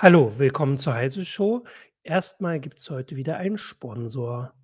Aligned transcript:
Hallo, 0.00 0.38
willkommen 0.38 0.78
zur 0.78 0.94
Heise 0.94 1.24
Show. 1.24 1.64
Erstmal 2.04 2.60
gibt 2.60 2.78
es 2.78 2.88
heute 2.88 3.16
wieder 3.16 3.36
einen 3.38 3.58
Sponsor. 3.58 4.54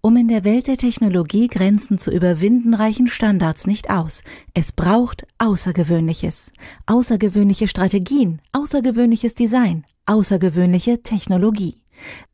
Um 0.00 0.16
in 0.16 0.28
der 0.28 0.44
Welt 0.44 0.68
der 0.68 0.76
Technologie 0.76 1.48
Grenzen 1.48 1.98
zu 1.98 2.12
überwinden, 2.12 2.72
reichen 2.72 3.08
Standards 3.08 3.66
nicht 3.66 3.90
aus. 3.90 4.22
Es 4.54 4.70
braucht 4.70 5.26
Außergewöhnliches. 5.38 6.52
Außergewöhnliche 6.86 7.66
Strategien, 7.66 8.40
außergewöhnliches 8.52 9.34
Design, 9.34 9.84
außergewöhnliche 10.06 11.02
Technologie. 11.02 11.81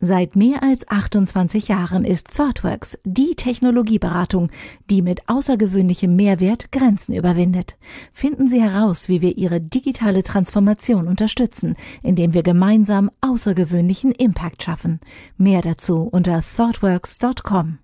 Seit 0.00 0.36
mehr 0.36 0.62
als 0.62 0.88
28 0.88 1.68
Jahren 1.68 2.04
ist 2.04 2.28
ThoughtWorks 2.36 2.98
die 3.04 3.34
Technologieberatung, 3.34 4.50
die 4.90 5.02
mit 5.02 5.28
außergewöhnlichem 5.28 6.14
Mehrwert 6.14 6.72
Grenzen 6.72 7.14
überwindet. 7.14 7.76
Finden 8.12 8.48
Sie 8.48 8.62
heraus, 8.62 9.08
wie 9.08 9.22
wir 9.22 9.36
Ihre 9.36 9.60
digitale 9.60 10.22
Transformation 10.22 11.08
unterstützen, 11.08 11.76
indem 12.02 12.34
wir 12.34 12.42
gemeinsam 12.42 13.10
außergewöhnlichen 13.20 14.12
Impact 14.12 14.62
schaffen. 14.62 15.00
Mehr 15.36 15.62
dazu 15.62 16.02
unter 16.02 16.42
thoughtworks.com. 16.42 17.78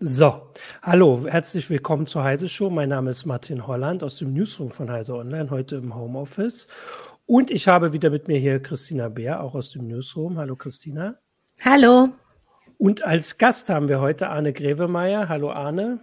So, 0.00 0.42
hallo, 0.82 1.24
herzlich 1.26 1.70
willkommen 1.70 2.06
zur 2.06 2.24
Heise 2.24 2.46
Show. 2.46 2.68
Mein 2.68 2.90
Name 2.90 3.10
ist 3.10 3.24
Martin 3.24 3.66
Holland 3.66 4.02
aus 4.02 4.18
dem 4.18 4.34
Newsroom 4.34 4.70
von 4.70 4.90
Heise 4.90 5.14
Online, 5.14 5.48
heute 5.48 5.76
im 5.76 5.94
Homeoffice. 5.94 6.68
Und 7.26 7.50
ich 7.50 7.68
habe 7.68 7.94
wieder 7.94 8.10
mit 8.10 8.28
mir 8.28 8.38
hier 8.38 8.60
Christina 8.60 9.08
Bär, 9.08 9.42
auch 9.42 9.54
aus 9.54 9.70
dem 9.70 9.86
Newsroom. 9.86 10.36
Hallo 10.36 10.56
Christina. 10.56 11.16
Hallo. 11.64 12.10
Und 12.76 13.02
als 13.02 13.38
Gast 13.38 13.70
haben 13.70 13.88
wir 13.88 13.98
heute 14.00 14.28
Arne 14.28 14.52
Grevemeier. 14.52 15.30
Hallo 15.30 15.50
Arne. 15.50 16.00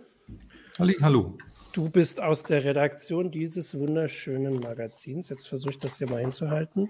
Halli, 0.79 0.95
hallo. 0.99 1.37
Du 1.73 1.89
bist 1.89 2.19
aus 2.19 2.41
der 2.43 2.63
Redaktion 2.63 3.29
dieses 3.29 3.77
wunderschönen 3.77 4.59
Magazins. 4.59 5.29
Jetzt 5.29 5.47
versuche 5.47 5.73
ich 5.73 5.79
das 5.79 5.99
hier 5.99 6.09
mal 6.09 6.21
hinzuhalten. 6.21 6.89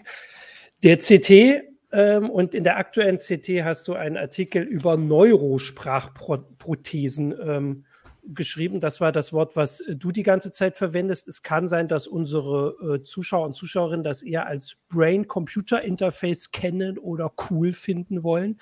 Der 0.82 0.98
CT 0.98 1.66
ähm, 1.92 2.30
und 2.30 2.56
in 2.56 2.64
der 2.64 2.78
aktuellen 2.78 3.18
CT 3.18 3.66
hast 3.66 3.90
du 3.90 3.96
einen 3.96 4.16
Artikel 4.16 4.64
über 4.64 4.96
Neurosprachprothesen 4.96 7.36
ähm, 7.38 7.84
geschrieben. 8.24 8.80
Das 8.80 9.02
war 9.02 9.12
das 9.12 9.34
Wort, 9.34 9.56
was 9.56 9.82
äh, 9.82 9.96
du 9.96 10.12
die 10.12 10.24
ganze 10.24 10.52
Zeit 10.52 10.78
verwendest. 10.78 11.28
Es 11.28 11.44
kann 11.44 11.68
sein, 11.68 11.88
dass 11.88 12.08
unsere 12.08 12.76
äh, 12.96 13.04
Zuschauer 13.04 13.46
und 13.46 13.56
Zuschauerinnen 13.56 14.04
das 14.04 14.24
eher 14.24 14.48
als 14.48 14.78
Brain-Computer-Interface 14.90 16.52
kennen 16.52 16.98
oder 16.98 17.32
cool 17.50 17.74
finden 17.74 18.24
wollen. 18.24 18.58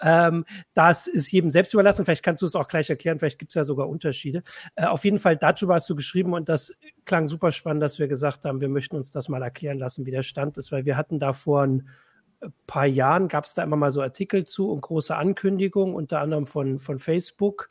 Ähm, 0.00 0.44
das 0.74 1.06
ist 1.06 1.30
jedem 1.32 1.50
selbst 1.50 1.74
überlassen. 1.74 2.04
Vielleicht 2.04 2.22
kannst 2.22 2.42
du 2.42 2.46
es 2.46 2.54
auch 2.54 2.68
gleich 2.68 2.90
erklären. 2.90 3.18
Vielleicht 3.18 3.38
gibt 3.38 3.50
es 3.50 3.54
ja 3.54 3.64
sogar 3.64 3.88
Unterschiede. 3.88 4.42
Äh, 4.76 4.86
auf 4.86 5.04
jeden 5.04 5.18
Fall, 5.18 5.36
darüber 5.36 5.74
hast 5.74 5.88
du 5.90 5.96
geschrieben 5.96 6.34
und 6.34 6.48
das 6.48 6.72
klang 7.04 7.28
super 7.28 7.52
spannend, 7.52 7.82
dass 7.82 7.98
wir 7.98 8.08
gesagt 8.08 8.44
haben, 8.44 8.60
wir 8.60 8.68
möchten 8.68 8.96
uns 8.96 9.12
das 9.12 9.28
mal 9.28 9.42
erklären 9.42 9.78
lassen, 9.78 10.06
wie 10.06 10.10
der 10.10 10.22
Stand 10.22 10.56
ist, 10.58 10.72
weil 10.72 10.84
wir 10.84 10.96
hatten 10.96 11.18
da 11.18 11.32
vor 11.32 11.62
ein 11.62 11.88
paar 12.66 12.86
Jahren, 12.86 13.28
gab 13.28 13.44
es 13.44 13.54
da 13.54 13.62
immer 13.62 13.76
mal 13.76 13.90
so 13.90 14.00
Artikel 14.00 14.44
zu 14.44 14.70
und 14.70 14.80
große 14.80 15.14
Ankündigungen, 15.14 15.94
unter 15.94 16.20
anderem 16.20 16.46
von, 16.46 16.78
von 16.78 16.98
Facebook 16.98 17.68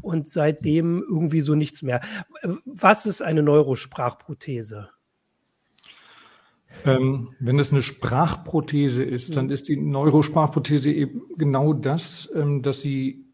und 0.00 0.28
seitdem 0.28 1.02
irgendwie 1.08 1.40
so 1.40 1.54
nichts 1.54 1.82
mehr. 1.82 2.00
Was 2.64 3.06
ist 3.06 3.22
eine 3.22 3.42
Neurosprachprothese? 3.42 4.90
Ähm, 6.84 7.34
wenn 7.38 7.58
es 7.58 7.72
eine 7.72 7.82
Sprachprothese 7.82 9.04
ist, 9.04 9.36
dann 9.36 9.50
ist 9.50 9.68
die 9.68 9.76
Neurosprachprothese 9.76 10.90
eben 10.90 11.22
genau 11.36 11.72
das, 11.72 12.28
ähm, 12.34 12.62
dass 12.62 12.80
sie 12.80 13.26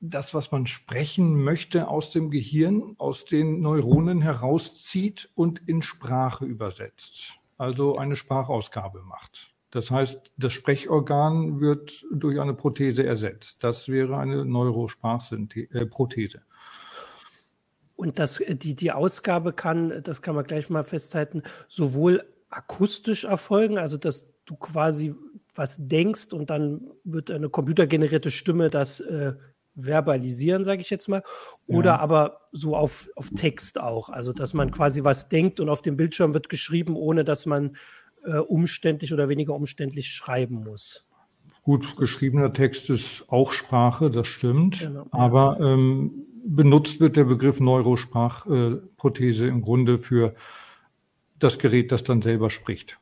das, 0.00 0.32
was 0.32 0.52
man 0.52 0.66
sprechen 0.66 1.42
möchte, 1.42 1.88
aus 1.88 2.10
dem 2.10 2.30
Gehirn, 2.30 2.94
aus 2.98 3.24
den 3.24 3.60
Neuronen 3.60 4.20
herauszieht 4.20 5.30
und 5.34 5.60
in 5.66 5.82
Sprache 5.82 6.44
übersetzt. 6.44 7.38
Also 7.56 7.96
eine 7.96 8.14
Sprachausgabe 8.14 9.02
macht. 9.02 9.52
Das 9.70 9.90
heißt, 9.90 10.32
das 10.36 10.52
Sprechorgan 10.52 11.60
wird 11.60 12.04
durch 12.10 12.40
eine 12.40 12.54
Prothese 12.54 13.04
ersetzt. 13.04 13.62
Das 13.62 13.88
wäre 13.88 14.16
eine 14.16 14.44
Neurosprachprothese. 14.44 16.38
Äh, 16.38 16.40
Und 17.96 18.18
das, 18.18 18.40
äh, 18.40 18.54
die, 18.54 18.74
die 18.74 18.92
Ausgabe 18.92 19.52
kann, 19.52 20.02
das 20.02 20.22
kann 20.22 20.34
man 20.34 20.44
gleich 20.44 20.70
mal 20.70 20.84
festhalten, 20.84 21.42
sowohl 21.68 22.24
akustisch 22.48 23.24
erfolgen, 23.24 23.76
also 23.76 23.98
dass 23.98 24.32
du 24.46 24.56
quasi 24.56 25.14
was 25.54 25.76
denkst 25.78 26.32
und 26.32 26.50
dann 26.50 26.90
wird 27.04 27.30
eine 27.30 27.50
computergenerierte 27.50 28.30
Stimme 28.30 28.70
das 28.70 29.00
äh, 29.00 29.34
verbalisieren, 29.74 30.64
sage 30.64 30.80
ich 30.80 30.90
jetzt 30.90 31.08
mal, 31.08 31.22
oder 31.66 31.90
ja. 31.90 31.98
aber 31.98 32.48
so 32.52 32.76
auf, 32.76 33.10
auf 33.16 33.30
Text 33.30 33.78
auch, 33.78 34.08
also 34.08 34.32
dass 34.32 34.54
man 34.54 34.70
quasi 34.70 35.04
was 35.04 35.28
denkt 35.28 35.60
und 35.60 35.68
auf 35.68 35.82
dem 35.82 35.96
Bildschirm 35.96 36.32
wird 36.32 36.48
geschrieben, 36.48 36.96
ohne 36.96 37.24
dass 37.24 37.44
man 37.46 37.76
äh, 38.24 38.38
umständlich 38.38 39.12
oder 39.12 39.28
weniger 39.28 39.54
umständlich 39.54 40.10
schreiben 40.10 40.64
muss. 40.64 41.04
Gut, 41.62 41.96
geschriebener 41.96 42.52
Text 42.52 42.88
ist 42.88 43.26
auch 43.28 43.52
Sprache, 43.52 44.10
das 44.10 44.26
stimmt. 44.26 44.80
Genau, 44.80 45.06
Aber 45.10 45.58
ähm, 45.60 46.24
benutzt 46.44 47.00
wird 47.00 47.16
der 47.16 47.24
Begriff 47.24 47.60
Neurosprachprothese 47.60 49.44
äh, 49.44 49.48
im 49.48 49.62
Grunde 49.62 49.98
für 49.98 50.34
das 51.38 51.58
Gerät, 51.58 51.92
das 51.92 52.04
dann 52.04 52.22
selber 52.22 52.50
spricht. 52.50 52.98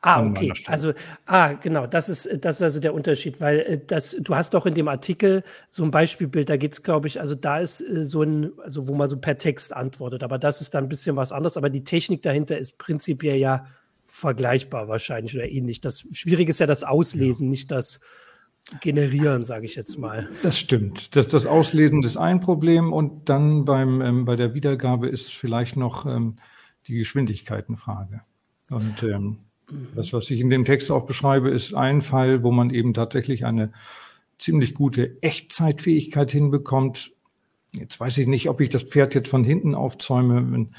Ah, 0.00 0.24
okay. 0.24 0.52
Also, 0.66 0.94
ah, 1.26 1.52
genau, 1.52 1.86
das 1.86 2.08
ist, 2.08 2.28
das 2.44 2.56
ist 2.56 2.62
also 2.62 2.80
der 2.80 2.94
Unterschied, 2.94 3.40
weil 3.40 3.60
äh, 3.60 3.80
das, 3.86 4.16
du 4.18 4.34
hast 4.34 4.54
doch 4.54 4.66
in 4.66 4.74
dem 4.74 4.88
Artikel 4.88 5.44
so 5.68 5.84
ein 5.84 5.90
Beispielbild, 5.90 6.48
da 6.48 6.56
geht 6.56 6.72
es, 6.72 6.82
glaube 6.82 7.08
ich, 7.08 7.20
also 7.20 7.34
da 7.34 7.58
ist 7.58 7.80
äh, 7.80 8.04
so 8.04 8.22
ein, 8.22 8.52
also 8.62 8.88
wo 8.88 8.94
man 8.94 9.08
so 9.08 9.18
per 9.18 9.36
Text 9.36 9.74
antwortet, 9.76 10.22
aber 10.22 10.38
das 10.38 10.60
ist 10.60 10.74
dann 10.74 10.84
ein 10.84 10.88
bisschen 10.88 11.16
was 11.16 11.30
anderes, 11.30 11.56
aber 11.56 11.70
die 11.70 11.84
Technik 11.84 12.22
dahinter 12.22 12.56
ist 12.56 12.78
prinzipiell 12.78 13.36
ja 13.36 13.66
vergleichbar 14.10 14.88
wahrscheinlich 14.88 15.34
oder 15.34 15.48
ähnlich. 15.48 15.80
Das 15.80 16.04
Schwierige 16.12 16.50
ist 16.50 16.60
ja 16.60 16.66
das 16.66 16.84
Auslesen, 16.84 17.46
ja. 17.46 17.50
nicht 17.50 17.70
das 17.70 18.00
Generieren, 18.80 19.42
sage 19.42 19.66
ich 19.66 19.74
jetzt 19.74 19.98
mal. 19.98 20.28
Das 20.42 20.58
stimmt. 20.58 21.16
Das, 21.16 21.28
das 21.28 21.46
Auslesen 21.46 22.02
ist 22.04 22.16
ein 22.16 22.40
Problem 22.40 22.92
und 22.92 23.28
dann 23.28 23.64
beim, 23.64 24.00
ähm, 24.00 24.24
bei 24.26 24.36
der 24.36 24.54
Wiedergabe 24.54 25.08
ist 25.08 25.32
vielleicht 25.32 25.76
noch 25.76 26.06
ähm, 26.06 26.36
die 26.86 26.94
Geschwindigkeit 26.94 27.68
eine 27.68 27.78
Frage. 27.78 28.20
Und 28.70 29.02
ähm, 29.02 29.38
mhm. 29.70 29.88
das, 29.96 30.12
was 30.12 30.30
ich 30.30 30.40
in 30.40 30.50
dem 30.50 30.64
Text 30.64 30.90
auch 30.90 31.06
beschreibe, 31.06 31.50
ist 31.50 31.74
ein 31.74 32.00
Fall, 32.00 32.44
wo 32.44 32.52
man 32.52 32.70
eben 32.70 32.94
tatsächlich 32.94 33.44
eine 33.44 33.72
ziemlich 34.38 34.74
gute 34.74 35.20
Echtzeitfähigkeit 35.22 36.30
hinbekommt. 36.30 37.12
Jetzt 37.72 37.98
weiß 37.98 38.18
ich 38.18 38.26
nicht, 38.28 38.48
ob 38.48 38.60
ich 38.60 38.68
das 38.68 38.84
Pferd 38.84 39.14
jetzt 39.14 39.30
von 39.30 39.42
hinten 39.42 39.74
aufzäume. 39.74 40.52
Wenn, 40.52 40.74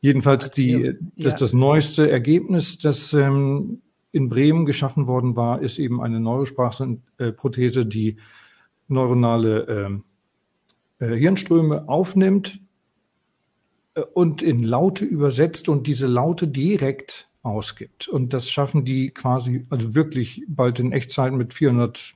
Jedenfalls 0.00 0.50
die, 0.50 0.94
das, 1.16 1.34
das 1.36 1.52
neueste 1.52 2.10
Ergebnis, 2.10 2.78
das 2.78 3.12
ähm, 3.12 3.82
in 4.12 4.28
Bremen 4.28 4.64
geschaffen 4.64 5.06
worden 5.06 5.36
war, 5.36 5.60
ist 5.60 5.78
eben 5.78 6.00
eine 6.00 6.20
Neurosprachprothese, 6.20 7.86
die 7.86 8.16
neuronale 8.88 9.60
ähm, 9.68 10.04
äh, 10.98 11.14
Hirnströme 11.14 11.88
aufnimmt 11.88 12.60
äh, 13.94 14.00
und 14.00 14.42
in 14.42 14.62
Laute 14.62 15.04
übersetzt 15.04 15.68
und 15.68 15.86
diese 15.86 16.06
Laute 16.06 16.48
direkt 16.48 17.28
ausgibt. 17.42 18.08
Und 18.08 18.32
das 18.32 18.50
schaffen 18.50 18.84
die 18.84 19.10
quasi, 19.10 19.66
also 19.70 19.94
wirklich 19.94 20.42
bald 20.48 20.80
in 20.80 20.92
Echtzeit 20.92 21.32
mit 21.32 21.54
400 21.54 22.14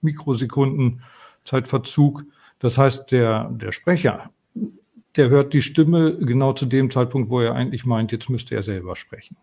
Mikrosekunden 0.00 1.02
Zeitverzug. 1.44 2.24
Das 2.58 2.76
heißt, 2.78 3.12
der, 3.12 3.50
der 3.50 3.72
Sprecher 3.72 4.30
der 5.16 5.28
hört 5.28 5.52
die 5.52 5.62
Stimme 5.62 6.16
genau 6.16 6.52
zu 6.52 6.66
dem 6.66 6.90
Zeitpunkt, 6.90 7.30
wo 7.30 7.40
er 7.40 7.54
eigentlich 7.54 7.84
meint, 7.84 8.12
jetzt 8.12 8.28
müsste 8.28 8.54
er 8.54 8.62
selber 8.62 8.96
sprechen. 8.96 9.36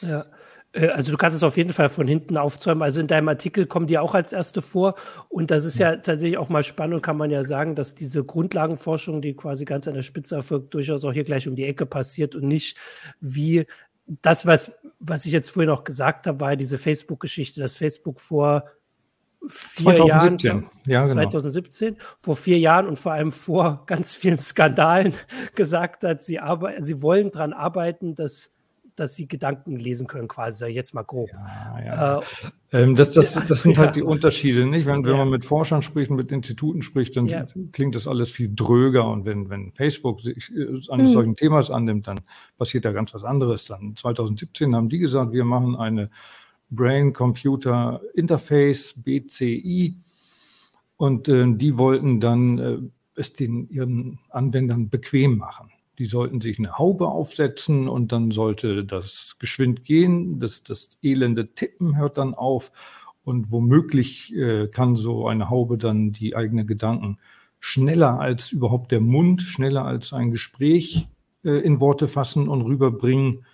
Ja. 0.00 0.26
Äh, 0.72 0.88
also 0.88 1.10
du 1.10 1.16
kannst 1.16 1.36
es 1.36 1.42
auf 1.42 1.56
jeden 1.56 1.72
Fall 1.72 1.88
von 1.88 2.06
hinten 2.06 2.36
aufzäumen. 2.36 2.82
Also 2.82 3.00
in 3.00 3.06
deinem 3.06 3.28
Artikel 3.28 3.66
kommen 3.66 3.86
die 3.86 3.98
auch 3.98 4.14
als 4.14 4.32
erste 4.32 4.62
vor. 4.62 4.94
Und 5.28 5.50
das 5.50 5.64
ist 5.64 5.78
ja, 5.78 5.92
ja 5.92 5.96
tatsächlich 5.96 6.38
auch 6.38 6.48
mal 6.48 6.62
spannend 6.62 6.96
und 6.96 7.02
kann 7.02 7.16
man 7.16 7.30
ja 7.30 7.44
sagen, 7.44 7.74
dass 7.74 7.94
diese 7.94 8.24
Grundlagenforschung, 8.24 9.22
die 9.22 9.34
quasi 9.34 9.64
ganz 9.64 9.88
an 9.88 9.94
der 9.94 10.02
Spitze 10.02 10.36
erfolgt, 10.36 10.74
durchaus 10.74 11.04
auch 11.04 11.12
hier 11.12 11.24
gleich 11.24 11.48
um 11.48 11.56
die 11.56 11.64
Ecke 11.64 11.86
passiert 11.86 12.34
und 12.34 12.46
nicht 12.46 12.76
wie 13.20 13.66
das, 14.22 14.46
was, 14.46 14.78
was 14.98 15.26
ich 15.26 15.32
jetzt 15.32 15.50
vorhin 15.50 15.70
auch 15.70 15.84
gesagt 15.84 16.26
habe, 16.26 16.40
war 16.40 16.56
diese 16.56 16.78
Facebook-Geschichte, 16.78 17.60
dass 17.60 17.76
Facebook 17.76 18.20
vor 18.20 18.64
vier 19.48 19.94
2017. 19.96 20.48
Jahren, 20.48 20.70
ja, 20.86 21.06
genau. 21.06 21.22
2017, 21.22 21.96
vor 22.20 22.36
vier 22.36 22.58
Jahren 22.58 22.86
und 22.86 22.98
vor 22.98 23.12
allem 23.12 23.32
vor 23.32 23.82
ganz 23.86 24.14
vielen 24.14 24.38
Skandalen 24.38 25.14
gesagt 25.54 26.04
hat, 26.04 26.22
sie, 26.22 26.38
arbeiten, 26.38 26.82
sie 26.82 27.02
wollen 27.02 27.30
daran 27.30 27.52
arbeiten, 27.52 28.14
dass, 28.14 28.54
dass 28.94 29.14
sie 29.14 29.28
Gedanken 29.28 29.76
lesen 29.76 30.06
können, 30.06 30.28
quasi, 30.28 30.66
jetzt 30.66 30.94
mal 30.94 31.02
grob. 31.02 31.30
Ja, 31.32 31.84
ja. 31.84 32.18
Äh, 32.18 32.82
ähm, 32.82 32.96
das, 32.96 33.12
das, 33.12 33.34
das 33.34 33.62
sind 33.62 33.78
halt 33.78 33.96
die 33.96 34.02
Unterschiede, 34.02 34.66
nicht? 34.66 34.86
Wenn, 34.86 35.04
wenn 35.04 35.16
man 35.16 35.30
mit 35.30 35.44
Forschern 35.44 35.82
spricht, 35.82 36.10
mit 36.10 36.30
Instituten 36.30 36.82
spricht, 36.82 37.16
dann 37.16 37.48
klingt 37.72 37.94
das 37.94 38.06
alles 38.06 38.30
viel 38.30 38.50
dröger. 38.54 39.08
Und 39.08 39.24
wenn, 39.24 39.48
wenn 39.48 39.72
Facebook 39.72 40.20
sich 40.20 40.50
äh, 40.54 40.92
eines 40.92 41.10
mhm. 41.10 41.14
solchen 41.14 41.34
Themas 41.34 41.70
annimmt, 41.70 42.06
dann 42.06 42.20
passiert 42.58 42.84
da 42.84 42.92
ganz 42.92 43.14
was 43.14 43.24
anderes. 43.24 43.64
Dann 43.64 43.96
2017 43.96 44.74
haben 44.74 44.88
die 44.88 44.98
gesagt, 44.98 45.32
wir 45.32 45.44
machen 45.44 45.76
eine 45.76 46.10
Brain-Computer 46.70 48.00
Interface, 48.14 48.94
BCI. 48.96 49.96
Und 50.96 51.28
äh, 51.28 51.46
die 51.54 51.78
wollten 51.78 52.20
dann 52.20 52.58
äh, 52.58 52.78
es 53.14 53.32
den 53.32 53.68
ihren 53.68 54.18
Anwendern 54.30 54.88
bequem 54.88 55.38
machen. 55.38 55.70
Die 55.98 56.06
sollten 56.06 56.40
sich 56.40 56.58
eine 56.58 56.78
Haube 56.78 57.08
aufsetzen 57.08 57.88
und 57.88 58.12
dann 58.12 58.30
sollte 58.30 58.84
das 58.84 59.36
geschwind 59.38 59.84
gehen. 59.84 60.38
Das, 60.38 60.62
das 60.62 60.90
elende 61.02 61.54
Tippen 61.54 61.96
hört 61.96 62.18
dann 62.18 62.34
auf. 62.34 62.70
Und 63.24 63.50
womöglich 63.50 64.34
äh, 64.34 64.68
kann 64.68 64.96
so 64.96 65.26
eine 65.26 65.50
Haube 65.50 65.76
dann 65.76 66.12
die 66.12 66.36
eigenen 66.36 66.66
Gedanken 66.66 67.18
schneller 67.60 68.20
als 68.20 68.52
überhaupt 68.52 68.92
der 68.92 69.00
Mund, 69.00 69.42
schneller 69.42 69.84
als 69.84 70.12
ein 70.12 70.30
Gespräch 70.30 71.08
äh, 71.44 71.58
in 71.58 71.80
Worte 71.80 72.08
fassen 72.08 72.48
und 72.48 72.62
rüberbringen. 72.62 73.44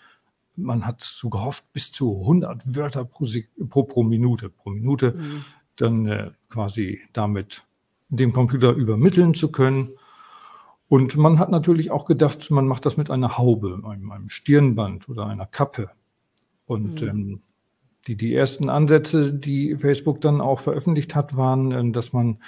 Man 0.56 0.87
hat 0.87 1.01
so 1.01 1.31
gehofft, 1.31 1.65
bis 1.73 1.91
zu 1.91 2.21
100 2.21 2.77
Wörter 2.77 3.05
pro, 3.05 3.27
pro, 3.69 3.83
pro 3.85 4.03
Minute, 4.03 4.49
pro 4.49 4.71
Minute, 4.71 5.12
mhm. 5.12 5.45
dann 5.77 6.06
äh, 6.06 6.31
quasi 6.49 7.01
damit 7.12 7.65
dem 8.09 8.33
Computer 8.33 8.73
übermitteln 8.73 9.35
zu 9.35 9.51
können. 9.51 9.91
Und 10.89 11.17
man 11.17 11.39
hat 11.39 11.51
natürlich 11.51 11.91
auch 11.91 12.05
gedacht, 12.05 12.51
man 12.51 12.69
macht 12.69 12.87
das 12.87 12.97
mit 12.97 13.11
einer 13.11 13.37
Haube, 13.39 13.83
einem, 13.85 14.12
einem 14.12 14.29
Stirnband 14.29 15.09
oder 15.09 15.27
einer 15.27 15.47
Kappe. 15.47 15.91
Und 16.67 17.03
mhm. 17.03 17.09
ähm, 17.09 17.43
die, 18.06 18.17
die 18.17 18.35
ersten 18.35 18.69
Ansätze, 18.69 19.33
die 19.33 19.77
Facebook 19.77 20.21
dann 20.21 20.41
auch 20.41 20.61
veröffentlicht 20.61 21.15
hat, 21.15 21.37
waren, 21.37 21.73
äh, 21.73 21.91
dass 21.93 22.12
man 22.12 22.39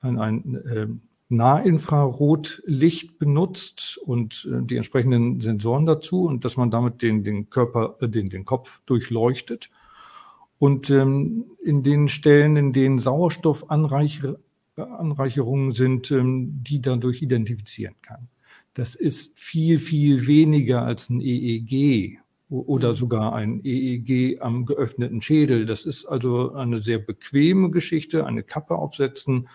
ein, 0.00 0.18
ein 0.18 0.54
äh, 0.54 0.86
Nahinfrarotlicht 1.30 3.18
benutzt 3.18 3.98
und 3.98 4.48
äh, 4.50 4.62
die 4.64 4.76
entsprechenden 4.76 5.40
Sensoren 5.40 5.86
dazu 5.86 6.24
und 6.24 6.44
dass 6.44 6.56
man 6.56 6.70
damit 6.70 7.02
den, 7.02 7.22
den 7.22 7.50
Körper, 7.50 7.98
äh, 8.00 8.08
den, 8.08 8.30
den 8.30 8.46
Kopf 8.46 8.80
durchleuchtet. 8.86 9.70
Und 10.58 10.90
ähm, 10.90 11.44
in 11.62 11.82
den 11.82 12.08
Stellen, 12.08 12.56
in 12.56 12.72
denen 12.72 12.98
Sauerstoffanreicherungen 12.98 15.72
sind, 15.72 16.10
ähm, 16.10 16.64
die 16.64 16.80
dadurch 16.80 17.20
identifizieren 17.22 17.96
kann. 18.00 18.28
Das 18.74 18.94
ist 18.94 19.38
viel, 19.38 19.78
viel 19.78 20.26
weniger 20.26 20.82
als 20.82 21.10
ein 21.10 21.20
EEG 21.20 22.20
oder 22.48 22.90
mhm. 22.90 22.94
sogar 22.94 23.34
ein 23.34 23.60
EEG 23.64 24.40
am 24.40 24.64
geöffneten 24.64 25.20
Schädel. 25.20 25.66
Das 25.66 25.84
ist 25.84 26.06
also 26.06 26.54
eine 26.54 26.78
sehr 26.78 26.98
bequeme 26.98 27.70
Geschichte, 27.70 28.26
eine 28.26 28.42
Kappe 28.42 28.76
aufsetzen 28.76 29.48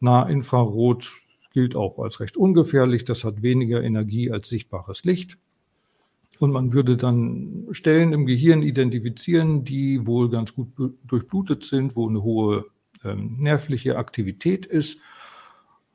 Nahinfrarot 0.00 1.20
gilt 1.52 1.74
auch 1.74 1.98
als 1.98 2.20
recht 2.20 2.36
ungefährlich. 2.36 3.04
Das 3.04 3.24
hat 3.24 3.42
weniger 3.42 3.82
Energie 3.82 4.30
als 4.30 4.48
sichtbares 4.48 5.04
Licht. 5.04 5.38
Und 6.38 6.52
man 6.52 6.72
würde 6.72 6.96
dann 6.96 7.66
Stellen 7.70 8.12
im 8.12 8.26
Gehirn 8.26 8.62
identifizieren, 8.62 9.64
die 9.64 10.06
wohl 10.06 10.28
ganz 10.28 10.54
gut 10.54 10.68
durchblutet 11.04 11.64
sind, 11.64 11.96
wo 11.96 12.08
eine 12.08 12.22
hohe 12.22 12.66
ähm, 13.04 13.36
nervliche 13.38 13.96
Aktivität 13.96 14.66
ist. 14.66 15.00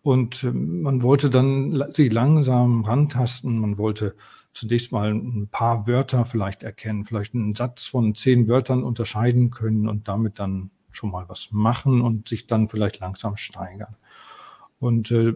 Und 0.01 0.43
ähm, 0.43 0.81
man 0.81 1.03
wollte 1.03 1.29
dann 1.29 1.83
sich 1.91 2.11
langsam 2.11 2.83
rantasten. 2.83 3.59
Man 3.59 3.77
wollte 3.77 4.15
zunächst 4.53 4.91
mal 4.91 5.13
ein 5.13 5.47
paar 5.49 5.87
Wörter 5.87 6.25
vielleicht 6.25 6.63
erkennen, 6.63 7.05
vielleicht 7.05 7.35
einen 7.35 7.55
Satz 7.55 7.85
von 7.85 8.15
zehn 8.15 8.47
Wörtern 8.47 8.83
unterscheiden 8.83 9.51
können 9.51 9.87
und 9.87 10.07
damit 10.07 10.39
dann 10.39 10.71
schon 10.91 11.11
mal 11.11 11.27
was 11.27 11.49
machen 11.51 12.01
und 12.01 12.29
sich 12.29 12.47
dann 12.47 12.67
vielleicht 12.67 12.99
langsam 12.99 13.37
steigern. 13.37 13.95
Und 14.79 15.11
äh, 15.11 15.33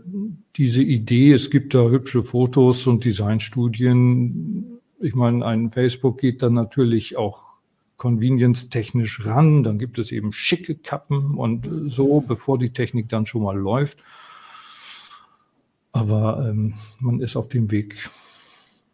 diese 0.56 0.82
Idee, 0.82 1.32
es 1.32 1.52
gibt 1.52 1.76
da 1.76 1.90
hübsche 1.90 2.24
Fotos 2.24 2.88
und 2.88 3.06
Designstudien. 3.06 4.80
Ich 5.00 5.14
meine, 5.14 5.46
ein 5.46 5.70
Facebook 5.70 6.20
geht 6.20 6.42
dann 6.42 6.54
natürlich 6.54 7.16
auch 7.16 7.56
convenience-technisch 7.98 9.26
ran. 9.26 9.64
Dann 9.64 9.78
gibt 9.78 10.00
es 10.00 10.12
eben 10.12 10.34
schicke 10.34 10.76
Kappen 10.76 11.36
und 11.36 11.70
so, 11.92 12.22
bevor 12.22 12.58
die 12.58 12.72
Technik 12.72 13.08
dann 13.10 13.26
schon 13.26 13.44
mal 13.44 13.58
läuft. 13.58 14.00
Aber 15.92 16.46
ähm, 16.50 16.74
man 17.00 17.20
ist 17.20 17.36
auf 17.36 17.48
dem 17.48 17.72
Weg 17.72 18.10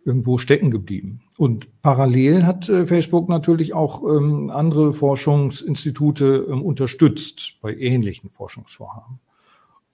irgendwo 0.06 0.38
stecken 0.38 0.72
geblieben. 0.72 1.22
Und 1.38 1.82
parallel 1.82 2.46
hat 2.46 2.70
äh, 2.70 2.88
Facebook 2.88 3.30
natürlich 3.30 3.74
auch 3.74 4.04
ähm, 4.04 4.50
andere 4.50 4.94
Forschungsinstitute 4.94 6.48
ähm, 6.50 6.62
unterstützt 6.62 7.58
bei 7.62 7.76
ähnlichen 7.76 8.30
Forschungsvorhaben. 8.30 9.20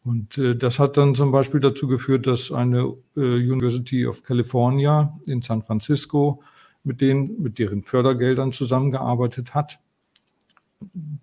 Und 0.03 0.37
äh, 0.37 0.55
das 0.55 0.79
hat 0.79 0.95
dann 0.95 1.15
zum 1.15 1.31
Beispiel 1.31 1.59
dazu 1.59 1.87
geführt, 1.87 2.27
dass 2.27 2.51
eine 2.51 2.93
äh, 3.17 3.19
University 3.19 4.07
of 4.07 4.23
California 4.23 5.19
in 5.25 5.41
San 5.41 5.61
Francisco 5.61 6.41
mit 6.83 7.01
denen, 7.01 7.41
mit 7.41 7.59
deren 7.59 7.83
Fördergeldern 7.83 8.53
zusammengearbeitet 8.53 9.53
hat. 9.53 9.79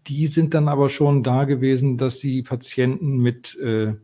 Die 0.06 0.26
sind 0.26 0.52
dann 0.52 0.68
aber 0.68 0.90
schon 0.90 1.22
da 1.22 1.44
gewesen, 1.44 1.96
dass 1.96 2.18
sie 2.18 2.42
Patienten 2.42 3.18
mit 3.18 3.58
äh, 3.58 3.94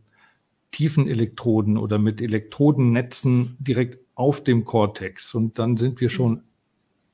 tiefen 0.71 1.07
Elektroden 1.09 1.77
oder 1.77 1.99
mit 1.99 2.23
Elektrodennetzen 2.23 3.57
direkt 3.59 3.99
auf 4.21 4.45
dem 4.45 4.65
Cortex 4.65 5.35
und 5.35 5.59
dann 5.59 5.77
sind 5.77 6.01
wir 6.01 6.11
schon 6.11 6.43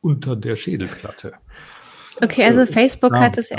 unter 0.00 0.36
der 0.36 0.56
Schädelplatte. 0.56 1.34
Okay, 2.20 2.44
also 2.44 2.62
äh, 2.62 2.66
Facebook 2.66 3.12
ja, 3.12 3.20
hat 3.20 3.38
es 3.38 3.50
ja, 3.50 3.58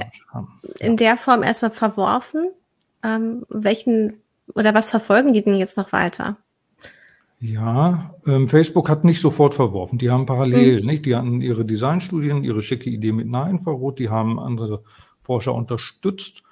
in 0.80 0.98
der 0.98 1.18
Form 1.18 1.44
erstmal 1.44 1.72
verworfen. 1.72 2.52
Ähm, 3.04 3.46
welchen 3.50 4.22
oder 4.54 4.74
was 4.74 4.90
verfolgen 4.90 5.34
die 5.34 5.44
denn 5.44 5.56
jetzt 5.56 5.78
noch 5.78 5.92
weiter? 5.92 6.38
Ja, 7.40 8.16
ähm, 8.26 8.48
Facebook 8.48 8.90
hat 8.90 9.04
nicht 9.04 9.22
sofort 9.22 9.54
verworfen. 9.54 10.00
Die 10.00 10.10
haben 10.10 10.26
parallel, 10.26 10.82
mhm. 10.82 10.88
nicht? 10.88 11.06
Die 11.06 11.16
hatten 11.16 11.42
ihre 11.42 11.66
Designstudien, 11.66 12.44
ihre 12.44 12.64
schicke 12.64 12.90
Idee 12.90 13.12
mit 13.12 13.28
Nahinfrarot, 13.28 14.00
die 14.00 14.10
haben 14.10 14.40
andere 14.40 14.84
Forscher 15.20 15.54
unterstützt 15.54 16.44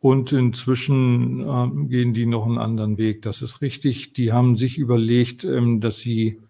und 0.00 0.32
inzwischen 0.32 1.40
äh, 1.40 1.88
gehen 1.88 2.14
die 2.14 2.26
noch 2.26 2.46
einen 2.46 2.58
anderen 2.58 2.96
Weg. 2.96 3.22
Das 3.22 3.42
ist 3.42 3.60
richtig. 3.60 4.14
Die 4.14 4.32
haben 4.32 4.56
sich 4.56 4.78
überlegt, 4.78 5.44
ähm, 5.44 5.80
dass 5.80 5.98
sie 5.98 6.40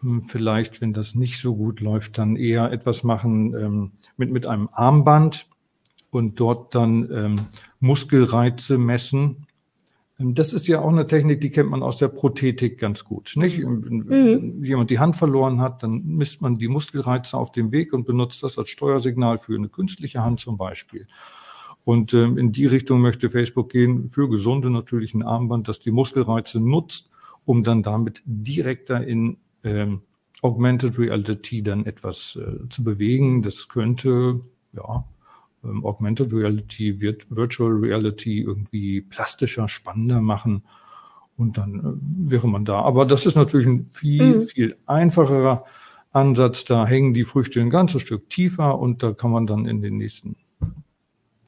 hm, 0.00 0.22
vielleicht, 0.22 0.80
wenn 0.80 0.94
das 0.94 1.14
nicht 1.14 1.38
so 1.38 1.54
gut 1.54 1.80
läuft, 1.80 2.16
dann 2.16 2.36
eher 2.36 2.72
etwas 2.72 3.04
machen 3.04 3.54
ähm, 3.54 3.90
mit, 4.16 4.30
mit 4.30 4.46
einem 4.46 4.70
Armband 4.72 5.46
und 6.10 6.40
dort 6.40 6.74
dann 6.74 7.10
ähm, 7.12 7.36
Muskelreize 7.78 8.78
messen. 8.78 9.46
Ähm, 10.18 10.32
das 10.32 10.54
ist 10.54 10.66
ja 10.66 10.80
auch 10.80 10.88
eine 10.88 11.06
Technik, 11.06 11.42
die 11.42 11.50
kennt 11.50 11.68
man 11.68 11.82
aus 11.82 11.98
der 11.98 12.08
Prothetik 12.08 12.78
ganz 12.78 13.04
gut. 13.04 13.32
Nicht? 13.36 13.58
Mhm. 13.58 14.04
Wenn 14.08 14.64
jemand 14.64 14.88
die 14.88 14.98
Hand 14.98 15.14
verloren 15.16 15.60
hat, 15.60 15.82
dann 15.82 16.06
misst 16.06 16.40
man 16.40 16.56
die 16.56 16.68
Muskelreize 16.68 17.36
auf 17.36 17.52
dem 17.52 17.70
Weg 17.70 17.92
und 17.92 18.06
benutzt 18.06 18.42
das 18.42 18.56
als 18.56 18.70
Steuersignal 18.70 19.36
für 19.36 19.56
eine 19.56 19.68
künstliche 19.68 20.24
Hand 20.24 20.40
zum 20.40 20.56
Beispiel. 20.56 21.06
Und 21.88 22.12
ähm, 22.12 22.36
in 22.36 22.52
die 22.52 22.66
Richtung 22.66 23.00
möchte 23.00 23.30
Facebook 23.30 23.70
gehen, 23.72 24.10
für 24.10 24.28
Gesunde 24.28 24.68
natürlich 24.68 25.14
ein 25.14 25.22
Armband, 25.22 25.68
das 25.68 25.80
die 25.80 25.90
Muskelreize 25.90 26.60
nutzt, 26.60 27.08
um 27.46 27.64
dann 27.64 27.82
damit 27.82 28.22
direkter 28.26 29.06
in 29.06 29.38
ähm, 29.64 30.02
Augmented 30.42 30.98
Reality 30.98 31.62
dann 31.62 31.86
etwas 31.86 32.36
äh, 32.36 32.68
zu 32.68 32.84
bewegen. 32.84 33.40
Das 33.40 33.68
könnte, 33.70 34.42
ja, 34.74 35.06
ähm, 35.64 35.82
Augmented 35.86 36.30
Reality 36.30 37.00
wird 37.00 37.24
Virtual 37.34 37.72
Reality 37.72 38.42
irgendwie 38.42 39.00
plastischer, 39.00 39.66
spannender 39.66 40.20
machen. 40.20 40.64
Und 41.38 41.56
dann 41.56 41.80
äh, 41.80 42.30
wäre 42.30 42.48
man 42.48 42.66
da. 42.66 42.82
Aber 42.82 43.06
das 43.06 43.24
ist 43.24 43.34
natürlich 43.34 43.66
ein 43.66 43.88
viel, 43.94 44.40
mhm. 44.40 44.42
viel 44.42 44.76
einfacherer 44.84 45.64
Ansatz. 46.12 46.66
Da 46.66 46.86
hängen 46.86 47.14
die 47.14 47.24
Früchte 47.24 47.62
ein 47.62 47.70
ganzes 47.70 48.02
Stück 48.02 48.28
tiefer 48.28 48.78
und 48.78 49.02
da 49.02 49.14
kann 49.14 49.30
man 49.30 49.46
dann 49.46 49.64
in 49.64 49.80
den 49.80 49.96
nächsten 49.96 50.36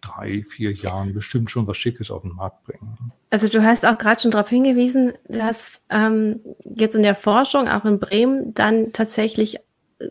drei, 0.00 0.42
vier 0.42 0.72
Jahren 0.72 1.14
bestimmt 1.14 1.50
schon 1.50 1.66
was 1.66 1.76
Schickes 1.76 2.10
auf 2.10 2.22
den 2.22 2.34
Markt 2.34 2.64
bringen. 2.64 2.96
Also 3.30 3.48
du 3.48 3.62
hast 3.62 3.86
auch 3.86 3.98
gerade 3.98 4.20
schon 4.20 4.30
darauf 4.30 4.48
hingewiesen, 4.48 5.12
dass 5.28 5.82
ähm, 5.90 6.40
jetzt 6.64 6.94
in 6.94 7.02
der 7.02 7.14
Forschung, 7.14 7.68
auch 7.68 7.84
in 7.84 7.98
Bremen, 7.98 8.54
dann 8.54 8.92
tatsächlich 8.92 9.58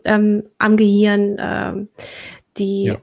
ähm, 0.04 0.44
am 0.58 0.76
Gehirn 0.76 1.36
ähm, 1.38 1.88
die, 2.56 2.84
ja. 2.84 2.96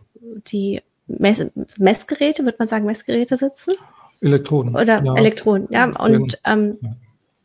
die 0.47 0.81
Mess 1.07 1.45
Messgeräte, 1.77 2.43
würde 2.43 2.57
man 2.59 2.67
sagen, 2.67 2.85
Messgeräte 2.85 3.37
sitzen? 3.37 3.73
Elektroden. 4.21 4.75
Oder 4.75 5.03
ja. 5.03 5.15
Elektroden, 5.15 5.67
ja. 5.69 5.85
Und 5.85 6.39
ähm, 6.45 6.77
ja. 6.81 6.95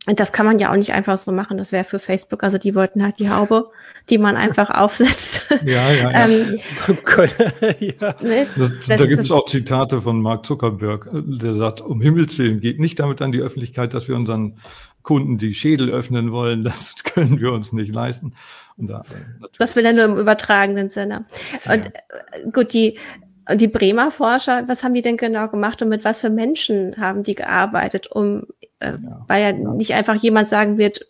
Und 0.05 0.19
das 0.19 0.33
kann 0.33 0.45
man 0.45 0.59
ja 0.59 0.69
auch 0.69 0.75
nicht 0.75 0.91
einfach 0.91 1.17
so 1.17 1.31
machen. 1.31 1.57
Das 1.57 1.71
wäre 1.71 1.85
für 1.85 1.97
Facebook. 1.97 2.43
Also 2.43 2.57
die 2.57 2.75
wollten 2.75 3.01
halt 3.03 3.19
die 3.19 3.29
Haube, 3.29 3.69
die 4.09 4.17
man 4.17 4.35
einfach 4.35 4.69
aufsetzt. 4.73 5.45
Ja, 5.65 5.91
ja, 5.91 6.11
ja. 6.11 6.25
ähm, 6.25 6.59
ja. 7.79 8.15
Ne? 8.21 8.47
Das, 8.57 8.71
das, 8.85 8.97
da 8.99 9.05
gibt 9.05 9.23
es 9.23 9.31
auch 9.31 9.45
Zitate 9.45 10.01
von 10.01 10.21
Mark 10.21 10.45
Zuckerberg, 10.45 11.09
der 11.13 11.55
sagt, 11.55 11.81
um 11.81 12.01
Himmels 12.01 12.37
Willen, 12.37 12.59
geht 12.59 12.79
nicht 12.79 12.99
damit 12.99 13.21
an 13.21 13.31
die 13.31 13.39
Öffentlichkeit, 13.39 13.93
dass 13.93 14.07
wir 14.07 14.15
unseren 14.15 14.57
Kunden 15.03 15.37
die 15.37 15.53
Schädel 15.53 15.89
öffnen 15.89 16.31
wollen. 16.31 16.63
Das 16.73 17.03
können 17.03 17.39
wir 17.39 17.51
uns 17.53 17.71
nicht 17.71 17.93
leisten. 17.93 18.33
Da, 18.75 19.03
das 19.59 19.75
will 19.75 19.85
er 19.85 19.93
nur 19.93 20.05
im 20.05 20.17
übertragenen 20.17 20.89
Sinne. 20.89 21.25
Und 21.65 21.85
ja. 21.85 21.91
Äh, 22.31 22.49
gut, 22.51 22.73
die, 22.73 22.97
die 23.55 23.67
Bremer 23.67 24.11
Forscher, 24.11 24.67
was 24.67 24.83
haben 24.83 24.93
die 24.93 25.01
denn 25.01 25.17
genau 25.17 25.47
gemacht 25.47 25.81
und 25.81 25.89
mit 25.89 26.05
was 26.05 26.21
für 26.21 26.29
Menschen 26.29 26.95
haben 26.97 27.23
die 27.23 27.35
gearbeitet, 27.35 28.07
um, 28.07 28.43
äh, 28.79 28.91
ja, 28.91 29.25
weil 29.27 29.41
ja, 29.41 29.49
ja, 29.49 29.73
nicht 29.73 29.93
einfach 29.93 30.15
jemand 30.15 30.49
sagen 30.49 30.77
wird, 30.77 31.07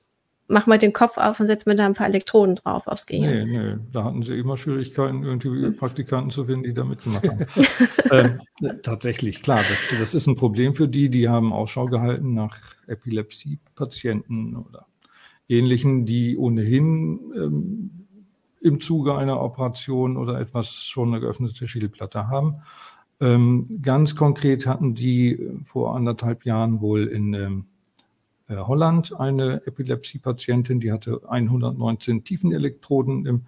mach 0.48 0.68
mal 0.68 0.78
den 0.78 0.94
Kopf 0.94 1.18
auf 1.18 1.40
und 1.40 1.48
setz 1.48 1.66
mir 1.66 1.76
da 1.76 1.86
ein 1.86 1.94
paar 1.94 2.08
Elektroden 2.08 2.56
drauf 2.56 2.88
aufs 2.88 3.06
Gehirn. 3.06 3.50
Nee, 3.50 3.58
nee, 3.58 3.76
da 3.92 4.04
hatten 4.04 4.24
sie 4.24 4.38
immer 4.38 4.58
Schwierigkeiten, 4.58 5.24
irgendwie 5.24 5.72
Praktikanten 5.72 6.32
zu 6.32 6.46
finden, 6.46 6.64
die 6.64 6.74
da 6.74 6.84
mitgemacht 6.84 7.28
haben. 7.28 7.46
ähm, 8.62 8.82
tatsächlich, 8.82 9.42
klar, 9.42 9.62
das, 9.70 9.98
das 9.98 10.14
ist 10.14 10.28
ein 10.28 10.36
Problem 10.36 10.76
für 10.76 10.88
die, 10.88 11.10
die 11.10 11.30
haben 11.30 11.54
Ausschau 11.54 11.86
gehalten 11.86 12.34
nach 12.34 12.58
Epilepsie-Patienten 12.88 14.56
oder 14.56 14.86
ähnlichen, 15.48 16.06
die 16.06 16.38
ohnehin 16.38 17.20
ähm, 17.36 17.92
im 18.64 18.80
Zuge 18.80 19.16
einer 19.16 19.42
Operation 19.42 20.16
oder 20.16 20.40
etwas 20.40 20.84
schon 20.84 21.10
eine 21.10 21.20
geöffnete 21.20 21.68
Schädelplatte 21.68 22.30
haben. 22.30 22.62
Ähm, 23.20 23.80
ganz 23.82 24.16
konkret 24.16 24.66
hatten 24.66 24.96
die 24.96 25.38
vor 25.66 25.96
anderthalb 25.96 26.46
Jahren 26.46 26.80
wohl 26.80 27.08
in 27.08 27.34
ähm, 27.34 27.66
äh, 28.48 28.56
Holland 28.56 29.20
eine 29.20 29.62
Epilepsie-Patientin, 29.68 30.80
die 30.80 30.94
hatte 30.94 31.22
119 31.28 32.24
Tiefenelektroden 32.24 33.26
im 33.26 33.42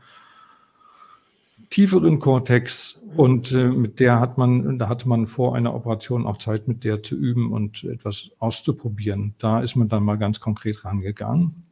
tieferen 1.69 2.19
Kortex 2.19 3.01
und 3.15 3.53
äh, 3.53 3.69
mit 3.69 4.01
der 4.01 4.19
hat 4.19 4.37
man, 4.37 4.77
da 4.77 4.89
hatte 4.89 5.07
man 5.07 5.27
vor 5.27 5.55
einer 5.55 5.73
Operation 5.73 6.27
auch 6.27 6.37
Zeit, 6.37 6.67
mit 6.67 6.83
der 6.83 7.01
zu 7.03 7.15
üben 7.15 7.53
und 7.53 7.85
etwas 7.85 8.31
auszuprobieren. 8.39 9.33
Da 9.39 9.61
ist 9.61 9.75
man 9.75 9.87
dann 9.87 10.03
mal 10.03 10.17
ganz 10.17 10.41
konkret 10.41 10.83
rangegangen 10.83 11.65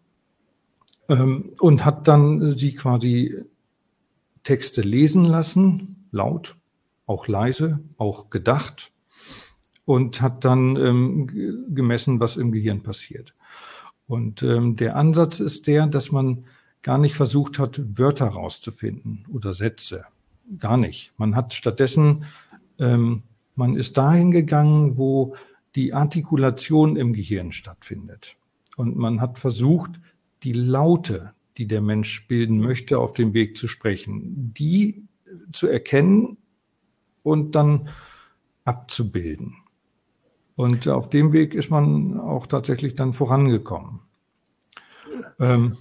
ähm, 1.09 1.53
und 1.59 1.85
hat 1.85 2.07
dann 2.07 2.57
sie 2.57 2.73
quasi 2.73 3.43
Texte 4.43 4.81
lesen 4.81 5.25
lassen, 5.25 6.07
laut, 6.11 6.55
auch 7.05 7.27
leise, 7.27 7.79
auch 7.97 8.29
gedacht 8.29 8.91
und 9.85 10.21
hat 10.21 10.45
dann 10.45 10.75
ähm, 10.75 11.73
gemessen, 11.73 12.19
was 12.19 12.37
im 12.37 12.51
Gehirn 12.51 12.83
passiert. 12.83 13.33
Und 14.07 14.43
ähm, 14.43 14.75
der 14.75 14.95
Ansatz 14.95 15.39
ist 15.39 15.67
der, 15.67 15.87
dass 15.87 16.11
man 16.11 16.45
gar 16.81 16.97
nicht 16.97 17.15
versucht 17.15 17.59
hat, 17.59 17.97
Wörter 17.97 18.27
rauszufinden 18.27 19.25
oder 19.31 19.53
Sätze. 19.53 20.05
Gar 20.59 20.77
nicht. 20.77 21.13
Man 21.17 21.35
hat 21.35 21.53
stattdessen, 21.53 22.25
ähm, 22.79 23.23
man 23.55 23.75
ist 23.75 23.97
dahin 23.97 24.31
gegangen, 24.31 24.97
wo 24.97 25.35
die 25.75 25.93
Artikulation 25.93 26.97
im 26.97 27.13
Gehirn 27.13 27.51
stattfindet. 27.51 28.35
Und 28.75 28.97
man 28.97 29.21
hat 29.21 29.39
versucht, 29.39 29.91
die 30.43 30.53
Laute, 30.53 31.33
die 31.57 31.67
der 31.67 31.81
Mensch 31.81 32.27
bilden 32.27 32.59
möchte, 32.59 32.99
auf 32.99 33.13
dem 33.13 33.33
Weg 33.33 33.57
zu 33.57 33.67
sprechen, 33.67 34.53
die 34.57 35.03
zu 35.51 35.67
erkennen 35.67 36.37
und 37.23 37.55
dann 37.55 37.89
abzubilden. 38.65 39.55
Und 40.55 40.87
auf 40.87 41.09
dem 41.09 41.33
Weg 41.33 41.55
ist 41.55 41.69
man 41.69 42.19
auch 42.19 42.47
tatsächlich 42.47 42.95
dann 42.95 43.13
vorangekommen. 43.13 44.01
Ähm, 45.39 45.77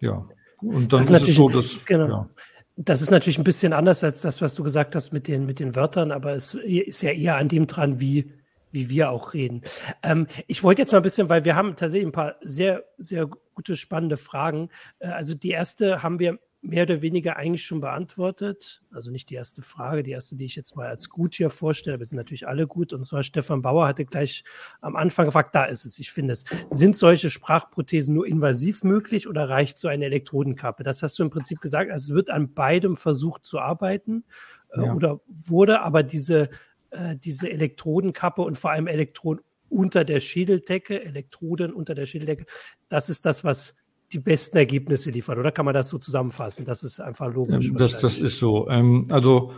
ja, 0.00 0.26
und 0.60 0.92
dann 0.92 1.00
das 1.00 1.10
ist, 1.10 1.22
ist 1.22 1.28
es 1.28 1.34
so, 1.36 1.48
dass. 1.48 1.84
Genau. 1.84 2.08
Ja. 2.08 2.28
Das 2.76 3.02
ist 3.02 3.10
natürlich 3.10 3.38
ein 3.38 3.44
bisschen 3.44 3.72
anders 3.72 4.04
als 4.04 4.20
das, 4.20 4.40
was 4.40 4.54
du 4.54 4.62
gesagt 4.62 4.94
hast 4.94 5.12
mit 5.12 5.26
den, 5.26 5.46
mit 5.46 5.58
den 5.58 5.74
Wörtern, 5.74 6.12
aber 6.12 6.34
es 6.34 6.54
ist 6.54 7.02
ja 7.02 7.10
eher 7.10 7.36
an 7.36 7.48
dem 7.48 7.66
dran, 7.66 7.98
wie, 7.98 8.32
wie 8.72 8.90
wir 8.90 9.10
auch 9.10 9.34
reden. 9.34 9.62
Ähm, 10.02 10.26
ich 10.46 10.62
wollte 10.62 10.82
jetzt 10.82 10.92
mal 10.92 10.98
ein 10.98 11.02
bisschen, 11.02 11.28
weil 11.28 11.44
wir 11.44 11.56
haben 11.56 11.76
tatsächlich 11.76 12.08
ein 12.08 12.12
paar 12.12 12.36
sehr, 12.42 12.84
sehr 12.96 13.26
gute, 13.54 13.76
spannende 13.76 14.16
Fragen. 14.16 14.70
Äh, 14.98 15.08
also 15.08 15.34
die 15.34 15.50
erste 15.50 16.02
haben 16.02 16.18
wir 16.18 16.38
mehr 16.60 16.82
oder 16.82 17.02
weniger 17.02 17.36
eigentlich 17.36 17.64
schon 17.64 17.80
beantwortet. 17.80 18.82
Also 18.90 19.10
nicht 19.10 19.30
die 19.30 19.36
erste 19.36 19.62
Frage, 19.62 20.02
die 20.02 20.10
erste, 20.10 20.34
die 20.34 20.44
ich 20.44 20.56
jetzt 20.56 20.74
mal 20.74 20.88
als 20.88 21.08
gut 21.08 21.34
hier 21.34 21.50
vorstelle. 21.50 21.98
Wir 21.98 22.06
sind 22.06 22.16
natürlich 22.16 22.48
alle 22.48 22.66
gut. 22.66 22.92
Und 22.92 23.04
zwar 23.04 23.22
Stefan 23.22 23.62
Bauer 23.62 23.86
hatte 23.86 24.04
gleich 24.04 24.42
am 24.80 24.96
Anfang 24.96 25.26
gefragt, 25.26 25.54
da 25.54 25.64
ist 25.64 25.84
es, 25.84 25.98
ich 25.98 26.10
finde 26.10 26.32
es. 26.32 26.44
Sind 26.70 26.96
solche 26.96 27.30
Sprachprothesen 27.30 28.14
nur 28.14 28.26
invasiv 28.26 28.82
möglich 28.82 29.28
oder 29.28 29.48
reicht 29.48 29.78
so 29.78 29.88
eine 29.88 30.06
Elektrodenkappe? 30.06 30.82
Das 30.82 31.02
hast 31.02 31.18
du 31.18 31.22
im 31.22 31.30
Prinzip 31.30 31.60
gesagt. 31.60 31.90
Also 31.92 32.12
es 32.12 32.16
wird 32.16 32.30
an 32.30 32.52
beidem 32.54 32.96
versucht 32.96 33.44
zu 33.44 33.60
arbeiten 33.60 34.24
äh, 34.72 34.82
ja. 34.82 34.94
oder 34.94 35.20
wurde, 35.28 35.80
aber 35.80 36.02
diese, 36.02 36.50
äh, 36.90 37.16
diese 37.16 37.50
Elektrodenkappe 37.50 38.42
und 38.42 38.56
vor 38.56 38.70
allem 38.70 38.86
Elektroden 38.86 39.42
unter 39.68 40.04
der 40.04 40.20
Schädeldecke, 40.20 41.04
Elektroden 41.04 41.72
unter 41.72 41.94
der 41.94 42.06
Schädeldecke, 42.06 42.46
das 42.88 43.10
ist 43.10 43.26
das, 43.26 43.44
was 43.44 43.76
die 44.12 44.18
besten 44.18 44.56
Ergebnisse 44.56 45.10
liefert, 45.10 45.38
oder 45.38 45.52
kann 45.52 45.66
man 45.66 45.74
das 45.74 45.88
so 45.90 45.98
zusammenfassen? 45.98 46.64
Das 46.64 46.82
ist 46.82 47.00
einfach 47.00 47.32
logisch. 47.32 47.70
Das, 47.74 47.98
das 47.98 48.16
ist 48.16 48.38
so. 48.38 48.68
Ähm, 48.70 49.06
also 49.10 49.52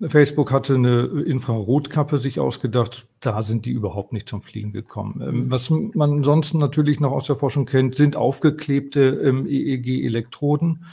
Facebook 0.00 0.52
hatte 0.52 0.76
eine 0.76 1.00
Infrarotkappe 1.26 2.18
sich 2.18 2.38
ausgedacht, 2.38 3.08
da 3.20 3.42
sind 3.42 3.66
die 3.66 3.72
überhaupt 3.72 4.12
nicht 4.12 4.28
zum 4.28 4.42
Fliegen 4.42 4.72
gekommen. 4.72 5.20
Ähm, 5.20 5.44
mhm. 5.44 5.50
was 5.50 5.70
man 5.70 6.12
ansonsten 6.12 6.58
natürlich 6.58 7.00
noch 7.00 7.12
aus 7.12 7.26
der 7.26 7.36
Forschung 7.36 7.66
kennt, 7.66 7.94
sind 7.94 8.14
aufgeklebte 8.14 9.00
ähm, 9.24 9.46
EEG-Elektroden. 9.46 10.84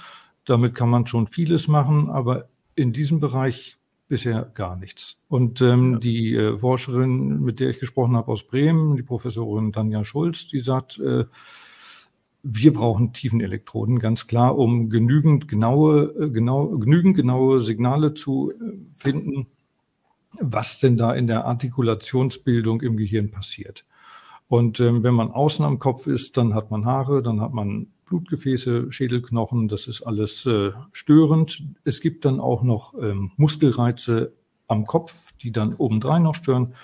Damit 0.43 0.75
kann 0.75 0.89
man 0.89 1.05
schon 1.07 1.27
vieles 1.27 1.67
machen, 1.67 2.09
aber 2.09 2.49
in 2.75 2.93
diesem 2.93 3.19
Bereich 3.19 3.77
bisher 4.07 4.51
gar 4.53 4.75
nichts. 4.75 5.17
Und 5.27 5.61
ähm, 5.61 5.93
ja. 5.93 5.99
die 5.99 6.35
äh, 6.35 6.57
Forscherin, 6.57 7.41
mit 7.41 7.59
der 7.59 7.69
ich 7.69 7.79
gesprochen 7.79 8.15
habe 8.15 8.31
aus 8.31 8.43
Bremen, 8.43 8.95
die 8.95 9.03
Professorin 9.03 9.73
Tanja 9.73 10.05
Schulz, 10.05 10.47
die 10.47 10.59
sagt, 10.59 10.99
äh, 10.99 11.25
wir 12.43 12.73
brauchen 12.73 13.11
Tiefenelektroden, 13.11 13.97
ganz 13.97 14.27
klar, 14.27 14.57
um 14.57 14.89
genügend 14.89 15.47
genaue, 15.47 16.13
äh, 16.19 16.29
genau, 16.29 16.67
genügend 16.77 17.15
genaue 17.15 17.63
Signale 17.63 18.13
zu 18.13 18.51
äh, 18.51 18.55
finden, 18.93 19.47
was 20.39 20.77
denn 20.77 20.97
da 20.97 21.13
in 21.13 21.25
der 21.25 21.45
Artikulationsbildung 21.45 22.81
im 22.81 22.97
Gehirn 22.97 23.31
passiert. 23.31 23.85
Und 24.47 24.79
ähm, 24.79 25.01
wenn 25.01 25.15
man 25.15 25.31
außen 25.31 25.65
am 25.65 25.79
Kopf 25.79 26.05
ist, 26.05 26.37
dann 26.37 26.53
hat 26.53 26.69
man 26.69 26.85
Haare, 26.85 27.23
dann 27.23 27.41
hat 27.41 27.53
man 27.53 27.87
Blutgefäße, 28.05 28.91
Schädelknochen, 28.91 29.67
das 29.67 29.87
ist 29.87 30.03
alles 30.03 30.45
äh, 30.45 30.71
störend. 30.91 31.63
Es 31.83 32.01
gibt 32.01 32.25
dann 32.25 32.39
auch 32.39 32.63
noch 32.63 32.93
ähm, 33.01 33.31
Muskelreize 33.37 34.33
am 34.67 34.85
Kopf, 34.85 35.33
die 35.41 35.51
dann 35.51 35.73
obendrein 35.75 36.23
noch 36.23 36.35
stören. 36.35 36.75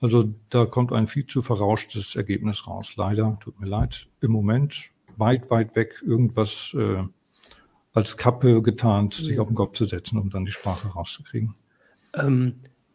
Also 0.00 0.32
da 0.48 0.64
kommt 0.64 0.92
ein 0.92 1.06
viel 1.06 1.26
zu 1.26 1.42
verrauschtes 1.42 2.16
Ergebnis 2.16 2.66
raus. 2.66 2.94
Leider, 2.96 3.38
tut 3.40 3.60
mir 3.60 3.66
leid, 3.66 4.08
im 4.20 4.32
Moment 4.32 4.90
weit, 5.16 5.50
weit 5.50 5.76
weg 5.76 6.02
irgendwas 6.04 6.74
äh, 6.74 7.02
als 7.92 8.16
Kappe 8.16 8.62
getarnt, 8.62 9.14
sich 9.14 9.38
auf 9.38 9.48
den 9.48 9.56
Kopf 9.56 9.76
zu 9.76 9.84
setzen, 9.84 10.18
um 10.18 10.30
dann 10.30 10.44
die 10.44 10.52
Sprache 10.52 10.88
rauszukriegen. 10.88 11.54
Ähm, 12.14 12.54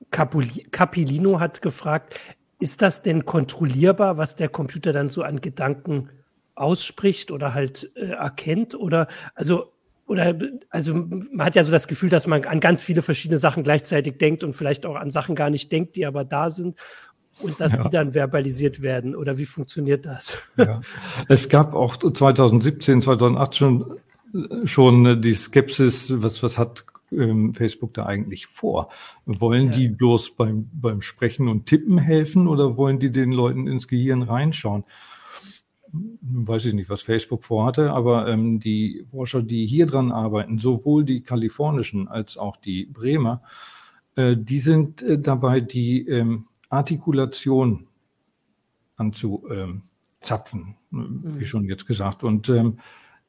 Capilino 0.10 1.40
hat 1.40 1.62
gefragt, 1.62 2.20
ist 2.60 2.82
das 2.82 3.02
denn 3.02 3.26
kontrollierbar, 3.26 4.18
was 4.18 4.36
der 4.36 4.50
Computer 4.50 4.94
dann 4.94 5.10
so 5.10 5.24
an 5.24 5.42
Gedanken 5.42 6.10
ausspricht 6.56 7.32
oder 7.32 7.54
halt 7.54 7.92
äh, 7.96 8.08
erkennt? 8.12 8.76
Oder 8.76 9.08
also 9.34 9.72
oder 10.08 10.36
also 10.70 10.94
man 10.94 11.46
hat 11.46 11.56
ja 11.56 11.64
so 11.64 11.72
das 11.72 11.88
Gefühl, 11.88 12.10
dass 12.10 12.28
man 12.28 12.46
an 12.46 12.60
ganz 12.60 12.84
viele 12.84 13.02
verschiedene 13.02 13.40
Sachen 13.40 13.64
gleichzeitig 13.64 14.18
denkt 14.18 14.44
und 14.44 14.54
vielleicht 14.54 14.86
auch 14.86 14.96
an 14.96 15.10
Sachen 15.10 15.36
gar 15.36 15.50
nicht 15.50 15.72
denkt, 15.72 15.96
die 15.96 16.06
aber 16.06 16.24
da 16.24 16.50
sind 16.50 16.78
und 17.42 17.60
dass 17.60 17.74
ja. 17.74 17.84
die 17.84 17.90
dann 17.90 18.14
verbalisiert 18.14 18.82
werden? 18.82 19.16
Oder 19.16 19.38
wie 19.38 19.46
funktioniert 19.46 20.06
das? 20.06 20.38
Ja. 20.58 20.82
Es 21.28 21.50
gab 21.50 21.74
auch 21.74 21.98
2017, 21.98 23.02
2018 23.02 23.86
schon 24.66 25.22
die 25.22 25.34
Skepsis, 25.34 26.14
was, 26.18 26.44
was 26.44 26.58
hat 26.58 26.86
ähm, 27.12 27.54
Facebook 27.54 27.94
da 27.94 28.06
eigentlich 28.06 28.48
vor? 28.48 28.90
Wollen 29.26 29.68
ja. 29.68 29.72
die 29.72 29.90
bloß 29.90 30.36
beim, 30.36 30.70
beim 30.74 31.02
Sprechen 31.02 31.48
und 31.48 31.66
Tippen 31.66 31.98
helfen 31.98 32.48
oder 32.48 32.78
wollen 32.78 33.00
die 33.00 33.12
den 33.12 33.32
Leuten 33.32 33.68
ins 33.68 33.88
Gehirn 33.88 34.22
reinschauen? 34.22 34.84
Weiß 35.92 36.66
ich 36.66 36.74
nicht, 36.74 36.90
was 36.90 37.04
Facebook 37.04 37.44
vorhatte, 37.44 37.94
aber 37.94 38.28
ähm, 38.28 38.60
die 38.60 39.06
Forscher, 39.10 39.42
die 39.42 39.66
hier 39.66 39.86
dran 39.86 40.12
arbeiten, 40.12 40.58
sowohl 40.58 41.06
die 41.06 41.22
kalifornischen 41.22 42.08
als 42.08 42.38
auch 42.38 42.58
die 42.58 42.86
Bremer, 42.86 43.42
äh, 44.16 44.36
die 44.38 44.60
sind 44.60 45.02
äh, 45.02 45.20
dabei, 45.20 45.62
die 45.62 46.08
ähm, 46.08 46.48
Artikulation 46.70 47.88
anzuzapfen, 48.98 50.76
wie 50.92 50.98
mhm. 50.98 51.44
schon 51.44 51.66
jetzt 51.66 51.86
gesagt. 51.86 52.24
Und 52.24 52.50
ähm, 52.50 52.80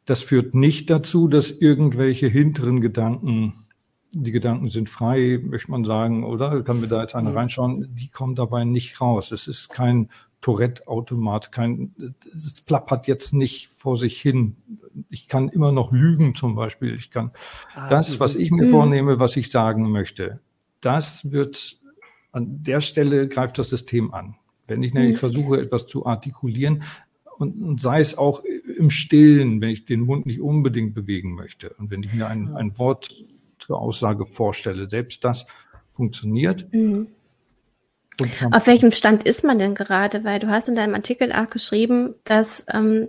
das 0.05 0.23
führt 0.23 0.55
nicht 0.55 0.89
dazu, 0.89 1.29
dass 1.29 1.51
irgendwelche 1.51 2.29
hinteren 2.29 2.81
Gedanken, 2.81 3.67
die 4.13 4.33
Gedanken 4.33 4.69
sind 4.69 4.89
frei, 4.89 5.41
möchte 5.43 5.71
man 5.71 5.85
sagen, 5.85 6.25
oder 6.25 6.63
kann 6.63 6.81
mir 6.81 6.89
da 6.89 7.03
jetzt 7.03 7.15
einer 7.15 7.31
mhm. 7.31 7.37
reinschauen, 7.37 7.95
die 7.95 8.09
kommen 8.09 8.37
dabei 8.37 8.65
nicht 8.65 9.01
raus. 9.01 9.33
Es 9.33 9.49
ist 9.49 9.69
kein 9.69 10.09
Tourette-Automat, 10.47 11.51
kein, 11.51 12.15
es 12.33 12.61
plappert 12.61 13.09
jetzt 13.09 13.35
nicht 13.35 13.67
vor 13.67 13.97
sich 13.97 14.21
hin. 14.21 14.55
Ich 15.11 15.27
kann 15.27 15.49
immer 15.49 15.73
noch 15.73 15.91
lügen 15.91 16.37
zum 16.37 16.55
Beispiel. 16.55 16.95
Ich 16.95 17.11
kann 17.11 17.33
ah, 17.75 17.89
das, 17.89 18.21
was 18.21 18.37
ich 18.37 18.53
mir 18.53 18.67
mhm. 18.67 18.71
vornehme, 18.71 19.19
was 19.19 19.37
ich 19.37 19.51
sagen 19.51 19.91
möchte, 19.91 20.39
das 20.81 21.33
wird 21.33 21.81
an 22.31 22.63
der 22.63 22.81
Stelle 22.81 23.27
greift 23.27 23.59
das 23.59 23.71
System 23.71 24.15
an. 24.15 24.37
Wenn 24.69 24.85
ich 24.85 24.95
nämlich 24.95 25.15
mhm. 25.15 25.19
versuche, 25.19 25.61
etwas 25.61 25.89
zu 25.89 26.07
artikulieren, 26.07 26.85
und, 27.39 27.61
und, 27.61 27.81
sei 27.81 27.99
es 27.99 28.17
auch 28.17 28.45
im 28.79 28.89
Stillen, 28.91 29.61
wenn 29.61 29.71
ich 29.71 29.85
den 29.85 30.03
Mund 30.03 30.27
nicht 30.27 30.41
unbedingt 30.41 30.95
bewegen 30.95 31.35
möchte 31.35 31.71
und 31.71 31.91
wenn 31.91 32.05
ich 32.05 32.15
mir 32.15 32.29
ein, 32.29 32.55
ein 32.55 32.79
Wort 32.79 33.13
zur 33.59 33.81
Aussage 33.81 34.27
vorstelle, 34.27 34.89
selbst 34.89 35.25
das 35.25 35.45
funktioniert. 35.93 36.73
Mhm. 36.73 37.09
Auf 38.51 38.67
welchem 38.67 38.93
Stand 38.93 39.25
ist 39.25 39.45
man 39.45 39.59
denn 39.59 39.75
gerade? 39.75 40.25
Weil 40.25 40.39
du 40.39 40.49
hast 40.49 40.69
in 40.69 40.75
deinem 40.75 40.95
Artikel 40.95 41.33
auch 41.33 41.51
geschrieben, 41.51 42.15
dass 42.25 42.65
ähm, 42.73 43.09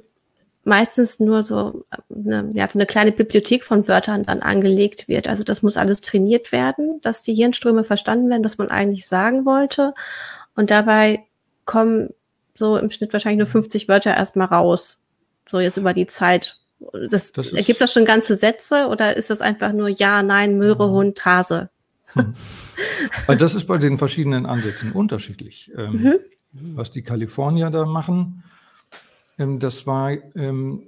meistens 0.68 1.20
nur 1.20 1.44
so 1.44 1.86
eine, 2.14 2.52
ja, 2.54 2.68
so 2.68 2.78
eine 2.78 2.86
kleine 2.86 3.14
Bibliothek 3.14 3.64
von 3.64 3.88
Wörtern 3.88 4.24
dann 4.24 4.42
angelegt 4.42 5.08
wird. 5.08 5.30
Also 5.30 5.44
das 5.44 5.62
muss 5.62 5.78
alles 5.78 6.02
trainiert 6.02 6.52
werden, 6.52 7.00
dass 7.02 7.22
die 7.22 7.34
Hirnströme 7.34 7.86
verstanden 7.86 8.30
werden, 8.30 8.44
was 8.44 8.58
man 8.58 8.70
eigentlich 8.70 9.08
sagen 9.08 9.46
wollte. 9.46 9.94
Und 10.56 10.70
dabei 10.70 11.24
kommen 11.64 12.10
so 12.54 12.78
im 12.78 12.92
Schnitt 12.92 13.14
wahrscheinlich 13.14 13.40
nur 13.40 13.48
50 13.48 13.88
Wörter 13.88 14.16
erstmal 14.16 14.48
raus. 14.48 15.00
So 15.48 15.60
jetzt 15.60 15.78
über 15.78 15.94
die 15.94 16.06
Zeit. 16.06 16.58
Das, 17.10 17.32
das 17.32 17.54
ergibt 17.54 17.80
das 17.80 17.94
schon 17.94 18.06
ganze 18.06 18.36
Sätze 18.36 18.88
oder 18.88 19.16
ist 19.16 19.30
das 19.30 19.40
einfach 19.40 19.72
nur 19.72 19.88
Ja, 19.88 20.22
Nein, 20.22 20.58
Möhre. 20.58 20.90
Hund, 20.90 21.24
Hase? 21.24 21.70
Hm. 22.14 22.36
Das 23.27 23.55
ist 23.55 23.65
bei 23.65 23.77
den 23.77 23.98
verschiedenen 23.98 24.46
Ansätzen 24.46 24.91
unterschiedlich. 24.91 25.72
Ähm, 25.75 25.91
mhm. 25.91 26.75
Was 26.75 26.91
die 26.91 27.01
Kalifornier 27.01 27.69
da 27.69 27.86
machen, 27.86 28.43
ähm, 29.38 29.60
das 29.60 29.86
war 29.86 30.12
ähm, 30.36 30.84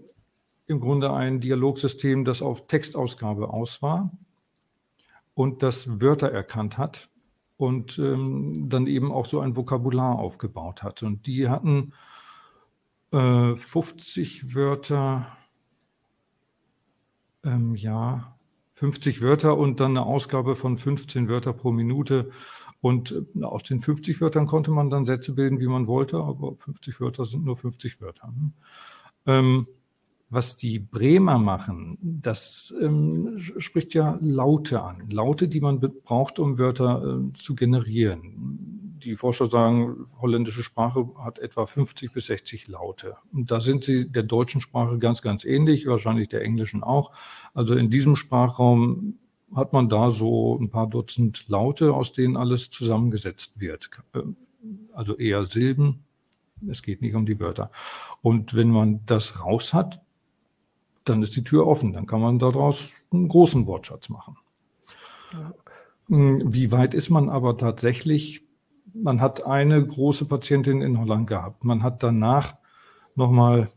im 0.67 0.79
Grunde 0.79 1.13
ein 1.13 1.41
Dialogsystem, 1.41 2.25
das 2.25 2.41
auf 2.41 2.67
Textausgabe 2.67 3.50
aus 3.50 3.81
war 3.81 4.12
und 5.34 5.63
das 5.63 6.01
Wörter 6.01 6.31
erkannt 6.31 6.77
hat 6.77 7.10
und 7.58 7.98
dann 7.98 8.88
eben 8.88 9.12
auch 9.12 9.25
so 9.25 9.41
ein 9.41 9.58
Vokabular 9.58 10.17
aufgebaut 10.17 10.84
hat. 10.84 11.03
Und 11.03 11.27
die 11.27 11.50
hatten 11.50 11.91
50 13.12 14.43
äh, 14.43 14.55
Wörter, 14.55 15.36
ja, 17.74 18.38
50 18.79 19.21
Wörter 19.21 19.57
und 19.57 19.81
dann 19.81 19.91
eine 19.91 20.05
Ausgabe 20.05 20.55
von 20.55 20.77
15 20.77 21.27
Wörter 21.27 21.51
pro 21.51 21.71
Minute. 21.71 22.31
Und 22.79 23.25
äh, 23.36 23.43
aus 23.43 23.63
den 23.63 23.81
50 23.81 24.21
Wörtern 24.21 24.48
konnte 24.48 24.71
man 24.71 24.89
dann 24.89 25.03
Sätze 25.03 25.33
bilden, 25.33 25.59
wie 25.59 25.67
man 25.67 25.86
wollte, 25.86 26.17
aber 26.17 26.55
50 26.55 27.01
Wörter 27.01 27.25
sind 27.25 27.43
nur 27.43 27.57
50 27.57 28.00
Wörter. 28.00 28.27
Ne? 28.27 28.51
Ähm, 29.25 29.67
was 30.29 30.55
die 30.55 30.79
Bremer 30.79 31.39
machen, 31.39 31.98
das 32.01 32.74
ähm, 32.79 33.39
spricht 33.57 33.93
ja 33.93 34.17
Laute 34.21 34.81
an. 34.81 35.09
Laute, 35.09 35.50
die 35.50 35.59
man 35.59 35.81
braucht, 35.81 36.39
um 36.39 36.57
Wörter 36.57 37.03
äh, 37.03 37.33
zu 37.33 37.55
generieren. 37.55 38.78
Die 39.03 39.15
Forscher 39.15 39.48
sagen, 39.48 40.06
holländische 40.22 40.63
Sprache 40.63 41.10
hat 41.18 41.39
etwa 41.39 41.65
50 41.65 42.12
bis 42.12 42.27
60 42.27 42.68
Laute. 42.68 43.15
Und 43.32 43.51
da 43.51 43.62
sind 43.62 43.84
sie 43.84 44.10
der 44.10 44.24
deutschen 44.24 44.62
Sprache 44.62 44.98
ganz, 45.00 45.22
ganz 45.22 45.46
ähnlich, 45.46 45.86
wahrscheinlich 45.88 46.29
der 46.29 46.41
englischen 46.41 46.84
auch. 46.84 47.12
Also 47.53 47.75
in 47.75 47.89
diesem 47.89 48.15
Sprachraum 48.15 49.20
hat 49.56 49.74
man 49.74 49.89
da 49.89 50.12
so 50.12 50.58
ein 50.60 50.70
paar 50.70 50.88
Dutzend 50.88 51.48
Laute, 51.48 51.94
aus 51.94 52.13
denen 52.13 52.38
alles 52.38 52.70
zusammengesetzt 52.70 53.60
wird. 53.60 53.89
Also 54.94 55.18
eher 55.18 55.46
Silben. 55.46 56.03
Es 56.68 56.82
geht 56.82 57.01
nicht 57.01 57.15
um 57.15 57.25
die 57.25 57.39
Wörter. 57.39 57.72
Und 58.22 58.53
wenn 58.53 58.70
man 58.70 59.06
das 59.06 59.44
raus 59.44 59.74
hat, 59.74 60.01
dann 61.06 61.24
ist 61.24 61.36
die 61.36 61.44
Tür 61.44 61.65
offen. 61.68 61.94
Dann 61.94 62.06
kann 62.06 62.22
man 62.22 62.38
daraus 62.38 62.94
einen 63.12 63.29
großen 63.29 63.65
Wortschatz 63.65 64.10
machen. 64.10 64.38
Ja. 65.32 65.53
Hm, 66.10 66.53
wie 66.53 66.72
weit 66.72 66.94
ist 66.94 67.10
man 67.10 67.29
aber 67.29 67.58
tatsächlich? 67.58 68.44
Man 68.93 69.22
hat 69.22 69.46
eine 69.46 69.86
große 69.86 70.25
Patientin 70.25 70.81
in 70.81 71.00
Holland 71.00 71.27
gehabt. 71.27 71.63
Man 71.63 71.84
hat 71.84 72.03
danach 72.03 72.55
nochmal 73.15 73.69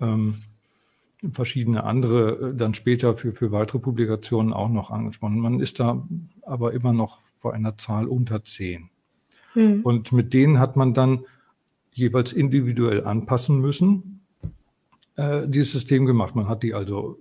ähm, 0.00 0.42
verschiedene 1.32 1.84
andere 1.84 2.50
äh, 2.50 2.56
dann 2.56 2.74
später 2.74 3.14
für, 3.14 3.32
für 3.32 3.52
weitere 3.52 3.78
Publikationen 3.78 4.52
auch 4.52 4.68
noch 4.68 4.90
angesprochen. 4.90 5.40
Man 5.40 5.60
ist 5.60 5.80
da 5.80 6.06
aber 6.42 6.72
immer 6.72 6.92
noch 6.92 7.20
vor 7.40 7.54
einer 7.54 7.76
Zahl 7.76 8.06
unter 8.06 8.44
zehn. 8.44 8.90
Hm. 9.54 9.82
Und 9.82 10.12
mit 10.12 10.32
denen 10.32 10.58
hat 10.58 10.76
man 10.76 10.94
dann 10.94 11.24
jeweils 11.92 12.32
individuell 12.32 13.04
anpassen 13.04 13.60
müssen 13.60 14.20
äh, 15.16 15.46
dieses 15.48 15.72
System 15.72 16.06
gemacht. 16.06 16.34
Man 16.34 16.48
hat 16.48 16.62
die 16.62 16.74
also 16.74 17.18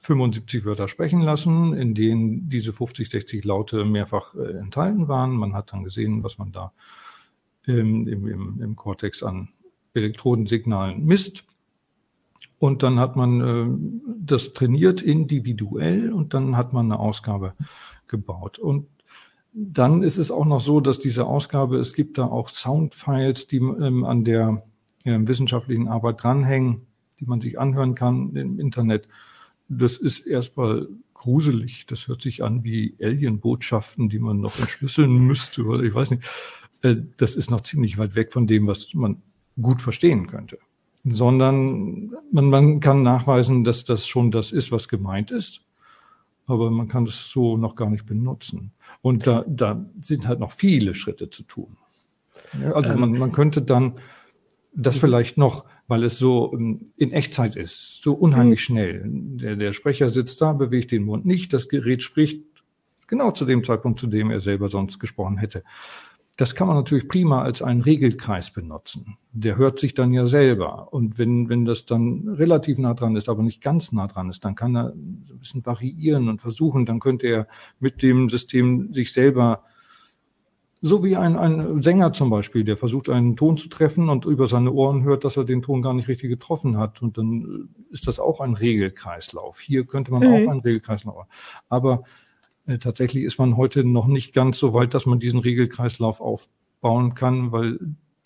75 0.00 0.64
Wörter 0.64 0.88
sprechen 0.88 1.20
lassen, 1.20 1.74
in 1.74 1.94
denen 1.94 2.48
diese 2.48 2.72
50, 2.72 3.08
60 3.08 3.44
Laute 3.44 3.84
mehrfach 3.84 4.34
äh, 4.34 4.58
enthalten 4.58 5.08
waren. 5.08 5.32
Man 5.32 5.54
hat 5.54 5.72
dann 5.72 5.84
gesehen, 5.84 6.22
was 6.22 6.38
man 6.38 6.52
da 6.52 6.72
im, 7.66 8.06
im, 8.06 8.60
im 8.62 8.76
Cortex 8.76 9.22
an 9.22 9.48
Elektrodensignalen 9.94 11.04
misst. 11.04 11.44
Und 12.58 12.82
dann 12.82 12.98
hat 12.98 13.16
man 13.16 13.40
äh, 13.40 14.14
das 14.18 14.52
trainiert 14.52 15.02
individuell 15.02 16.12
und 16.12 16.34
dann 16.34 16.56
hat 16.56 16.72
man 16.72 16.86
eine 16.86 16.98
Ausgabe 16.98 17.54
gebaut. 18.06 18.58
Und 18.58 18.86
dann 19.52 20.02
ist 20.02 20.18
es 20.18 20.30
auch 20.30 20.44
noch 20.44 20.60
so, 20.60 20.80
dass 20.80 20.98
diese 20.98 21.26
Ausgabe, 21.26 21.78
es 21.78 21.94
gibt 21.94 22.18
da 22.18 22.24
auch 22.24 22.48
Soundfiles, 22.48 23.46
die 23.46 23.58
ähm, 23.58 24.04
an 24.04 24.24
der 24.24 24.62
äh, 25.04 25.18
wissenschaftlichen 25.20 25.88
Arbeit 25.88 26.22
dranhängen 26.22 26.88
die 27.20 27.26
man 27.26 27.40
sich 27.40 27.58
anhören 27.58 27.94
kann 27.94 28.34
im 28.36 28.58
Internet. 28.58 29.08
Das 29.68 29.96
ist 29.96 30.26
erstmal 30.26 30.88
gruselig. 31.14 31.86
Das 31.86 32.08
hört 32.08 32.22
sich 32.22 32.42
an 32.42 32.64
wie 32.64 32.94
Alien-Botschaften, 33.02 34.08
die 34.08 34.18
man 34.18 34.40
noch 34.40 34.58
entschlüsseln 34.58 35.18
müsste 35.26 35.64
oder 35.64 35.82
ich 35.82 35.94
weiß 35.94 36.12
nicht. 36.12 36.24
Äh, 36.82 36.96
das 37.16 37.36
ist 37.36 37.50
noch 37.50 37.60
ziemlich 37.60 37.98
weit 37.98 38.14
weg 38.14 38.32
von 38.32 38.46
dem, 38.46 38.66
was 38.66 38.94
man 38.94 39.22
gut 39.60 39.82
verstehen 39.82 40.26
könnte. 40.26 40.58
Sondern 41.04 42.12
man, 42.32 42.50
man 42.50 42.80
kann 42.80 43.02
nachweisen, 43.02 43.64
dass 43.64 43.84
das 43.84 44.06
schon 44.06 44.30
das 44.30 44.52
ist, 44.52 44.72
was 44.72 44.88
gemeint 44.88 45.30
ist. 45.30 45.62
Aber 46.46 46.70
man 46.70 46.88
kann 46.88 47.04
es 47.04 47.28
so 47.30 47.56
noch 47.56 47.76
gar 47.76 47.90
nicht 47.90 48.06
benutzen. 48.06 48.72
Und 49.02 49.26
da, 49.26 49.44
da 49.46 49.84
sind 50.00 50.26
halt 50.26 50.40
noch 50.40 50.52
viele 50.52 50.94
Schritte 50.94 51.28
zu 51.30 51.42
tun. 51.42 51.76
also 52.72 52.94
man, 52.94 53.12
man 53.12 53.32
könnte 53.32 53.60
dann 53.60 53.98
das 54.74 54.96
vielleicht 54.98 55.36
noch 55.36 55.66
weil 55.88 56.04
es 56.04 56.18
so 56.18 56.52
ähm, 56.54 56.92
in 56.96 57.12
Echtzeit 57.12 57.56
ist, 57.56 58.02
so 58.02 58.12
unheimlich 58.12 58.60
mhm. 58.60 58.62
schnell. 58.62 59.02
Der, 59.04 59.56
der 59.56 59.72
Sprecher 59.72 60.10
sitzt 60.10 60.40
da, 60.40 60.52
bewegt 60.52 60.92
den 60.92 61.04
Mund 61.04 61.26
nicht, 61.26 61.52
das 61.52 61.68
Gerät 61.68 62.02
spricht 62.02 62.44
genau 63.08 63.32
zu 63.32 63.46
dem 63.46 63.64
Zeitpunkt, 63.64 63.98
zu 63.98 64.06
dem 64.06 64.30
er 64.30 64.40
selber 64.40 64.68
sonst 64.68 65.00
gesprochen 65.00 65.38
hätte. 65.38 65.64
Das 66.36 66.54
kann 66.54 66.68
man 66.68 66.76
natürlich 66.76 67.08
prima 67.08 67.42
als 67.42 67.62
einen 67.62 67.80
Regelkreis 67.80 68.52
benutzen. 68.52 69.16
Der 69.32 69.56
hört 69.56 69.80
sich 69.80 69.94
dann 69.94 70.12
ja 70.12 70.28
selber. 70.28 70.92
Und 70.92 71.18
wenn, 71.18 71.48
wenn 71.48 71.64
das 71.64 71.84
dann 71.84 72.28
relativ 72.28 72.78
nah 72.78 72.94
dran 72.94 73.16
ist, 73.16 73.28
aber 73.28 73.42
nicht 73.42 73.60
ganz 73.60 73.90
nah 73.90 74.06
dran 74.06 74.30
ist, 74.30 74.44
dann 74.44 74.54
kann 74.54 74.76
er 74.76 74.90
ein 74.90 75.38
bisschen 75.40 75.66
variieren 75.66 76.28
und 76.28 76.40
versuchen. 76.40 76.86
Dann 76.86 77.00
könnte 77.00 77.26
er 77.26 77.48
mit 77.80 78.02
dem 78.02 78.28
System 78.28 78.92
sich 78.92 79.12
selber 79.12 79.64
so 80.80 81.02
wie 81.04 81.16
ein, 81.16 81.36
ein 81.36 81.82
Sänger 81.82 82.12
zum 82.12 82.30
Beispiel, 82.30 82.64
der 82.64 82.76
versucht, 82.76 83.08
einen 83.08 83.36
Ton 83.36 83.56
zu 83.56 83.68
treffen 83.68 84.08
und 84.08 84.24
über 84.24 84.46
seine 84.46 84.72
Ohren 84.72 85.02
hört, 85.02 85.24
dass 85.24 85.36
er 85.36 85.44
den 85.44 85.62
Ton 85.62 85.82
gar 85.82 85.94
nicht 85.94 86.08
richtig 86.08 86.30
getroffen 86.30 86.76
hat. 86.76 87.02
Und 87.02 87.18
dann 87.18 87.70
ist 87.90 88.06
das 88.06 88.20
auch 88.20 88.40
ein 88.40 88.54
Regelkreislauf. 88.54 89.58
Hier 89.58 89.84
könnte 89.86 90.12
man 90.12 90.22
mhm. 90.22 90.28
auch 90.28 90.50
einen 90.50 90.60
Regelkreislauf. 90.60 91.26
Aber 91.68 92.04
äh, 92.66 92.78
tatsächlich 92.78 93.24
ist 93.24 93.38
man 93.38 93.56
heute 93.56 93.84
noch 93.84 94.06
nicht 94.06 94.32
ganz 94.32 94.58
so 94.58 94.72
weit, 94.72 94.94
dass 94.94 95.06
man 95.06 95.18
diesen 95.18 95.40
Regelkreislauf 95.40 96.20
aufbauen 96.20 97.14
kann, 97.14 97.50
weil 97.50 97.78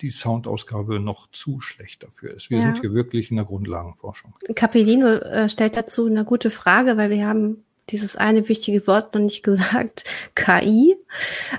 die 0.02 0.10
Soundausgabe 0.10 1.00
noch 1.00 1.30
zu 1.30 1.60
schlecht 1.60 2.02
dafür 2.02 2.34
ist. 2.34 2.50
Wir 2.50 2.58
ja. 2.58 2.64
sind 2.64 2.80
hier 2.80 2.92
wirklich 2.92 3.30
in 3.30 3.36
der 3.36 3.46
Grundlagenforschung. 3.46 4.34
Capellino 4.54 5.06
äh, 5.06 5.48
stellt 5.48 5.76
dazu 5.76 6.06
eine 6.06 6.24
gute 6.24 6.50
Frage, 6.50 6.96
weil 6.96 7.10
wir 7.10 7.26
haben 7.26 7.64
dieses 7.92 8.16
eine 8.16 8.48
wichtige 8.48 8.86
Wort 8.86 9.14
noch 9.14 9.20
nicht 9.20 9.42
gesagt, 9.44 10.04
KI. 10.34 10.96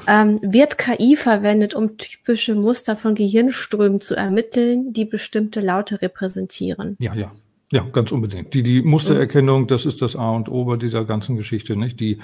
Ähm, 0.07 0.39
wird 0.41 0.77
KI 0.77 1.15
verwendet, 1.15 1.75
um 1.75 1.97
typische 1.97 2.55
Muster 2.55 2.95
von 2.95 3.15
Gehirnströmen 3.15 4.01
zu 4.01 4.15
ermitteln, 4.15 4.93
die 4.93 5.05
bestimmte 5.05 5.61
Laute 5.61 6.01
repräsentieren? 6.01 6.97
Ja, 6.99 7.13
ja. 7.13 7.31
Ja, 7.71 7.81
ganz 7.91 8.11
unbedingt. 8.11 8.53
Die, 8.53 8.61
die 8.61 8.83
Mustererkennung, 8.83 9.65
das 9.65 9.87
ist 9.87 10.03
das 10.03 10.15
A 10.15 10.29
und 10.29 10.47
O 10.47 10.65
bei 10.65 10.77
dieser 10.77 11.05
ganzen 11.05 11.35
Geschichte, 11.37 11.75
nicht? 11.75 11.99
Die 11.99 12.19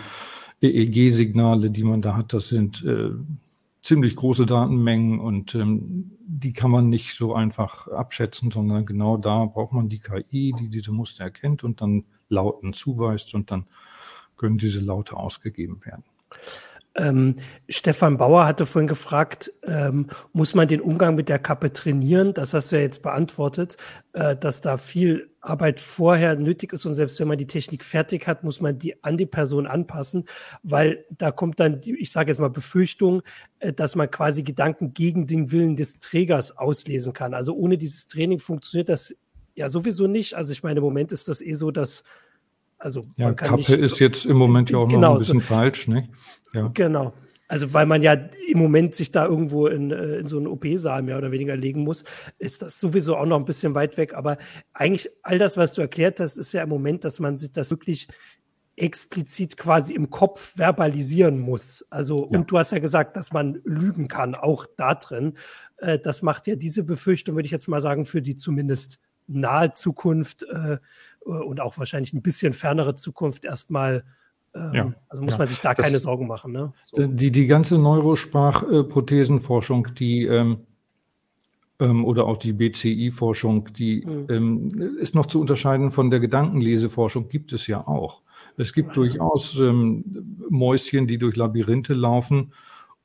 EEG-Signale, 0.61 1.71
die 1.71 1.83
man 1.83 2.03
da 2.03 2.15
hat, 2.15 2.33
das 2.33 2.49
sind 2.49 2.85
äh, 2.85 3.09
ziemlich 3.81 4.15
große 4.15 4.45
Datenmengen 4.45 5.19
und 5.19 5.55
ähm, 5.55 6.11
die 6.19 6.53
kann 6.53 6.69
man 6.69 6.89
nicht 6.89 7.15
so 7.15 7.33
einfach 7.33 7.87
abschätzen, 7.87 8.51
sondern 8.51 8.85
genau 8.85 9.17
da 9.17 9.45
braucht 9.45 9.73
man 9.73 9.89
die 9.89 9.97
KI, 9.97 10.53
die 10.59 10.69
diese 10.69 10.91
Muster 10.91 11.23
erkennt 11.23 11.63
und 11.63 11.81
dann 11.81 12.03
Lauten 12.27 12.73
zuweist 12.73 13.33
und 13.33 13.49
dann 13.49 13.65
können 14.39 14.57
diese 14.57 14.79
Laute 14.79 15.15
ausgegeben 15.15 15.81
werden. 15.85 16.03
Ähm, 16.95 17.35
Stefan 17.69 18.17
Bauer 18.17 18.45
hatte 18.45 18.65
vorhin 18.65 18.87
gefragt, 18.87 19.53
ähm, 19.63 20.07
muss 20.33 20.55
man 20.55 20.67
den 20.67 20.81
Umgang 20.81 21.15
mit 21.15 21.29
der 21.29 21.39
Kappe 21.39 21.71
trainieren? 21.71 22.33
Das 22.33 22.53
hast 22.53 22.71
du 22.71 22.77
ja 22.77 22.81
jetzt 22.81 23.03
beantwortet, 23.03 23.77
äh, 24.13 24.35
dass 24.35 24.61
da 24.61 24.77
viel 24.77 25.29
Arbeit 25.39 25.79
vorher 25.79 26.35
nötig 26.35 26.73
ist 26.73 26.85
und 26.85 26.95
selbst 26.95 27.19
wenn 27.19 27.27
man 27.27 27.37
die 27.37 27.47
Technik 27.47 27.85
fertig 27.85 28.27
hat, 28.27 28.43
muss 28.43 28.59
man 28.59 28.77
die 28.79 29.01
an 29.03 29.17
die 29.17 29.27
Person 29.27 29.67
anpassen, 29.67 30.25
weil 30.63 31.05
da 31.09 31.31
kommt 31.31 31.59
dann, 31.59 31.79
die, 31.79 31.95
ich 31.97 32.11
sage 32.11 32.31
jetzt 32.31 32.39
mal 32.39 32.49
Befürchtung, 32.49 33.21
äh, 33.59 33.71
dass 33.71 33.95
man 33.95 34.09
quasi 34.09 34.43
Gedanken 34.43 34.93
gegen 34.93 35.27
den 35.27 35.51
Willen 35.51 35.75
des 35.75 35.99
Trägers 35.99 36.57
auslesen 36.57 37.13
kann. 37.13 37.33
Also 37.33 37.53
ohne 37.53 37.77
dieses 37.77 38.07
Training 38.07 38.39
funktioniert 38.39 38.89
das 38.89 39.15
ja 39.55 39.69
sowieso 39.69 40.07
nicht. 40.07 40.33
Also 40.33 40.51
ich 40.51 40.63
meine, 40.63 40.79
im 40.79 40.83
Moment 40.83 41.11
ist 41.11 41.27
das 41.27 41.41
eh 41.41 41.53
so, 41.53 41.71
dass 41.71 42.03
also 42.79 43.03
ja, 43.17 43.33
Kappe 43.33 43.57
nicht, 43.57 43.69
ist 43.69 43.99
jetzt 43.99 44.25
im 44.25 44.37
Moment 44.37 44.69
ja 44.69 44.77
auch 44.77 44.87
genau, 44.87 45.01
noch 45.01 45.09
ein 45.11 45.17
bisschen 45.17 45.41
so. 45.41 45.45
falsch, 45.45 45.87
ne? 45.87 46.09
Ja. 46.53 46.71
Genau. 46.73 47.13
Also 47.49 47.73
weil 47.73 47.87
man 47.87 48.03
ja 48.03 48.13
im 48.47 48.59
Moment 48.59 48.95
sich 48.95 49.11
da 49.11 49.25
irgendwo 49.25 49.67
in, 49.67 49.91
äh, 49.91 50.17
in 50.17 50.27
so 50.27 50.37
einen 50.37 50.47
OP-Saal 50.47 51.01
mehr 51.01 51.17
oder 51.17 51.31
weniger 51.31 51.55
legen 51.55 51.83
muss, 51.83 52.03
ist 52.37 52.61
das 52.61 52.79
sowieso 52.79 53.17
auch 53.17 53.25
noch 53.25 53.37
ein 53.37 53.45
bisschen 53.45 53.73
weit 53.73 53.97
weg. 53.97 54.13
Aber 54.13 54.37
eigentlich 54.71 55.09
all 55.23 55.39
das, 55.39 55.57
was 55.57 55.73
du 55.73 55.81
erklärt 55.81 56.19
hast, 56.19 56.37
ist 56.37 56.53
ja 56.53 56.63
im 56.63 56.69
Moment, 56.69 57.03
dass 57.03 57.19
man 57.19 57.37
sich 57.37 57.51
das 57.51 57.71
wirklich 57.71 58.07
explizit 58.75 59.57
quasi 59.57 59.93
im 59.93 60.09
Kopf 60.09 60.55
verbalisieren 60.55 61.39
muss. 61.39 61.85
Also, 61.89 62.29
ja. 62.31 62.39
und 62.39 62.49
du 62.49 62.57
hast 62.57 62.71
ja 62.71 62.79
gesagt, 62.79 63.17
dass 63.17 63.33
man 63.33 63.59
lügen 63.65 64.07
kann, 64.07 64.35
auch 64.35 64.65
da 64.77 64.95
drin. 64.95 65.33
Äh, 65.77 65.99
das 65.99 66.21
macht 66.21 66.47
ja 66.47 66.55
diese 66.55 66.83
Befürchtung, 66.83 67.35
würde 67.35 67.47
ich 67.47 67.51
jetzt 67.51 67.67
mal 67.67 67.81
sagen, 67.81 68.05
für 68.05 68.21
die 68.21 68.35
zumindest 68.35 68.99
nahe 69.27 69.73
Zukunft 69.73 70.43
äh, 70.43 70.77
und 71.29 71.59
auch 71.59 71.77
wahrscheinlich 71.77 72.13
ein 72.13 72.21
bisschen 72.21 72.53
fernere 72.53 72.95
Zukunft 72.95 73.45
erstmal 73.45 74.03
ähm, 74.55 74.73
ja, 74.73 74.91
also 75.09 75.23
muss 75.23 75.33
ja. 75.33 75.37
man 75.37 75.47
sich 75.47 75.61
da 75.61 75.75
keine 75.75 75.93
das, 75.93 76.01
Sorgen 76.03 76.27
machen. 76.27 76.51
Ne? 76.51 76.73
So. 76.81 77.05
Die, 77.05 77.31
die 77.31 77.47
ganze 77.47 77.77
Neurosprachprothesenforschung, 77.77 79.87
die 79.95 80.25
ähm, 80.25 80.65
ähm, 81.79 82.05
oder 82.05 82.25
auch 82.25 82.37
die 82.37 82.53
BCI-Forschung, 82.53 83.71
die 83.73 84.05
mhm. 84.05 84.25
ähm, 84.29 84.69
ist 84.99 85.15
noch 85.15 85.27
zu 85.27 85.39
unterscheiden 85.39 85.91
von 85.91 86.09
der 86.09 86.19
Gedankenleseforschung, 86.19 87.29
gibt 87.29 87.53
es 87.53 87.67
ja 87.67 87.87
auch. 87.87 88.23
Es 88.57 88.73
gibt 88.73 88.97
durchaus 88.97 89.57
ähm, 89.59 90.03
Mäuschen, 90.49 91.07
die 91.07 91.17
durch 91.17 91.37
Labyrinthe 91.37 91.93
laufen 91.93 92.51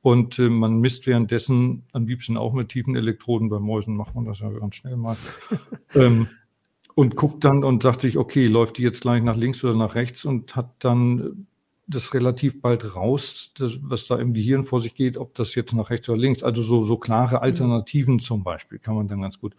und 0.03 0.39
äh, 0.39 0.49
man 0.49 0.81
misst 0.81 1.07
währenddessen 1.07 1.85
am 1.93 2.07
liebsten 2.07 2.37
auch 2.37 2.53
mit 2.53 2.71
tiefen 2.71 2.97
Elektroden. 2.97 3.49
Bei 3.49 3.61
Mäusen 3.61 3.97
macht 3.97 4.17
man 4.17 4.25
das 4.25 4.41
ja 4.41 4.51
ganz 4.51 4.75
schnell 4.75 4.97
mal. 4.97 5.17
und 6.95 7.17
guckt 7.17 7.45
dann 7.45 7.65
und 7.65 7.83
sagt 7.83 8.03
sich, 8.03 8.19
okay, 8.19 8.47
läuft 8.47 8.79
die 8.79 8.83
jetzt 8.83 9.03
gleich 9.03 9.23
nach 9.23 9.37
links 9.37 9.65
oder 9.65 9.75
nach 9.75 9.95
rechts 9.95 10.25
und 10.25 10.55
hat 10.57 10.71
dann 10.79 11.47
das 11.87 12.15
relativ 12.15 12.63
bald 12.63 12.97
raus, 12.97 13.53
das, 13.59 13.79
was 13.83 14.07
da 14.07 14.17
im 14.17 14.33
Gehirn 14.33 14.65
vor 14.65 14.81
sich 14.81 14.95
geht, 14.95 15.19
ob 15.19 15.35
das 15.35 15.55
jetzt 15.55 15.75
nach 15.75 15.91
rechts 15.91 16.09
oder 16.09 16.19
links, 16.19 16.43
also 16.43 16.63
so, 16.63 16.81
so 16.83 16.97
klare 16.97 17.37
mhm. 17.37 17.43
Alternativen 17.43 18.21
zum 18.21 18.43
Beispiel, 18.43 18.79
kann 18.79 18.95
man 18.95 19.09
dann 19.09 19.21
ganz 19.21 19.39
gut. 19.39 19.55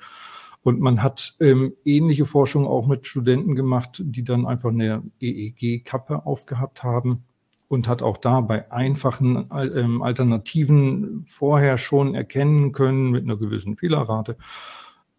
Und 0.63 0.79
man 0.79 1.03
hat 1.03 1.35
ähm, 1.39 1.73
ähnliche 1.85 2.25
Forschung 2.25 2.65
auch 2.65 2.87
mit 2.87 3.05
Studenten 3.05 3.55
gemacht, 3.55 4.01
die 4.03 4.23
dann 4.23 4.47
einfach 4.47 4.69
eine 4.69 5.03
EEG-Kappe 5.19 6.25
aufgehabt 6.25 6.81
haben 6.81 7.23
und 7.67 7.87
hat 7.87 8.01
auch 8.01 8.17
da 8.17 8.41
bei 8.41 8.71
einfachen 8.71 9.47
ähm, 9.51 10.01
Alternativen 10.01 11.25
vorher 11.27 11.77
schon 11.77 12.15
erkennen 12.15 12.71
können 12.71 13.11
mit 13.11 13.23
einer 13.23 13.37
gewissen 13.37 13.75
Fehlerrate, 13.75 14.37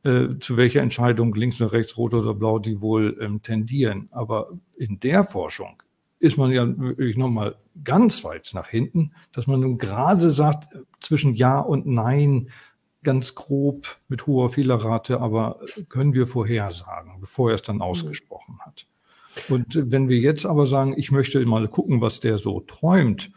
äh, 0.07 0.39
zu 0.39 0.57
welcher 0.57 0.83
Entscheidung 0.83 1.35
links 1.35 1.61
oder 1.61 1.73
rechts, 1.73 1.97
rot 1.97 2.15
oder 2.15 2.33
blau, 2.33 2.61
die 2.61 2.81
wohl 2.81 3.19
ähm, 3.21 3.43
tendieren. 3.43 4.09
Aber 4.13 4.51
in 4.77 5.01
der 5.01 5.25
Forschung 5.25 5.83
ist 6.21 6.39
man 6.39 6.53
ja 6.53 6.67
wirklich 6.79 7.17
nochmal 7.17 7.57
ganz 7.83 8.23
weit 8.23 8.51
nach 8.55 8.69
hinten, 8.69 9.13
dass 9.33 9.47
man 9.47 9.61
nun 9.61 9.79
gerade 9.79 10.31
sagt, 10.31 10.69
zwischen 11.01 11.35
Ja 11.35 11.59
und 11.59 11.87
Nein, 11.87 12.51
ganz 13.03 13.35
grob 13.35 13.99
mit 14.09 14.27
hoher 14.27 14.51
Fehlerrate, 14.51 15.21
aber 15.21 15.61
können 15.89 16.15
wir 16.15 16.27
vorhersagen, 16.27 17.21
bevor 17.21 17.51
er 17.51 17.57
es 17.57 17.63
dann 17.63 17.77
mhm. 17.77 17.83
ausgesprochen 17.83 18.59
hat. 18.61 18.87
Und 19.49 19.79
wenn 19.91 20.09
wir 20.09 20.19
jetzt 20.19 20.47
aber 20.47 20.67
sagen, 20.67 20.95
ich 20.97 21.11
möchte 21.11 21.45
mal 21.45 21.69
gucken, 21.69 22.01
was 22.01 22.21
der 22.21 22.39
so 22.39 22.61
träumt 22.61 23.33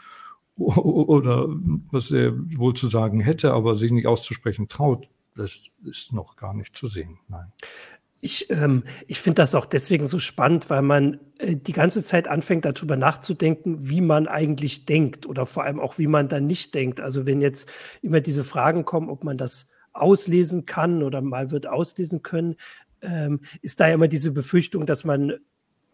oder 0.56 1.48
was 1.92 2.12
er 2.12 2.34
wohl 2.58 2.76
zu 2.76 2.90
sagen 2.90 3.22
hätte, 3.22 3.54
aber 3.54 3.76
sich 3.76 3.92
nicht 3.92 4.08
auszusprechen 4.08 4.68
traut, 4.70 5.10
das 5.40 5.64
ist 5.86 6.14
noch 6.14 6.36
gar 6.36 6.54
nicht 6.54 6.76
zu 6.76 6.88
sehen. 6.88 7.18
Nein. 7.28 7.52
Ich, 8.22 8.50
ähm, 8.50 8.84
ich 9.08 9.22
finde 9.22 9.36
das 9.36 9.56
auch 9.56 9.66
deswegen 9.66 10.06
so 10.06 10.20
spannend, 10.20 10.70
weil 10.70 10.82
man 10.82 11.20
äh, 11.40 11.56
die 11.56 11.72
ganze 11.72 12.04
Zeit 12.04 12.28
anfängt, 12.28 12.66
darüber 12.66 12.98
nachzudenken, 12.98 13.90
wie 13.90 14.02
man 14.02 14.28
eigentlich 14.28 14.86
denkt 14.86 15.26
oder 15.26 15.46
vor 15.46 15.64
allem 15.64 15.80
auch, 15.80 15.98
wie 15.98 16.08
man 16.08 16.28
dann 16.28 16.46
nicht 16.46 16.76
denkt. 16.76 17.00
Also 17.00 17.26
wenn 17.26 17.40
jetzt 17.40 17.70
immer 18.02 18.20
diese 18.20 18.44
Fragen 18.44 18.84
kommen, 18.84 19.10
ob 19.10 19.24
man 19.24 19.38
das 19.38 19.70
auslesen 19.94 20.66
kann 20.66 21.02
oder 21.02 21.22
mal 21.22 21.52
wird 21.52 21.66
auslesen 21.66 22.22
können, 22.22 22.58
ähm, 23.02 23.40
ist 23.62 23.80
da 23.80 23.88
ja 23.88 23.94
immer 23.94 24.10
diese 24.10 24.32
Befürchtung, 24.32 24.86
dass 24.86 25.06
man 25.06 25.40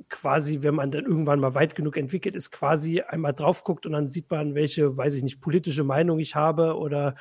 quasi, 0.10 0.62
wenn 0.62 0.76
man 0.76 0.92
dann 0.92 1.06
irgendwann 1.06 1.40
mal 1.40 1.54
weit 1.54 1.76
genug 1.76 1.98
entwickelt 1.98 2.36
ist, 2.36 2.52
quasi 2.52 3.02
einmal 3.02 3.34
drauf 3.34 3.64
guckt 3.64 3.86
und 3.86 3.94
dann 3.94 4.10
sieht 4.10 4.30
man, 4.30 4.56
welche, 4.56 4.98
weiß 4.98 5.14
ich 5.14 5.24
nicht, 5.24 5.42
politische 5.42 5.84
Meinung 5.84 6.20
ich 6.20 6.36
habe 6.36 6.78
oder 6.78 7.16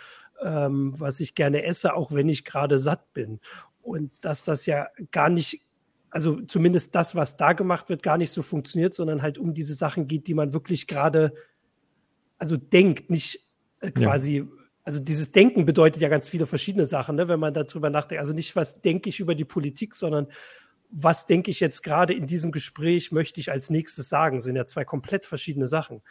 ähm, 0.44 0.94
was 0.96 1.20
ich 1.20 1.34
gerne 1.34 1.64
esse, 1.64 1.94
auch 1.94 2.12
wenn 2.12 2.28
ich 2.28 2.44
gerade 2.44 2.78
satt 2.78 3.12
bin. 3.12 3.40
Und 3.82 4.12
dass 4.20 4.44
das 4.44 4.66
ja 4.66 4.88
gar 5.10 5.28
nicht, 5.28 5.62
also 6.10 6.40
zumindest 6.42 6.94
das, 6.94 7.14
was 7.14 7.36
da 7.36 7.52
gemacht 7.54 7.88
wird, 7.88 8.02
gar 8.02 8.18
nicht 8.18 8.30
so 8.30 8.42
funktioniert, 8.42 8.94
sondern 8.94 9.22
halt 9.22 9.38
um 9.38 9.54
diese 9.54 9.74
Sachen 9.74 10.06
geht, 10.06 10.28
die 10.28 10.34
man 10.34 10.52
wirklich 10.52 10.86
gerade, 10.86 11.34
also 12.38 12.56
denkt, 12.56 13.10
nicht 13.10 13.40
äh, 13.80 13.90
quasi. 13.90 14.38
Ja. 14.38 14.46
Also 14.84 15.00
dieses 15.00 15.32
Denken 15.32 15.64
bedeutet 15.64 16.02
ja 16.02 16.10
ganz 16.10 16.28
viele 16.28 16.44
verschiedene 16.44 16.84
Sachen, 16.84 17.16
ne, 17.16 17.26
wenn 17.28 17.40
man 17.40 17.54
darüber 17.54 17.88
nachdenkt. 17.88 18.20
Also 18.20 18.34
nicht, 18.34 18.54
was 18.54 18.82
denke 18.82 19.08
ich 19.08 19.18
über 19.18 19.34
die 19.34 19.46
Politik, 19.46 19.94
sondern 19.94 20.28
was 20.90 21.26
denke 21.26 21.50
ich 21.50 21.58
jetzt 21.58 21.82
gerade 21.82 22.12
in 22.12 22.26
diesem 22.26 22.52
Gespräch, 22.52 23.10
möchte 23.10 23.40
ich 23.40 23.50
als 23.50 23.70
nächstes 23.70 24.08
sagen, 24.10 24.40
sind 24.40 24.56
ja 24.56 24.66
zwei 24.66 24.84
komplett 24.84 25.24
verschiedene 25.24 25.66
Sachen. 25.66 26.02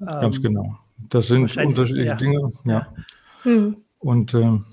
Ganz 0.00 0.36
ähm, 0.36 0.42
genau. 0.42 0.78
Das 1.10 1.28
sind 1.28 1.56
unterschiedliche 1.56 2.08
ja. 2.08 2.14
Dinge. 2.16 2.50
Ja. 2.64 2.92
Hm. 3.42 3.76
Und 3.98 4.34
ähm, 4.34 4.66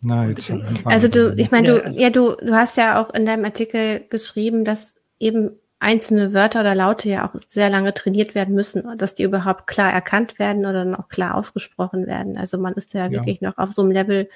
na, 0.00 0.26
jetzt 0.26 0.52
also 0.84 1.08
du, 1.08 1.34
ich 1.36 1.50
meine, 1.50 1.80
du, 1.80 1.90
ja, 1.90 2.10
du, 2.10 2.36
du 2.36 2.54
hast 2.54 2.76
ja 2.76 3.02
auch 3.02 3.12
in 3.14 3.24
deinem 3.24 3.44
Artikel 3.44 4.04
geschrieben, 4.10 4.64
dass 4.64 4.96
eben 5.18 5.52
einzelne 5.78 6.32
Wörter 6.32 6.60
oder 6.60 6.74
Laute 6.74 7.08
ja 7.08 7.28
auch 7.28 7.34
sehr 7.34 7.70
lange 7.70 7.94
trainiert 7.94 8.34
werden 8.34 8.54
müssen, 8.54 8.84
dass 8.98 9.14
die 9.14 9.22
überhaupt 9.22 9.66
klar 9.66 9.92
erkannt 9.92 10.38
werden 10.38 10.66
oder 10.66 10.84
dann 10.84 10.94
auch 10.94 11.08
klar 11.08 11.34
ausgesprochen 11.34 12.06
werden. 12.06 12.36
Also 12.36 12.58
man 12.58 12.74
ist 12.74 12.94
ja, 12.94 13.04
ja. 13.04 13.12
wirklich 13.12 13.40
noch 13.40 13.58
auf 13.58 13.72
so 13.72 13.82
einem 13.82 13.90
Level, 13.90 14.28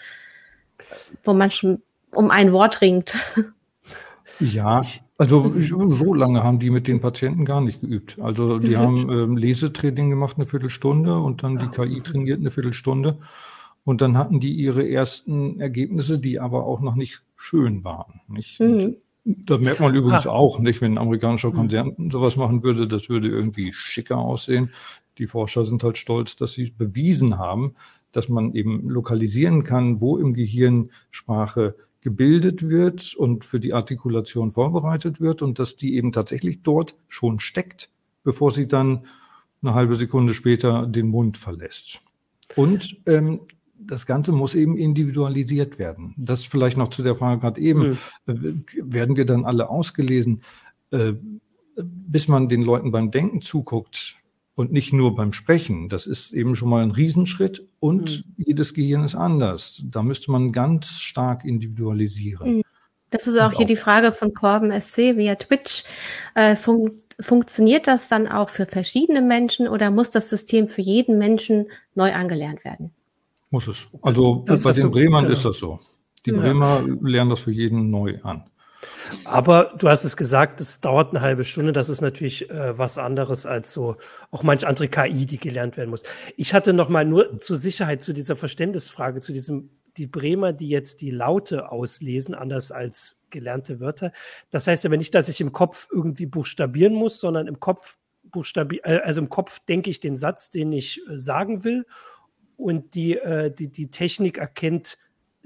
wo 1.25 1.33
man 1.33 1.51
schon 1.51 1.83
um 2.15 2.31
ein 2.31 2.53
Wort 2.53 2.81
ringt. 2.81 3.17
Ja, 4.41 4.83
also 5.19 5.53
so 5.57 6.15
lange 6.15 6.45
haben 6.45 6.61
die 6.61 6.71
mit 6.71 6.87
den 6.87 7.01
Patienten 7.01 7.45
gar 7.45 7.61
nicht 7.61 7.81
geübt. 7.81 8.19
Also 8.21 8.61
die 8.61 8.77
haben 8.77 9.11
ähm, 9.11 9.37
Lesetraining 9.37 10.11
gemacht 10.11 10.37
eine 10.37 10.47
Viertelstunde 10.47 11.19
und 11.19 11.43
dann 11.43 11.59
die. 11.59 11.67
KI 11.67 12.01
trainiert 12.01 12.39
eine 12.39 12.53
Viertelstunde. 12.53 13.19
Und 13.83 14.01
dann 14.01 14.17
hatten 14.17 14.39
die 14.39 14.53
ihre 14.53 14.89
ersten 14.89 15.59
Ergebnisse, 15.61 16.21
die 16.21 16.39
aber 16.39 16.67
auch 16.67 16.81
noch 16.81 16.95
nicht 16.95 17.23
schön 17.37 17.83
waren. 17.83 18.21
Nicht? 18.29 18.61
Mhm. 18.61 18.97
Da 19.25 19.59
merkt 19.59 19.81
man 19.81 19.95
übrigens 19.95 20.27
ah. 20.27 20.31
auch, 20.31 20.61
nicht, 20.61 20.81
wenn 20.81 20.93
ein 20.93 20.99
amerikanischer 20.99 21.51
mhm. 21.51 21.55
Konzern 21.55 21.95
mhm. 21.97 22.11
sowas 22.11 22.37
machen 22.37 22.63
würde, 22.63 22.87
das 22.87 23.09
würde 23.09 23.29
irgendwie 23.29 23.73
schicker 23.73 24.19
aussehen. 24.19 24.71
Die 25.19 25.27
Forscher 25.27 25.67
sind 25.67 25.83
halt 25.83 25.99
stolz, 25.99 26.37
dass 26.37 26.53
sie 26.53 26.71
bewiesen 26.71 27.39
haben, 27.39 27.75
dass 28.13 28.29
man 28.29 28.55
eben 28.55 28.89
lokalisieren 28.89 29.65
kann, 29.65 30.01
wo 30.01 30.17
im 30.17 30.33
Gehirn 30.33 30.91
Sprache 31.11 31.75
gebildet 32.09 32.67
wird 32.71 33.15
und 33.15 33.45
für 33.45 33.61
die 33.61 33.75
Artikulation 33.75 34.51
vorbereitet 34.51 35.21
wird 35.21 35.43
und 35.43 35.59
dass 35.59 35.77
die 35.77 35.95
eben 35.95 36.11
tatsächlich 36.11 36.63
dort 36.63 36.97
schon 37.07 37.39
steckt, 37.39 37.91
bevor 38.25 38.51
sie 38.51 38.67
dann 38.67 39.05
eine 39.61 39.75
halbe 39.75 39.97
Sekunde 39.97 40.33
später 40.33 40.87
den 40.87 41.09
Mund 41.09 41.37
verlässt. 41.37 42.01
Und 42.57 42.97
ähm, 43.05 43.41
das 43.79 44.07
Ganze 44.07 44.33
muss 44.33 44.55
eben 44.55 44.79
individualisiert 44.79 45.79
werden. 45.79 46.15
Das 46.17 46.45
vielleicht 46.45 46.79
noch 46.79 46.89
zu 46.89 47.03
der 47.03 47.15
Frage 47.15 47.43
gerade 47.43 47.61
eben. 47.61 47.99
Mhm. 48.25 48.65
Werden 48.77 49.17
wir 49.17 49.27
dann 49.27 49.45
alle 49.45 49.69
ausgelesen? 49.69 50.41
Äh, 50.91 51.13
bis 51.77 52.27
man 52.27 52.49
den 52.49 52.63
Leuten 52.63 52.91
beim 52.91 53.11
Denken 53.11 53.43
zuguckt, 53.43 54.17
und 54.59 54.73
nicht 54.73 54.93
nur 54.93 55.15
beim 55.15 55.33
Sprechen. 55.33 55.89
Das 55.89 56.09
ist 56.09 56.33
eben 56.33 56.57
schon 56.57 56.69
mal 56.69 56.83
ein 56.83 56.91
Riesenschritt 56.91 57.69
und 57.79 58.25
mhm. 58.27 58.45
jedes 58.45 58.75
Gehirn 58.75 59.05
ist 59.05 59.15
anders. 59.15 59.81
Da 59.85 60.03
müsste 60.03 60.33
man 60.33 60.51
ganz 60.51 60.99
stark 60.99 61.45
individualisieren. 61.45 62.57
Mhm. 62.57 62.63
Das 63.11 63.29
ist 63.29 63.39
auch 63.39 63.51
und 63.51 63.57
hier 63.57 63.67
auch. 63.67 63.69
die 63.69 63.77
Frage 63.77 64.11
von 64.11 64.35
Corben 64.35 64.73
SC 64.81 65.17
via 65.17 65.37
Twitch. 65.37 65.85
Äh, 66.35 66.57
fun 66.57 66.97
funktioniert 67.21 67.87
das 67.87 68.09
dann 68.09 68.27
auch 68.27 68.49
für 68.49 68.67
verschiedene 68.67 69.23
Menschen 69.23 69.69
oder 69.69 69.93
muss 69.93 70.11
das 70.11 70.29
System 70.29 70.67
für 70.67 70.83
jeden 70.83 71.19
Menschen 71.19 71.67
neu 71.95 72.13
angelernt 72.13 72.65
werden? 72.65 72.91
Muss 73.51 73.69
es. 73.69 73.87
Also 74.03 74.43
das 74.45 74.65
bei 74.65 74.73
den 74.73 74.83
so, 74.83 74.91
Bremern 74.91 75.23
genau. 75.23 75.35
ist 75.35 75.45
das 75.45 75.57
so. 75.57 75.79
Die 76.27 76.31
ja. 76.31 76.37
Bremer 76.37 76.83
lernen 77.01 77.31
das 77.31 77.41
für 77.41 77.53
jeden 77.53 77.91
neu 77.91 78.19
an. 78.25 78.51
Aber 79.25 79.75
du 79.79 79.89
hast 79.89 80.05
es 80.05 80.17
gesagt, 80.17 80.61
es 80.61 80.81
dauert 80.81 81.11
eine 81.11 81.21
halbe 81.21 81.45
Stunde. 81.45 81.73
Das 81.73 81.89
ist 81.89 82.01
natürlich 82.01 82.49
äh, 82.51 82.77
was 82.79 82.99
anderes 82.99 83.47
als 83.47 83.73
so 83.73 83.97
auch 84.31 84.43
manch 84.43 84.67
andere 84.67 84.89
KI, 84.89 85.27
die 85.27 85.39
gelernt 85.39 85.77
werden 85.77 85.91
muss. 85.91 86.03
Ich 86.37 86.55
hatte 86.55 86.73
noch 86.73 86.89
mal 86.89 87.05
nur 87.05 87.41
zur 87.41 87.57
Sicherheit 87.57 88.03
zu 88.03 88.13
dieser 88.13 88.37
Verständnisfrage, 88.37 89.21
zu 89.21 89.33
diesem 89.33 89.71
die 89.97 90.07
Bremer, 90.07 90.53
die 90.53 90.69
jetzt 90.69 91.01
die 91.01 91.11
Laute 91.11 91.73
auslesen, 91.73 92.35
anders 92.35 92.71
als 92.71 93.19
gelernte 93.31 93.81
Wörter. 93.81 94.13
Das 94.51 94.67
heißt 94.67 94.87
aber 94.87 94.97
nicht, 94.97 95.15
dass 95.15 95.29
ich 95.29 95.41
im 95.41 95.53
Kopf 95.53 95.89
irgendwie 95.91 96.27
buchstabieren 96.27 96.95
muss, 96.95 97.21
sondern 97.21 97.47
im 97.49 97.59
Kopf 97.59 97.99
buchstabier, 98.23 98.81
äh, 98.85 99.01
also 99.01 99.21
im 99.21 99.29
Kopf 99.29 99.59
denke 99.61 99.91
ich 99.91 100.01
den 100.01 100.17
Satz, 100.17 100.51
den 100.51 100.73
ich 100.73 101.01
äh, 101.09 101.19
sagen 101.19 101.65
will, 101.65 101.85
und 102.57 102.95
die 102.95 103.17
äh, 103.17 103.53
die 103.53 103.71
die 103.71 103.91
Technik 103.91 104.39
erkennt 104.39 104.99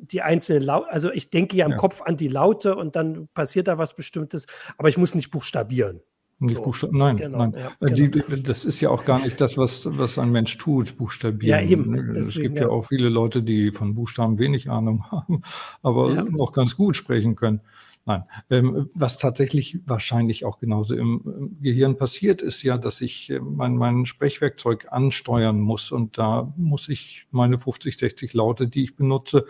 die 0.02 0.22
einzelnen 0.22 0.62
Laute, 0.62 0.90
also 0.90 1.10
ich 1.10 1.30
denke 1.30 1.56
ja 1.56 1.64
im 1.64 1.72
ja. 1.72 1.76
Kopf 1.76 2.02
an 2.02 2.16
die 2.16 2.28
Laute 2.28 2.76
und 2.76 2.96
dann 2.96 3.28
passiert 3.34 3.68
da 3.68 3.78
was 3.78 3.94
Bestimmtes, 3.94 4.46
aber 4.76 4.88
ich 4.88 4.98
muss 4.98 5.14
nicht 5.14 5.30
buchstabieren. 5.30 6.00
Nicht 6.38 6.56
so. 6.56 6.62
Buchstaben, 6.62 6.98
nein, 6.98 7.16
genau, 7.18 7.38
nein. 7.38 7.54
Ja, 7.56 7.72
genau. 7.78 7.94
Die, 7.94 8.42
das 8.42 8.64
ist 8.64 8.80
ja 8.80 8.90
auch 8.90 9.04
gar 9.04 9.22
nicht 9.22 9.40
das, 9.40 9.56
was, 9.56 9.86
was 9.96 10.18
ein 10.18 10.32
Mensch 10.32 10.58
tut, 10.58 10.96
buchstabieren. 10.96 11.60
Ja, 11.60 11.64
eben. 11.64 11.92
Deswegen, 12.14 12.18
es 12.18 12.34
gibt 12.34 12.56
ja. 12.56 12.62
ja. 12.62 12.68
auch 12.68 12.82
viele 12.86 13.08
Leute, 13.08 13.42
die 13.44 13.70
von 13.70 13.94
Buchstaben 13.94 14.38
wenig 14.38 14.68
Ahnung 14.68 15.04
haben, 15.10 15.42
aber 15.82 16.12
ja. 16.12 16.26
auch 16.40 16.52
ganz 16.52 16.76
gut 16.76 16.96
sprechen 16.96 17.36
können. 17.36 17.60
Nein, 18.04 18.24
ähm, 18.50 18.90
was 18.94 19.16
tatsächlich 19.16 19.78
wahrscheinlich 19.86 20.44
auch 20.44 20.58
genauso 20.58 20.96
im, 20.96 21.56
Gehirn 21.60 21.96
passiert, 21.96 22.42
ist 22.42 22.64
ja, 22.64 22.76
dass 22.76 23.00
ich 23.00 23.30
äh, 23.30 23.38
mein, 23.38 23.76
mein 23.76 24.06
Sprechwerkzeug 24.06 24.88
ansteuern 24.90 25.60
muss 25.60 25.92
und 25.92 26.18
da 26.18 26.52
muss 26.56 26.88
ich 26.88 27.28
meine 27.30 27.58
50, 27.58 27.96
60 27.96 28.34
Laute, 28.34 28.66
die 28.66 28.82
ich 28.82 28.96
benutze, 28.96 29.46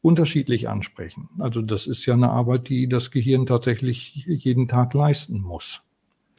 unterschiedlich 0.00 0.68
ansprechen. 0.68 1.28
Also 1.38 1.62
das 1.62 1.86
ist 1.86 2.06
ja 2.06 2.14
eine 2.14 2.30
Arbeit, 2.30 2.68
die 2.68 2.88
das 2.88 3.10
Gehirn 3.10 3.46
tatsächlich 3.46 4.24
jeden 4.26 4.68
Tag 4.68 4.94
leisten 4.94 5.40
muss. 5.40 5.82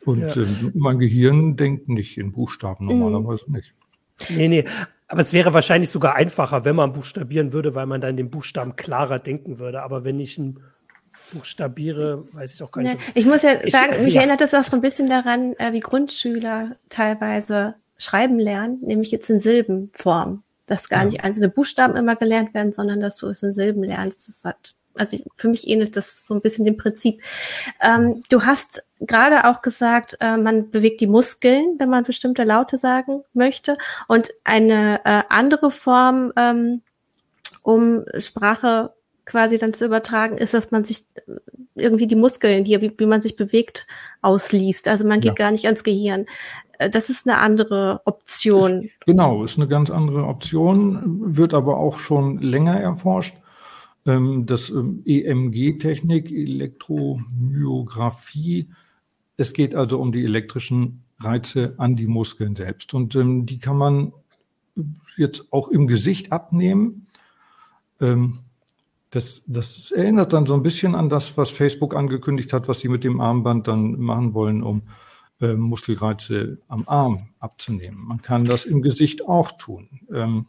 Und 0.06 0.36
ja. 0.36 0.42
äh, 0.42 0.48
mein 0.74 1.00
Gehirn 1.00 1.58
denkt 1.58 1.90
nicht 1.90 2.18
in 2.18 2.32
Buchstaben 2.32 2.86
mhm. 2.86 3.00
normalerweise 3.00 3.46
mhm. 3.48 3.56
nicht. 3.58 3.74
Nee, 4.30 4.48
nee. 4.48 4.66
Aber 5.08 5.22
es 5.22 5.34
wäre 5.34 5.54
wahrscheinlich 5.54 5.90
sogar 5.90 6.16
einfacher, 6.16 6.66
wenn 6.66 6.76
man 6.76 6.94
buchstabieren 6.94 7.52
würde, 7.52 7.74
weil 7.74 7.86
man 7.86 8.00
dann 8.00 8.16
den 8.16 8.30
Buchstaben 8.30 8.76
klarer 8.76 9.20
denken 9.20 9.58
würde. 9.58 9.82
Aber 9.82 10.04
wenn 10.04 10.20
ich 10.20 10.38
ein 10.38 10.60
buchstabiere, 11.34 12.26
weiß 12.34 12.54
ich 12.54 12.64
auch 12.64 12.72
gar 12.72 12.82
nicht. 12.82 12.94
Ja, 12.94 13.00
ich 13.16 13.26
muss 13.26 13.42
ja 13.44 13.52
ich, 13.64 13.72
sagen, 13.72 14.04
mich 14.04 14.14
ja. 14.14 14.22
erinnert 14.22 14.42
das 14.42 14.54
auch 14.54 14.64
so 14.64 14.76
ein 14.76 14.82
bisschen 14.82 15.08
daran, 15.08 15.54
äh, 15.58 15.74
wie 15.74 15.80
Grundschüler 15.80 16.76
teilweise 16.90 17.76
schreiben 17.98 18.40
lernen, 18.40 18.80
nämlich 18.82 19.12
jetzt 19.12 19.30
in 19.30 19.40
Silbenform. 19.40 20.44
Dass 20.70 20.88
gar 20.88 21.00
ja. 21.00 21.06
nicht 21.06 21.24
einzelne 21.24 21.50
Buchstaben 21.50 21.96
immer 21.96 22.16
gelernt 22.16 22.54
werden, 22.54 22.72
sondern 22.72 23.02
dass 23.02 23.18
du 23.18 23.28
es 23.28 23.44
in 23.44 23.52
Silben 23.52 23.84
lernst. 23.84 24.28
Das 24.28 24.46
hat, 24.46 24.76
also 24.96 25.18
für 25.36 25.50
mich 25.50 25.68
ähnelt 25.68 25.98
das 25.98 26.24
so 26.26 26.34
ein 26.34 26.42
bisschen 26.42 26.64
dem 26.64 26.78
Prinzip. 26.78 27.22
Ähm, 27.82 28.22
du 28.30 28.44
hast 28.44 28.84
gerade 29.00 29.46
auch 29.46 29.62
gesagt, 29.62 30.18
äh, 30.22 30.38
man 30.38 30.70
bewegt 30.70 31.02
die 31.02 31.08
Muskeln, 31.08 31.76
wenn 31.80 31.90
man 31.90 32.04
bestimmte 32.04 32.44
Laute 32.44 32.78
sagen 32.78 33.24
möchte. 33.34 33.78
Und 34.08 34.30
eine 34.44 35.02
äh, 35.06 35.24
andere 35.30 35.72
Form, 35.72 36.32
ähm, 36.38 36.82
um 37.64 38.06
Sprache 38.18 38.94
quasi 39.26 39.58
dann 39.58 39.74
zu 39.74 39.86
übertragen, 39.86 40.38
ist, 40.38 40.54
dass 40.54 40.72
man 40.72 40.84
sich 40.84 41.06
irgendwie 41.76 42.08
die 42.08 42.16
Muskeln 42.16 42.66
hier, 42.66 42.82
wie, 42.82 42.94
wie 42.98 43.06
man 43.06 43.22
sich 43.22 43.36
bewegt, 43.36 43.88
ausliest. 44.22 44.88
Also 44.88 45.08
man 45.08 45.20
geht 45.20 45.40
ja. 45.40 45.46
gar 45.46 45.52
nicht 45.52 45.66
ans 45.66 45.84
Gehirn. 45.84 46.26
Äh, 46.80 46.90
das 46.90 47.12
ist 47.12 47.28
eine 47.28 47.38
andere 47.38 48.02
Option. 48.06 48.82
Ist, 48.82 49.06
genau, 49.06 49.44
ist 49.44 49.60
eine 49.60 49.68
ganz 49.68 49.92
andere 49.92 50.24
Option, 50.24 51.36
wird 51.36 51.54
aber 51.54 51.78
auch 51.78 52.00
schon 52.00 52.40
länger 52.40 52.80
erforscht. 52.80 53.36
Ähm, 54.08 54.48
das 54.48 54.72
ähm, 54.72 55.04
EMG-Technik, 55.06 56.32
Elektromyographie, 56.32 58.70
es 59.38 59.54
geht 59.54 59.76
also 59.76 60.00
um 60.00 60.12
die 60.12 60.24
elektrischen 60.24 61.04
Reize 61.20 61.76
an 61.78 61.96
die 61.96 62.08
Muskeln 62.08 62.56
selbst. 62.56 62.96
Und 62.96 63.16
ähm, 63.16 63.46
die 63.46 63.60
kann 63.60 63.78
man 63.78 64.14
jetzt 65.18 65.54
auch 65.54 65.68
im 65.68 65.86
Gesicht 65.88 66.32
abnehmen. 66.32 67.08
Das, 68.00 69.44
das 69.46 69.92
erinnert 69.92 70.32
dann 70.32 70.46
so 70.46 70.54
ein 70.54 70.64
bisschen 70.64 70.96
an 70.96 71.10
das, 71.10 71.36
was 71.36 71.50
Facebook 71.50 71.94
angekündigt 71.94 72.54
hat, 72.54 72.70
was 72.70 72.80
sie 72.80 72.88
mit 72.88 73.04
dem 73.04 73.20
Armband 73.20 73.68
dann 73.68 74.00
machen 74.00 74.34
wollen, 74.34 74.64
um 74.64 74.84
äh, 75.42 75.54
Muskelreize 75.54 76.60
am 76.68 76.84
Arm 76.88 77.30
abzunehmen. 77.40 78.00
Man 78.06 78.22
kann 78.22 78.46
das 78.46 78.66
im 78.66 78.82
Gesicht 78.82 79.28
auch 79.28 79.52
tun. 79.54 80.02
Ähm, 80.14 80.48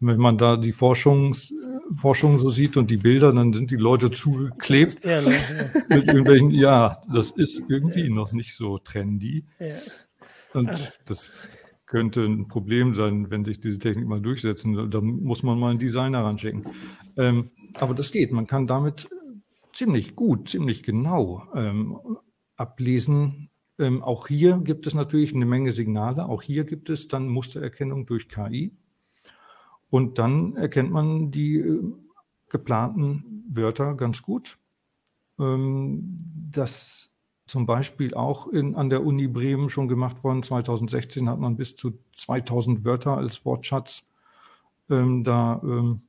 wenn 0.00 0.18
man 0.18 0.36
da 0.36 0.56
die 0.56 0.72
Forschungs, 0.72 1.52
Forschung 1.94 2.38
so 2.38 2.50
sieht 2.50 2.76
und 2.76 2.90
die 2.90 2.96
Bilder, 2.96 3.32
dann 3.32 3.52
sind 3.52 3.70
die 3.70 3.76
Leute 3.76 4.10
zugeklebt. 4.10 5.04
Ja, 5.04 5.20
mit 5.88 6.06
irgendwelchen, 6.06 6.50
ja, 6.50 7.00
das 7.12 7.30
ist 7.30 7.62
irgendwie 7.68 8.08
ja, 8.08 8.14
noch 8.14 8.32
nicht 8.32 8.56
so 8.56 8.78
trendy. 8.78 9.44
Ja. 9.60 9.76
Und 10.54 10.70
das 11.06 11.50
könnte 11.86 12.24
ein 12.24 12.48
Problem 12.48 12.94
sein, 12.94 13.30
wenn 13.30 13.44
sich 13.44 13.60
diese 13.60 13.78
Technik 13.78 14.06
mal 14.06 14.20
durchsetzen. 14.20 14.90
Da 14.90 15.00
muss 15.00 15.42
man 15.42 15.58
mal 15.58 15.70
einen 15.70 15.78
Designer 15.78 16.24
ranschicken. 16.24 16.64
Ähm, 17.16 17.50
aber 17.74 17.94
das 17.94 18.12
geht. 18.12 18.32
Man 18.32 18.46
kann 18.46 18.66
damit 18.66 19.08
ziemlich 19.72 20.16
gut, 20.16 20.48
ziemlich 20.48 20.82
genau 20.82 21.48
ähm, 21.54 21.98
ablesen. 22.56 23.50
Ähm, 23.82 24.02
auch 24.02 24.28
hier 24.28 24.58
gibt 24.58 24.86
es 24.86 24.94
natürlich 24.94 25.34
eine 25.34 25.44
Menge 25.44 25.72
Signale. 25.72 26.26
Auch 26.26 26.40
hier 26.40 26.64
gibt 26.64 26.88
es 26.88 27.08
dann 27.08 27.28
Mustererkennung 27.28 28.06
durch 28.06 28.28
KI. 28.28 28.72
Und 29.90 30.18
dann 30.18 30.56
erkennt 30.56 30.92
man 30.92 31.30
die 31.32 31.58
äh, 31.58 31.82
geplanten 32.48 33.44
Wörter 33.48 33.94
ganz 33.94 34.22
gut. 34.22 34.58
Ähm, 35.38 36.16
das 36.50 37.10
zum 37.46 37.66
Beispiel 37.66 38.14
auch 38.14 38.46
in, 38.48 38.76
an 38.76 38.88
der 38.88 39.04
Uni 39.04 39.26
Bremen 39.26 39.68
schon 39.68 39.88
gemacht 39.88 40.22
worden. 40.24 40.42
2016 40.42 41.28
hat 41.28 41.38
man 41.38 41.56
bis 41.56 41.76
zu 41.76 41.98
2000 42.16 42.84
Wörter 42.84 43.16
als 43.16 43.44
Wortschatz 43.44 44.04
ähm, 44.88 45.24
da 45.24 45.60
ähm, 45.64 46.02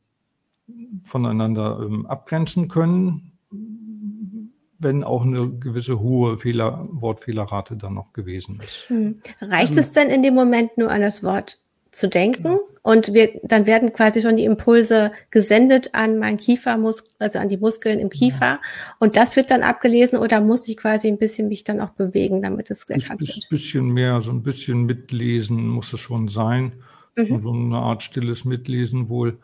voneinander 1.03 1.81
ähm, 1.81 2.05
abgrenzen 2.05 2.67
können, 2.67 3.33
wenn 4.84 5.04
auch 5.04 5.24
eine 5.24 5.50
gewisse 5.50 6.00
hohe 6.00 6.38
Fehler, 6.38 6.88
Wortfehlerrate 6.91 7.76
dann 7.76 7.93
noch 7.93 8.13
gewesen 8.13 8.60
ist. 8.63 8.89
Hm. 8.89 9.15
Reicht 9.41 9.78
es 9.78 9.91
denn 9.91 10.10
in 10.10 10.24
dem 10.24 10.36
Moment 10.36 10.78
nur 10.78 10.91
an 10.91 11.02
das 11.02 11.24
Wort 11.24 11.60
zu 11.91 12.10
denken 12.10 12.43
genau. 12.43 12.60
und 12.82 13.13
wir, 13.13 13.39
dann 13.43 13.67
werden 13.67 13.93
quasi 13.93 14.22
schon 14.22 14.36
die 14.36 14.46
Impulse 14.46 15.12
gesendet 15.30 15.93
an 15.93 16.17
meinen 16.17 16.38
Kiefermuskel, 16.38 17.12
also 17.19 17.38
an 17.38 17.50
die 17.50 17.58
Muskeln 17.58 18.00
im 18.00 18.10
Kiefer 18.10 18.46
ja. 18.46 18.62
und 19.00 19.15
das 19.15 19.36
wird 19.36 19.52
dann 19.52 19.62
abgelesen 19.62 20.17
oder 20.17 20.41
muss 20.41 20.67
ich 20.67 20.76
quasi 20.76 21.08
ein 21.08 21.19
bisschen 21.19 21.50
mich 21.50 21.63
dann 21.63 21.80
auch 21.80 21.91
bewegen, 21.91 22.41
damit 22.41 22.72
es 22.72 22.89
erkannt 22.89 23.22
wird? 23.22 23.30
Ein 23.30 23.50
bisschen 23.50 23.89
mehr, 23.89 24.22
so 24.22 24.32
ein 24.32 24.41
bisschen 24.41 24.86
mitlesen 24.86 25.67
muss 25.67 25.93
es 25.93 26.00
schon 26.00 26.30
sein, 26.30 26.74
mhm. 27.15 27.39
so 27.39 27.52
eine 27.52 27.78
Art 27.78 28.02
stilles 28.02 28.43
Mitlesen 28.43 29.08
wohl. 29.08 29.38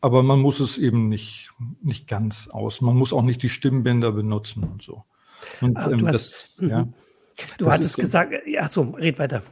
Aber 0.00 0.22
man 0.22 0.40
muss 0.40 0.60
es 0.60 0.78
eben 0.78 1.08
nicht, 1.08 1.50
nicht 1.82 2.06
ganz 2.06 2.48
aus. 2.48 2.80
Man 2.80 2.96
muss 2.96 3.12
auch 3.12 3.22
nicht 3.22 3.42
die 3.42 3.48
Stimmbänder 3.48 4.12
benutzen 4.12 4.64
und 4.64 4.82
so. 4.82 5.04
Und 5.60 5.76
ah, 5.76 5.90
ähm, 5.90 6.06
hast, 6.06 6.58
das, 6.58 6.68
ja, 6.68 6.84
mhm. 6.84 6.94
Du 7.58 7.64
das 7.64 7.74
hattest 7.74 7.96
gesagt, 7.96 8.32
ja, 8.46 8.68
so, 8.68 8.82
red 8.98 9.18
weiter. 9.18 9.42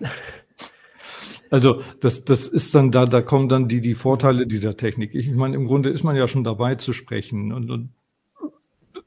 Also 1.50 1.82
das, 2.00 2.24
das 2.24 2.48
ist 2.48 2.74
dann 2.74 2.90
da, 2.90 3.06
da 3.06 3.22
kommen 3.22 3.48
dann 3.48 3.68
die, 3.68 3.80
die 3.80 3.94
Vorteile 3.94 4.46
dieser 4.48 4.76
Technik. 4.76 5.14
Ich 5.14 5.30
meine, 5.30 5.54
im 5.54 5.66
Grunde 5.66 5.90
ist 5.90 6.02
man 6.02 6.16
ja 6.16 6.26
schon 6.26 6.42
dabei 6.42 6.74
zu 6.74 6.92
sprechen 6.92 7.52
und, 7.52 7.70
und 7.70 7.90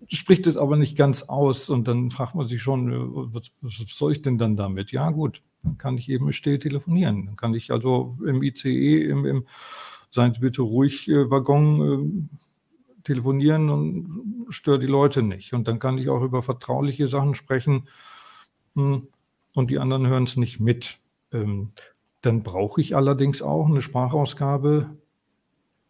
spricht 0.08 0.48
es 0.48 0.58
aber 0.58 0.78
nicht 0.78 0.98
ganz 0.98 1.24
aus 1.24 1.70
und 1.70 1.88
dann 1.88 2.12
fragt 2.12 2.36
man 2.36 2.48
sich 2.48 2.62
schon, 2.62 2.92
äh, 2.92 3.34
was, 3.34 3.52
was 3.62 3.74
soll 3.88 4.14
ich 4.14 4.22
denn 4.22 4.38
dann 4.38 4.56
damit? 4.56 4.92
Ja 4.92 5.10
gut, 5.10 5.42
dann 5.64 5.78
kann 5.78 5.98
ich 5.98 6.10
eben 6.10 6.32
still 6.32 6.60
telefonieren. 6.60 7.26
Dann 7.26 7.36
kann 7.36 7.54
ich 7.54 7.72
also 7.72 8.18
im 8.26 8.42
ICE, 8.42 9.04
im, 9.04 9.26
im 9.26 9.46
seien 10.12 10.34
Sie 10.34 10.40
bitte 10.40 10.62
ruhig 10.62 11.08
äh, 11.08 11.30
Waggon 11.30 11.82
äh, 11.82 12.40
telefonieren 13.04 13.70
und 13.70 14.46
stört 14.50 14.84
die 14.84 14.88
Leute 14.88 15.24
nicht. 15.24 15.54
Und 15.54 15.68
dann 15.68 15.80
kann 15.80 15.98
ich 15.98 16.10
auch 16.10 16.22
über 16.22 16.44
vertrauliche 16.44 17.08
Sachen 17.08 17.36
sprechen 17.36 17.88
mh, 18.76 18.96
hm, 18.96 19.08
und 19.56 19.72
die 19.72 19.80
anderen 19.80 20.08
hören 20.08 20.24
es 20.24 20.38
nicht 20.38 20.60
mit. 20.60 21.00
Ähm, 21.32 21.72
dann 22.22 22.44
brauche 22.44 22.82
ich 22.82 22.96
allerdings 22.96 23.42
auch 23.42 23.68
eine 23.68 23.82
Sprachausgabe, 23.82 24.98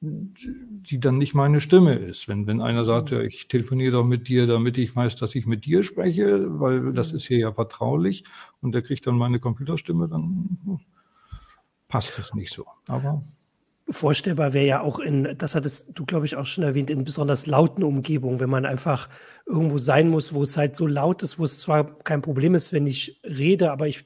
die 0.01 0.99
dann 0.99 1.17
nicht 1.17 1.34
meine 1.34 1.60
Stimme 1.60 1.95
ist. 1.95 2.27
Wenn, 2.27 2.47
wenn 2.47 2.62
einer 2.62 2.86
sagt, 2.86 3.12
ja, 3.12 3.19
ich 3.21 3.47
telefoniere 3.47 3.93
doch 3.93 4.05
mit 4.05 4.29
dir, 4.29 4.47
damit 4.47 4.77
ich 4.77 4.95
weiß, 4.95 5.17
dass 5.17 5.36
ich 5.36 5.45
mit 5.45 5.65
dir 5.65 5.84
spreche, 5.84 6.60
weil 6.60 6.93
das 6.93 7.12
ist 7.12 7.27
hier 7.27 7.39
ja 7.39 7.51
vertraulich 7.51 8.23
und 8.62 8.73
der 8.73 8.82
kriegt 8.82 9.08
dann 9.08 9.17
meine 9.17 9.39
Computerstimme, 9.39 10.08
dann 10.08 10.79
passt 11.89 12.17
das 12.17 12.34
nicht 12.34 12.53
so. 12.53 12.65
Aber 12.88 13.23
Vorstellbar 13.91 14.54
wäre 14.54 14.65
ja 14.65 14.82
auch 14.82 14.99
in, 14.99 15.36
das 15.38 15.56
hattest 15.56 15.91
du, 15.93 16.06
glaube 16.06 16.25
ich, 16.25 16.36
auch 16.36 16.45
schon 16.45 16.63
erwähnt, 16.63 16.89
in 16.89 17.04
besonders 17.04 17.47
lauten 17.47 17.84
Umgebungen, 17.84 18.39
wenn 18.39 18.49
man 18.49 18.65
einfach 18.65 19.10
irgendwo 19.45 19.78
sein 19.80 20.10
muss, 20.10 20.34
wo 20.34 20.43
es 20.43 20.58
halt 20.58 20.75
so 20.75 20.86
laut 20.86 21.23
ist, 21.23 21.39
wo 21.39 21.43
es 21.43 21.60
zwar 21.60 21.97
kein 21.99 22.21
Problem 22.21 22.54
ist, 22.56 22.71
wenn 22.71 22.86
ich 22.86 23.19
rede, 23.23 23.71
aber 23.71 23.88
ich, 23.88 24.06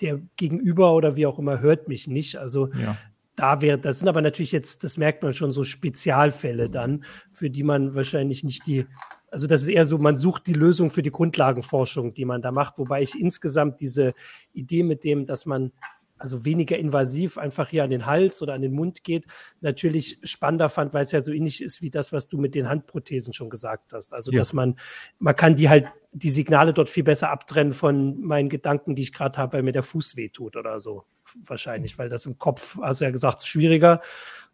der 0.00 0.20
Gegenüber 0.36 0.94
oder 0.94 1.16
wie 1.16 1.26
auch 1.26 1.38
immer 1.38 1.60
hört 1.60 1.88
mich 1.88 2.06
nicht. 2.06 2.36
Also 2.36 2.68
ja. 2.74 2.96
da 3.36 3.62
wäre, 3.62 3.78
das 3.78 4.00
sind 4.00 4.08
aber 4.08 4.20
natürlich 4.20 4.52
jetzt, 4.52 4.84
das 4.84 4.96
merkt 4.98 5.22
man 5.22 5.32
schon, 5.32 5.52
so 5.52 5.64
Spezialfälle 5.64 6.68
dann, 6.68 7.04
für 7.32 7.48
die 7.48 7.62
man 7.62 7.94
wahrscheinlich 7.94 8.44
nicht 8.44 8.66
die, 8.66 8.86
also 9.30 9.46
das 9.46 9.62
ist 9.62 9.68
eher 9.68 9.86
so, 9.86 9.96
man 9.96 10.18
sucht 10.18 10.46
die 10.46 10.52
Lösung 10.52 10.90
für 10.90 11.02
die 11.02 11.10
Grundlagenforschung, 11.10 12.12
die 12.12 12.26
man 12.26 12.42
da 12.42 12.52
macht, 12.52 12.78
wobei 12.78 13.00
ich 13.00 13.18
insgesamt 13.18 13.80
diese 13.80 14.12
Idee 14.52 14.82
mit 14.82 15.04
dem, 15.04 15.24
dass 15.24 15.46
man 15.46 15.72
also 16.22 16.44
weniger 16.44 16.78
invasiv 16.78 17.36
einfach 17.36 17.68
hier 17.68 17.84
an 17.84 17.90
den 17.90 18.06
Hals 18.06 18.40
oder 18.40 18.54
an 18.54 18.62
den 18.62 18.72
Mund 18.72 19.02
geht, 19.02 19.26
natürlich 19.60 20.18
spannender 20.22 20.68
fand, 20.68 20.94
weil 20.94 21.04
es 21.04 21.12
ja 21.12 21.20
so 21.20 21.32
ähnlich 21.32 21.62
ist 21.62 21.82
wie 21.82 21.90
das, 21.90 22.12
was 22.12 22.28
du 22.28 22.38
mit 22.38 22.54
den 22.54 22.68
Handprothesen 22.68 23.32
schon 23.32 23.50
gesagt 23.50 23.92
hast. 23.92 24.14
Also, 24.14 24.30
ja. 24.30 24.38
dass 24.38 24.52
man, 24.52 24.76
man 25.18 25.34
kann 25.34 25.56
die 25.56 25.68
halt, 25.68 25.86
die 26.12 26.30
Signale 26.30 26.72
dort 26.72 26.90
viel 26.90 27.04
besser 27.04 27.30
abtrennen 27.30 27.72
von 27.72 28.20
meinen 28.20 28.48
Gedanken, 28.48 28.94
die 28.94 29.02
ich 29.02 29.12
gerade 29.12 29.38
habe, 29.38 29.54
weil 29.54 29.62
mir 29.62 29.72
der 29.72 29.82
Fuß 29.82 30.16
wehtut 30.16 30.56
oder 30.56 30.78
so. 30.78 31.04
Wahrscheinlich, 31.44 31.98
weil 31.98 32.08
das 32.08 32.26
im 32.26 32.38
Kopf, 32.38 32.78
also 32.80 33.04
ja 33.04 33.10
gesagt, 33.10 33.38
ist 33.38 33.48
schwieriger. 33.48 34.00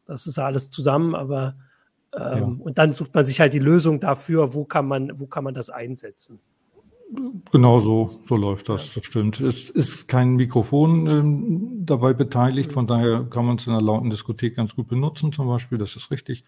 Das 0.06 0.26
ist 0.26 0.36
ja 0.38 0.46
alles 0.46 0.70
zusammen, 0.70 1.14
aber 1.14 1.56
ähm, 2.16 2.20
ja. 2.20 2.42
und 2.60 2.78
dann 2.78 2.94
sucht 2.94 3.14
man 3.14 3.24
sich 3.24 3.40
halt 3.40 3.52
die 3.52 3.58
Lösung 3.58 4.00
dafür, 4.00 4.54
wo 4.54 4.64
kann 4.64 4.86
man, 4.86 5.18
wo 5.20 5.26
kann 5.26 5.44
man 5.44 5.54
das 5.54 5.68
einsetzen. 5.68 6.40
Genau 7.52 7.80
so, 7.80 8.20
so 8.22 8.36
läuft 8.36 8.68
das, 8.68 8.92
das 8.92 9.04
stimmt. 9.04 9.40
Es 9.40 9.70
ist 9.70 10.08
kein 10.08 10.36
Mikrofon 10.36 11.06
ähm, 11.06 11.86
dabei 11.86 12.12
beteiligt, 12.12 12.72
von 12.72 12.86
daher 12.86 13.24
kann 13.24 13.46
man 13.46 13.56
es 13.56 13.66
in 13.66 13.72
einer 13.72 13.80
lauten 13.80 14.10
Diskothek 14.10 14.56
ganz 14.56 14.76
gut 14.76 14.88
benutzen, 14.88 15.32
zum 15.32 15.48
Beispiel, 15.48 15.78
das 15.78 15.96
ist 15.96 16.10
richtig. 16.10 16.44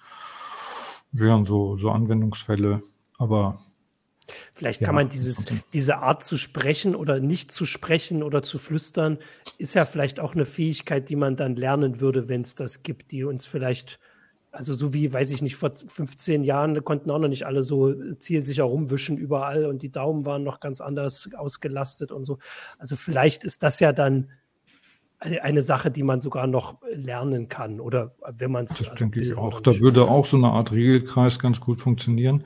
Wären 1.13 1.45
so, 1.45 1.77
so 1.77 1.91
Anwendungsfälle, 1.91 2.83
aber 3.19 3.61
Vielleicht 4.53 4.81
kann 4.81 4.95
ja, 4.95 5.03
man 5.03 5.09
dieses, 5.09 5.47
diese 5.73 5.99
Art 5.99 6.25
zu 6.25 6.37
sprechen 6.37 6.95
oder 6.95 7.21
nicht 7.21 7.53
zu 7.53 7.65
sprechen 7.67 8.23
oder 8.23 8.43
zu 8.43 8.59
flüstern, 8.59 9.19
ist 9.59 9.75
ja 9.75 9.85
vielleicht 9.85 10.21
auch 10.21 10.35
eine 10.35 10.45
Fähigkeit, 10.45 11.09
die 11.09 11.17
man 11.17 11.37
dann 11.37 11.57
lernen 11.57 12.01
würde, 12.01 12.29
wenn 12.29 12.43
es 12.43 12.55
das 12.55 12.83
gibt, 12.83 13.11
die 13.11 13.25
uns 13.25 13.47
vielleicht 13.47 13.99
also 14.53 14.75
so 14.75 14.93
wie, 14.95 15.13
weiß 15.13 15.31
ich 15.31 15.43
nicht, 15.43 15.57
vor 15.57 15.73
15 15.75 16.43
Jahren 16.45 16.83
konnten 16.85 17.11
auch 17.11 17.19
noch 17.19 17.29
nicht 17.29 17.47
alle 17.47 17.63
so 17.63 17.95
zielsicher 18.15 18.65
rumwischen 18.65 19.17
überall 19.17 19.67
und 19.67 19.83
die 19.83 19.91
Daumen 19.91 20.25
waren 20.25 20.43
noch 20.43 20.61
ganz 20.61 20.81
anders 20.81 21.31
ausgelastet 21.37 22.13
und 22.13 22.25
so. 22.25 22.39
Also 22.79 22.97
vielleicht 22.97 23.45
ist 23.45 23.63
das 23.63 23.81
ja 23.81 23.93
dann 23.93 24.29
eine 25.21 25.61
Sache, 25.63 25.91
die 25.91 26.03
man 26.03 26.21
sogar 26.21 26.47
noch 26.47 26.79
lernen 26.93 27.49
kann 27.49 27.79
oder 27.79 28.15
wenn 28.39 28.51
man 28.51 28.65
es. 28.65 28.75
Das 28.75 28.95
denke 28.95 29.21
ich 29.21 29.37
auch. 29.37 29.61
Da 29.61 29.79
würde 29.79 30.05
auch 30.05 30.25
so 30.25 30.37
eine 30.37 30.49
Art 30.49 30.73
Regelkreis 30.73 31.39
ganz 31.39 31.61
gut 31.61 31.81
funktionieren. 31.81 32.45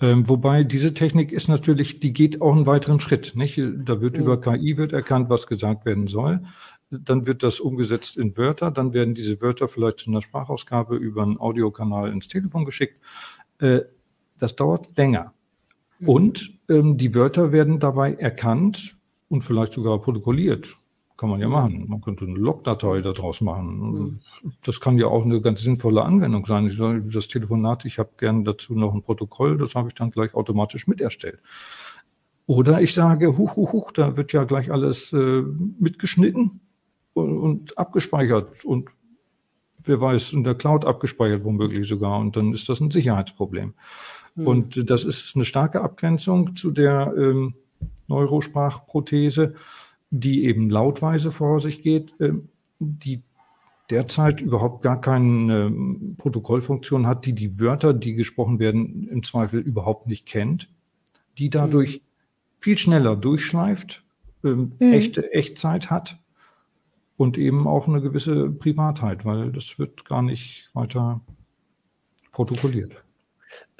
Ähm, 0.00 0.28
wobei 0.28 0.64
diese 0.64 0.94
Technik 0.94 1.32
ist 1.32 1.48
natürlich, 1.48 2.00
die 2.00 2.12
geht 2.12 2.42
auch 2.42 2.52
einen 2.52 2.66
weiteren 2.66 3.00
Schritt. 3.00 3.32
Nicht? 3.34 3.58
Da 3.58 4.00
wird 4.00 4.16
mhm. 4.16 4.24
über 4.24 4.40
KI 4.40 4.76
wird 4.76 4.92
erkannt, 4.92 5.30
was 5.30 5.46
gesagt 5.46 5.86
werden 5.86 6.06
soll 6.06 6.40
dann 6.92 7.26
wird 7.26 7.42
das 7.42 7.58
umgesetzt 7.58 8.16
in 8.16 8.36
Wörter, 8.36 8.70
dann 8.70 8.92
werden 8.92 9.14
diese 9.14 9.40
Wörter 9.40 9.66
vielleicht 9.66 10.00
zu 10.00 10.10
einer 10.10 10.22
Sprachausgabe 10.22 10.96
über 10.96 11.22
einen 11.22 11.40
Audiokanal 11.40 12.12
ins 12.12 12.28
Telefon 12.28 12.64
geschickt. 12.64 13.00
Äh, 13.58 13.80
das 14.38 14.56
dauert 14.56 14.96
länger. 14.96 15.32
Mhm. 15.98 16.08
Und 16.08 16.52
ähm, 16.68 16.98
die 16.98 17.14
Wörter 17.14 17.52
werden 17.52 17.78
dabei 17.78 18.14
erkannt 18.14 18.96
und 19.28 19.44
vielleicht 19.44 19.72
sogar 19.72 19.98
protokolliert. 20.00 20.76
Kann 21.16 21.30
man 21.30 21.40
ja 21.40 21.48
machen. 21.48 21.86
Man 21.88 22.00
könnte 22.00 22.24
eine 22.24 22.34
Logdatei 22.34 23.00
daraus 23.00 23.40
machen. 23.40 23.78
Mhm. 23.78 24.20
Das 24.64 24.80
kann 24.80 24.98
ja 24.98 25.06
auch 25.06 25.24
eine 25.24 25.40
ganz 25.40 25.62
sinnvolle 25.62 26.02
Anwendung 26.02 26.44
sein. 26.44 26.66
Ich 26.66 26.76
sage, 26.76 27.00
das 27.10 27.28
Telefonat, 27.28 27.84
ich 27.84 27.98
habe 27.98 28.10
gerne 28.18 28.42
dazu 28.42 28.74
noch 28.74 28.92
ein 28.92 29.02
Protokoll, 29.02 29.56
das 29.56 29.74
habe 29.74 29.88
ich 29.88 29.94
dann 29.94 30.10
gleich 30.10 30.34
automatisch 30.34 30.86
mit 30.86 31.00
erstellt. 31.00 31.40
Oder 32.46 32.82
ich 32.82 32.92
sage, 32.92 33.38
huch, 33.38 33.56
huch, 33.56 33.72
huch, 33.72 33.92
da 33.92 34.16
wird 34.16 34.32
ja 34.32 34.44
gleich 34.44 34.72
alles 34.72 35.12
äh, 35.12 35.42
mitgeschnitten 35.78 36.60
und, 37.14 37.38
und 37.38 37.78
abgespeichert 37.78 38.64
und 38.64 38.90
wer 39.84 40.00
weiß, 40.00 40.32
in 40.32 40.44
der 40.44 40.54
Cloud 40.54 40.84
abgespeichert 40.84 41.44
womöglich 41.44 41.88
sogar. 41.88 42.18
Und 42.18 42.36
dann 42.36 42.52
ist 42.52 42.68
das 42.68 42.80
ein 42.80 42.90
Sicherheitsproblem. 42.90 43.74
Mhm. 44.34 44.46
Und 44.46 44.90
das 44.90 45.04
ist 45.04 45.34
eine 45.34 45.44
starke 45.44 45.80
Abgrenzung 45.80 46.56
zu 46.56 46.70
der 46.70 47.14
ähm, 47.16 47.54
Neurosprachprothese, 48.08 49.54
die 50.10 50.44
eben 50.44 50.70
lautweise 50.70 51.30
vor 51.30 51.60
sich 51.60 51.82
geht, 51.82 52.14
ähm, 52.20 52.48
die 52.78 53.22
derzeit 53.90 54.40
überhaupt 54.40 54.82
gar 54.82 55.00
keine 55.00 55.66
ähm, 55.66 56.14
Protokollfunktion 56.16 57.06
hat, 57.06 57.26
die 57.26 57.34
die 57.34 57.60
Wörter, 57.60 57.92
die 57.92 58.14
gesprochen 58.14 58.58
werden, 58.58 59.08
im 59.08 59.22
Zweifel 59.22 59.60
überhaupt 59.60 60.06
nicht 60.06 60.26
kennt, 60.26 60.68
die 61.38 61.50
dadurch 61.50 61.96
mhm. 61.96 62.02
viel 62.60 62.78
schneller 62.78 63.16
durchschleift, 63.16 64.04
ähm, 64.44 64.72
mhm. 64.78 64.92
echte 64.92 65.32
Echtzeit 65.32 65.90
hat 65.90 66.21
und 67.22 67.38
eben 67.38 67.68
auch 67.68 67.86
eine 67.86 68.00
gewisse 68.00 68.50
Privatheit, 68.50 69.24
weil 69.24 69.52
das 69.52 69.78
wird 69.78 70.04
gar 70.04 70.22
nicht 70.22 70.68
weiter 70.74 71.20
protokolliert. 72.32 73.04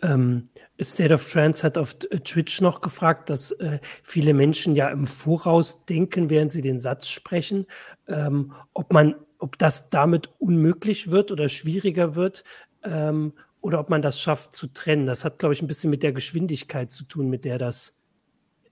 Ähm, 0.00 0.48
State 0.80 1.12
of 1.12 1.28
Trance 1.28 1.64
hat 1.64 1.76
auf 1.76 1.94
Twitch 1.94 2.60
noch 2.60 2.80
gefragt, 2.80 3.30
dass 3.30 3.50
äh, 3.50 3.80
viele 4.04 4.32
Menschen 4.32 4.76
ja 4.76 4.90
im 4.90 5.08
Voraus 5.08 5.84
denken, 5.86 6.30
während 6.30 6.52
sie 6.52 6.62
den 6.62 6.78
Satz 6.78 7.08
sprechen, 7.08 7.66
ähm, 8.06 8.52
ob 8.74 8.92
man, 8.92 9.16
ob 9.38 9.58
das 9.58 9.90
damit 9.90 10.30
unmöglich 10.38 11.10
wird 11.10 11.32
oder 11.32 11.48
schwieriger 11.48 12.14
wird 12.14 12.44
ähm, 12.84 13.32
oder 13.60 13.80
ob 13.80 13.90
man 13.90 14.02
das 14.02 14.20
schafft 14.20 14.52
zu 14.52 14.68
trennen. 14.68 15.06
Das 15.06 15.24
hat, 15.24 15.38
glaube 15.38 15.54
ich, 15.54 15.62
ein 15.62 15.68
bisschen 15.68 15.90
mit 15.90 16.04
der 16.04 16.12
Geschwindigkeit 16.12 16.92
zu 16.92 17.02
tun, 17.04 17.28
mit 17.28 17.44
der 17.44 17.58
das 17.58 17.96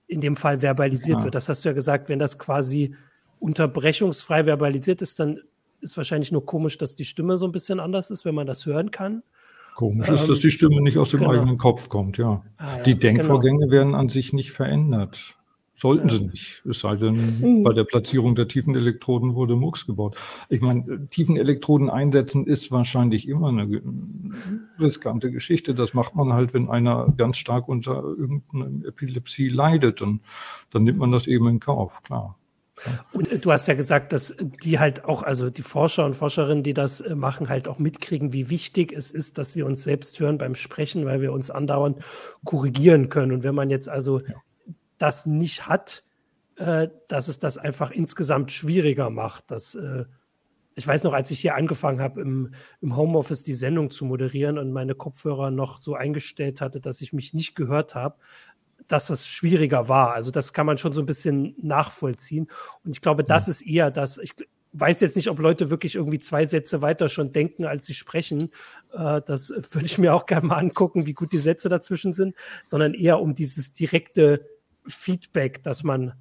in 0.07 0.21
dem 0.21 0.37
Fall 0.37 0.61
verbalisiert 0.61 1.19
ja. 1.19 1.23
wird. 1.25 1.35
Das 1.35 1.49
hast 1.49 1.65
du 1.65 1.69
ja 1.69 1.73
gesagt, 1.73 2.07
wenn 2.07 2.19
das 2.19 2.39
quasi 2.39 2.95
unterbrechungsfrei 3.41 4.45
verbalisiert 4.45 5.01
ist, 5.01 5.19
dann 5.19 5.41
ist 5.81 5.97
wahrscheinlich 5.97 6.31
nur 6.31 6.45
komisch, 6.45 6.77
dass 6.77 6.95
die 6.95 7.05
Stimme 7.05 7.37
so 7.37 7.45
ein 7.45 7.51
bisschen 7.51 7.79
anders 7.79 8.11
ist, 8.11 8.23
wenn 8.23 8.35
man 8.35 8.47
das 8.47 8.65
hören 8.65 8.91
kann. 8.91 9.23
Komisch 9.75 10.09
ähm, 10.09 10.15
ist, 10.15 10.29
dass 10.29 10.39
die 10.39 10.51
Stimme 10.51 10.81
nicht 10.81 10.97
aus 10.97 11.09
dem 11.09 11.21
genau. 11.21 11.31
eigenen 11.31 11.57
Kopf 11.57 11.89
kommt, 11.89 12.17
ja. 12.17 12.43
Ah, 12.57 12.77
ja 12.77 12.83
die 12.83 12.95
Denkvorgänge 12.95 13.61
genau. 13.61 13.71
werden 13.71 13.95
an 13.95 14.09
sich 14.09 14.31
nicht 14.31 14.51
verändert. 14.51 15.35
Sollten 15.75 16.09
ja. 16.09 16.15
sie 16.15 16.25
nicht. 16.25 16.63
Es 16.69 16.81
sei 16.81 16.95
denn, 16.95 17.39
mhm. 17.39 17.63
bei 17.63 17.73
der 17.73 17.85
Platzierung 17.85 18.35
der 18.35 18.47
tiefen 18.47 18.75
Elektroden 18.75 19.33
wurde 19.33 19.55
Mux 19.55 19.87
gebaut. 19.87 20.15
Ich 20.47 20.61
meine, 20.61 21.07
tiefen 21.09 21.37
Elektroden 21.37 21.89
einsetzen 21.89 22.45
ist 22.45 22.71
wahrscheinlich 22.71 23.27
immer 23.27 23.47
eine 23.47 23.81
riskante 24.79 25.31
Geschichte. 25.31 25.73
Das 25.73 25.95
macht 25.95 26.15
man 26.15 26.33
halt, 26.33 26.53
wenn 26.53 26.69
einer 26.69 27.11
ganz 27.17 27.37
stark 27.37 27.67
unter 27.67 28.03
irgendeiner 28.03 28.87
Epilepsie 28.87 29.49
leidet. 29.49 30.03
Und 30.03 30.21
dann 30.69 30.83
nimmt 30.83 30.99
man 30.99 31.11
das 31.11 31.25
eben 31.25 31.47
in 31.47 31.59
Kauf, 31.59 32.03
klar. 32.03 32.37
Und 33.11 33.31
äh, 33.31 33.39
du 33.39 33.51
hast 33.51 33.67
ja 33.67 33.73
gesagt, 33.73 34.13
dass 34.13 34.35
die 34.63 34.79
halt 34.79 35.05
auch, 35.05 35.23
also 35.23 35.49
die 35.49 35.61
Forscher 35.61 36.05
und 36.05 36.15
Forscherinnen, 36.15 36.63
die 36.63 36.73
das 36.73 37.01
äh, 37.01 37.15
machen, 37.15 37.49
halt 37.49 37.67
auch 37.67 37.79
mitkriegen, 37.79 38.33
wie 38.33 38.49
wichtig 38.49 38.93
es 38.93 39.11
ist, 39.11 39.37
dass 39.37 39.55
wir 39.55 39.65
uns 39.65 39.83
selbst 39.83 40.19
hören 40.19 40.37
beim 40.37 40.55
Sprechen, 40.55 41.05
weil 41.05 41.21
wir 41.21 41.31
uns 41.31 41.51
andauernd 41.51 41.99
korrigieren 42.43 43.09
können. 43.09 43.31
Und 43.31 43.43
wenn 43.43 43.55
man 43.55 43.69
jetzt 43.69 43.89
also 43.89 44.21
das 44.97 45.25
nicht 45.25 45.67
hat, 45.67 46.03
äh, 46.55 46.89
dass 47.07 47.27
es 47.27 47.39
das 47.39 47.57
einfach 47.57 47.91
insgesamt 47.91 48.51
schwieriger 48.51 49.09
macht. 49.09 49.49
Dass, 49.51 49.77
ich 50.75 50.87
weiß 50.87 51.03
noch, 51.03 51.13
als 51.13 51.31
ich 51.31 51.39
hier 51.39 51.55
angefangen 51.55 51.99
habe, 51.99 52.21
im, 52.21 52.53
im 52.81 52.95
Homeoffice 52.95 53.43
die 53.43 53.53
Sendung 53.53 53.91
zu 53.91 54.05
moderieren 54.05 54.57
und 54.57 54.71
meine 54.71 54.95
Kopfhörer 54.95 55.51
noch 55.51 55.77
so 55.77 55.95
eingestellt 55.95 56.61
hatte, 56.61 56.79
dass 56.79 57.01
ich 57.01 57.13
mich 57.13 57.33
nicht 57.33 57.55
gehört 57.55 57.95
habe, 57.95 58.15
dass 58.91 59.07
das 59.07 59.27
schwieriger 59.27 59.87
war. 59.87 60.13
Also 60.13 60.31
das 60.31 60.53
kann 60.53 60.65
man 60.65 60.77
schon 60.77 60.93
so 60.93 61.01
ein 61.01 61.05
bisschen 61.05 61.55
nachvollziehen. 61.61 62.47
Und 62.83 62.91
ich 62.91 63.01
glaube, 63.01 63.23
das 63.23 63.47
ja. 63.47 63.51
ist 63.51 63.61
eher 63.61 63.91
das. 63.91 64.17
Ich 64.17 64.33
weiß 64.73 65.01
jetzt 65.01 65.15
nicht, 65.15 65.29
ob 65.29 65.39
Leute 65.39 65.69
wirklich 65.69 65.95
irgendwie 65.95 66.19
zwei 66.19 66.45
Sätze 66.45 66.81
weiter 66.81 67.09
schon 67.09 67.31
denken, 67.31 67.65
als 67.65 67.85
sie 67.85 67.93
sprechen. 67.93 68.51
Äh, 68.93 69.21
das 69.25 69.49
würde 69.49 69.85
ich 69.85 69.97
mir 69.97 70.13
auch 70.13 70.25
gerne 70.25 70.47
mal 70.47 70.57
angucken, 70.57 71.05
wie 71.05 71.13
gut 71.13 71.31
die 71.31 71.39
Sätze 71.39 71.69
dazwischen 71.69 72.13
sind, 72.13 72.35
sondern 72.63 72.93
eher 72.93 73.19
um 73.19 73.33
dieses 73.35 73.73
direkte 73.73 74.45
Feedback, 74.87 75.63
das 75.63 75.83
man 75.83 76.13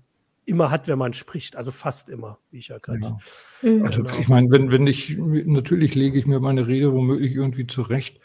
immer 0.44 0.70
hat, 0.70 0.88
wenn 0.88 0.98
man 0.98 1.12
spricht. 1.12 1.56
Also 1.56 1.70
fast 1.70 2.08
immer, 2.08 2.38
wie 2.50 2.58
ich 2.58 2.68
ja 2.68 2.78
gerade. 2.78 3.00
Ja. 3.62 3.68
Mhm. 3.68 3.86
Also 3.86 4.02
genau. 4.02 4.18
ich 4.18 4.28
meine, 4.28 4.50
wenn, 4.50 4.70
wenn 4.70 4.86
ich, 4.86 5.16
natürlich 5.18 5.94
lege 5.94 6.18
ich 6.18 6.26
mir 6.26 6.40
meine 6.40 6.66
Rede 6.66 6.92
womöglich 6.92 7.34
irgendwie 7.34 7.66
zurecht. 7.66 8.20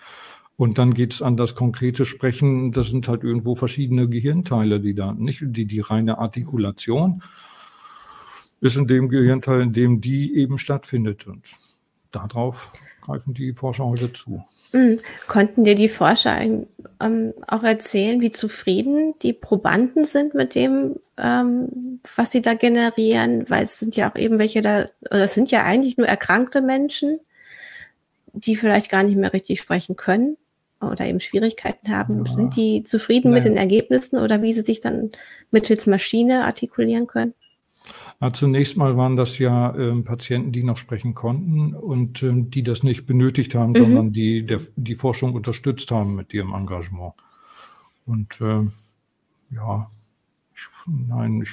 Und 0.58 0.78
dann 0.78 0.94
geht's 0.94 1.22
an 1.22 1.36
das 1.36 1.54
konkrete 1.56 2.06
Sprechen. 2.06 2.72
Das 2.72 2.90
sind 2.90 3.08
halt 3.08 3.24
irgendwo 3.24 3.56
verschiedene 3.56 4.08
Gehirnteile, 4.08 4.80
die 4.80 4.96
da, 4.96 5.12
nicht 5.12 5.42
die, 5.44 5.66
die 5.66 5.82
reine 5.82 6.18
Artikulation 6.18 7.22
ist 8.62 8.78
in 8.78 8.88
dem 8.88 9.10
Gehirnteil, 9.10 9.62
in 9.62 9.74
dem 9.74 10.00
die 10.00 10.36
eben 10.36 10.58
stattfindet. 10.58 11.28
Und 11.28 11.46
darauf 12.12 12.72
greifen 13.02 13.34
die 13.34 13.54
Forscher 13.54 13.86
heute 13.86 14.14
zu. 14.14 14.46
Mhm. 14.72 15.00
Konnten 15.28 15.66
dir 15.66 15.76
die 15.76 15.90
Forscher 15.90 16.40
ähm, 16.42 17.34
auch 17.48 17.64
erzählen, 17.64 18.22
wie 18.22 18.32
zufrieden 18.32 19.14
die 19.22 19.34
Probanden 19.34 20.06
sind 20.06 20.34
mit 20.36 20.56
dem, 20.56 20.96
ähm, 21.18 22.00
was 22.16 22.32
sie 22.32 22.42
da 22.42 22.54
generieren? 22.54 23.46
Weil 23.50 23.66
es 23.66 23.78
sind 23.78 23.98
ja 23.98 24.10
auch 24.10 24.16
eben 24.16 24.40
welche 24.40 24.62
da, 24.62 24.86
oder 25.02 25.26
es 25.26 25.34
sind 25.34 25.52
ja 25.52 25.64
eigentlich 25.64 25.98
nur 25.98 26.08
erkrankte 26.08 26.62
Menschen, 26.62 27.20
die 28.32 28.56
vielleicht 28.56 28.90
gar 28.90 29.04
nicht 29.04 29.18
mehr 29.18 29.34
richtig 29.34 29.60
sprechen 29.60 29.98
können 29.98 30.38
oder 30.82 31.06
eben 31.06 31.20
Schwierigkeiten 31.20 31.90
haben, 31.90 32.26
sind 32.26 32.56
die 32.56 32.84
zufrieden 32.84 33.32
Nein. 33.32 33.36
mit 33.36 33.44
den 33.46 33.58
Ergebnissen 33.58 34.18
oder 34.18 34.42
wie 34.42 34.54
sie 34.54 34.62
sich 34.62 34.82
dann 34.82 35.12
mittels 35.52 35.88
Maschine 35.88 36.46
artikulieren 36.46 37.08
können? 37.08 37.34
Ja, 38.22 38.34
zunächst 38.34 38.78
mal 38.78 38.98
waren 38.98 39.16
das 39.16 39.38
ja 39.40 39.76
äh, 39.76 40.02
Patienten, 40.02 40.52
die 40.52 40.64
noch 40.64 40.78
sprechen 40.78 41.14
konnten 41.14 41.76
und 41.76 42.24
äh, 42.24 42.32
die 42.34 42.64
das 42.64 42.84
nicht 42.84 43.06
benötigt 43.06 43.56
haben, 43.56 43.72
mhm. 43.72 43.78
sondern 43.78 44.14
die 44.14 44.46
der, 44.46 44.62
die 44.76 44.96
Forschung 44.96 45.34
unterstützt 45.34 45.92
haben 45.92 46.16
mit 46.16 46.34
ihrem 46.34 46.54
Engagement. 46.54 47.14
Und 48.06 48.40
äh, 48.42 48.66
ja, 49.54 49.92
ich, 50.54 50.62
nein, 50.88 51.42
ich 51.42 51.52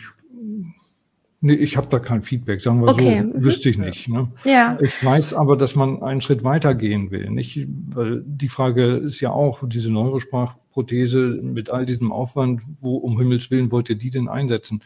Nee, 1.45 1.55
ich 1.55 1.77
habe 1.77 1.89
da 1.91 1.99
kein 1.99 2.23
Feedback, 2.23 2.63
sagen 2.63 2.81
wir 2.81 2.89
okay. 2.89 3.25
so, 3.35 3.45
wüsste 3.45 3.69
ich 3.69 3.77
nicht. 3.77 4.09
Ne? 4.09 4.31
Ja. 4.45 4.79
Ich 4.81 5.05
weiß 5.05 5.35
aber, 5.35 5.57
dass 5.57 5.75
man 5.75 6.01
einen 6.01 6.21
Schritt 6.21 6.45
weiter 6.45 6.73
gehen 6.73 7.11
will. 7.11 7.29
Nicht? 7.31 7.67
Weil 7.89 8.23
die 8.25 8.49
Frage 8.49 8.95
ist 8.99 9.21
ja 9.21 9.33
auch, 9.33 9.61
diese 9.67 9.93
Neurosprachprothese 9.93 11.41
mit 11.43 11.69
all 11.69 11.85
diesem 11.85 12.13
Aufwand, 12.13 12.63
wo 12.81 12.95
um 12.97 13.19
Himmels 13.19 13.51
Willen 13.51 13.73
wollt 13.73 13.91
ihr 13.91 13.97
die 13.97 14.13
denn 14.13 14.29
einsetzen? 14.29 14.85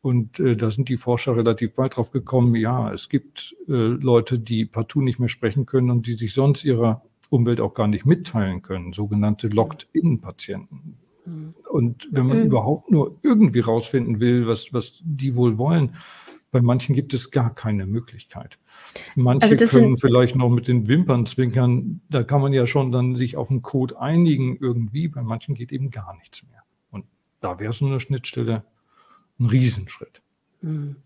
Und 0.00 0.40
äh, 0.40 0.56
da 0.56 0.72
sind 0.72 0.88
die 0.88 0.96
Forscher 0.96 1.36
relativ 1.36 1.76
bald 1.76 1.96
drauf 1.96 2.10
gekommen, 2.10 2.56
ja, 2.56 2.92
es 2.92 3.08
gibt 3.08 3.54
äh, 3.68 3.72
Leute, 3.72 4.40
die 4.40 4.64
partout 4.64 5.02
nicht 5.02 5.20
mehr 5.20 5.28
sprechen 5.28 5.64
können 5.64 5.90
und 5.90 6.08
die 6.08 6.14
sich 6.14 6.34
sonst 6.34 6.64
ihrer 6.64 7.02
Umwelt 7.30 7.60
auch 7.60 7.74
gar 7.74 7.86
nicht 7.86 8.04
mitteilen 8.04 8.62
können, 8.62 8.92
sogenannte 8.92 9.46
Locked-in-Patienten. 9.46 10.98
Mhm. 11.24 11.50
Und 11.70 12.08
wenn 12.10 12.26
man 12.26 12.40
mhm. 12.40 12.46
überhaupt 12.46 12.90
nur 12.90 13.18
irgendwie 13.22 13.60
rausfinden 13.60 14.20
will, 14.20 14.46
was, 14.46 14.72
was 14.72 15.00
die 15.02 15.36
wohl 15.36 15.58
wollen, 15.58 15.96
bei 16.50 16.60
manchen 16.60 16.94
gibt 16.94 17.14
es 17.14 17.30
gar 17.30 17.54
keine 17.54 17.86
Möglichkeit. 17.86 18.58
Manche 19.14 19.58
also 19.58 19.78
können 19.78 19.96
vielleicht 19.96 20.36
noch 20.36 20.50
mit 20.50 20.68
den 20.68 20.86
Wimpern 20.86 21.24
zwinkern. 21.24 22.02
Da 22.10 22.24
kann 22.24 22.42
man 22.42 22.52
ja 22.52 22.66
schon 22.66 22.92
dann 22.92 23.16
sich 23.16 23.38
auf 23.38 23.50
einen 23.50 23.62
Code 23.62 23.98
einigen 23.98 24.58
irgendwie. 24.60 25.08
Bei 25.08 25.22
manchen 25.22 25.54
geht 25.54 25.72
eben 25.72 25.90
gar 25.90 26.14
nichts 26.18 26.42
mehr. 26.46 26.62
Und 26.90 27.06
da 27.40 27.58
wäre 27.58 27.72
so 27.72 27.86
eine 27.86 28.00
Schnittstelle 28.00 28.64
ein 29.40 29.46
Riesenschritt. 29.46 30.20
Mhm. 30.60 30.96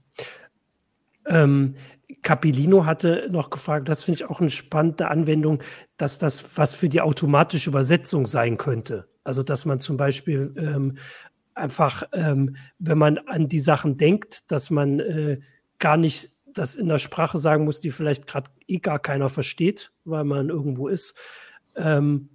Ähm, 1.27 1.75
Capilino 2.23 2.85
hatte 2.85 3.29
noch 3.31 3.51
gefragt, 3.51 3.89
das 3.89 4.03
finde 4.05 4.17
ich 4.17 4.31
auch 4.31 4.41
eine 4.41 4.51
spannende 4.51 5.09
Anwendung, 5.09 5.63
dass 5.97 6.19
das 6.19 6.57
was 6.59 6.75
für 6.75 6.89
die 6.89 7.01
automatische 7.01 7.71
Übersetzung 7.71 8.27
sein 8.27 8.57
könnte. 8.57 9.09
Also 9.27 9.43
dass 9.43 9.65
man 9.65 9.81
zum 9.81 9.97
Beispiel 9.97 10.55
ähm, 10.57 10.99
einfach, 11.55 12.05
ähm, 12.13 12.57
wenn 12.79 12.97
man 12.97 13.19
an 13.19 13.49
die 13.49 13.59
Sachen 13.59 13.97
denkt, 13.97 14.53
dass 14.53 14.71
man 14.71 15.01
äh, 15.01 15.41
gar 15.81 15.97
nicht 15.97 16.31
das 16.47 16.77
in 16.77 16.89
der 16.89 17.01
Sprache 17.01 17.37
sagen 17.37 17.65
muss, 17.65 17.81
die 17.81 17.91
vielleicht 17.91 18.29
gerade 18.29 18.51
eh 18.69 18.79
gar 18.79 19.01
keiner 19.01 19.29
versteht, 19.29 19.91
weil 20.05 20.23
man 20.23 20.49
irgendwo 20.49 20.87
ist. 20.87 21.15
Ähm, 21.75 22.29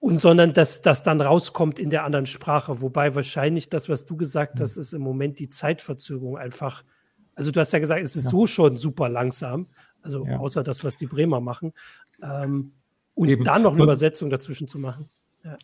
und 0.00 0.20
sondern 0.20 0.52
dass 0.52 0.82
das 0.82 1.02
dann 1.02 1.22
rauskommt 1.22 1.78
in 1.78 1.88
der 1.88 2.04
anderen 2.04 2.26
Sprache. 2.26 2.82
Wobei 2.82 3.14
wahrscheinlich 3.14 3.70
das, 3.70 3.88
was 3.88 4.04
du 4.04 4.16
gesagt 4.18 4.60
hast, 4.60 4.76
ist 4.76 4.92
im 4.92 5.00
Moment 5.00 5.38
die 5.38 5.48
Zeitverzögerung 5.48 6.36
einfach. 6.36 6.84
Also 7.34 7.52
du 7.52 7.58
hast 7.58 7.72
ja 7.72 7.78
gesagt, 7.78 8.02
es 8.02 8.16
ist 8.16 8.24
ja. 8.24 8.30
so 8.30 8.46
schon 8.46 8.76
super 8.76 9.08
langsam. 9.08 9.66
Also 10.02 10.26
ja. 10.26 10.36
außer 10.36 10.62
das, 10.62 10.84
was 10.84 10.98
die 10.98 11.06
Bremer 11.06 11.40
machen. 11.40 11.72
Ähm, 12.22 12.72
und 13.14 13.28
Eben. 13.28 13.44
dann 13.44 13.62
noch 13.62 13.72
eine 13.72 13.82
Übersetzung 13.82 14.28
dazwischen 14.28 14.68
zu 14.68 14.78
machen. 14.78 15.08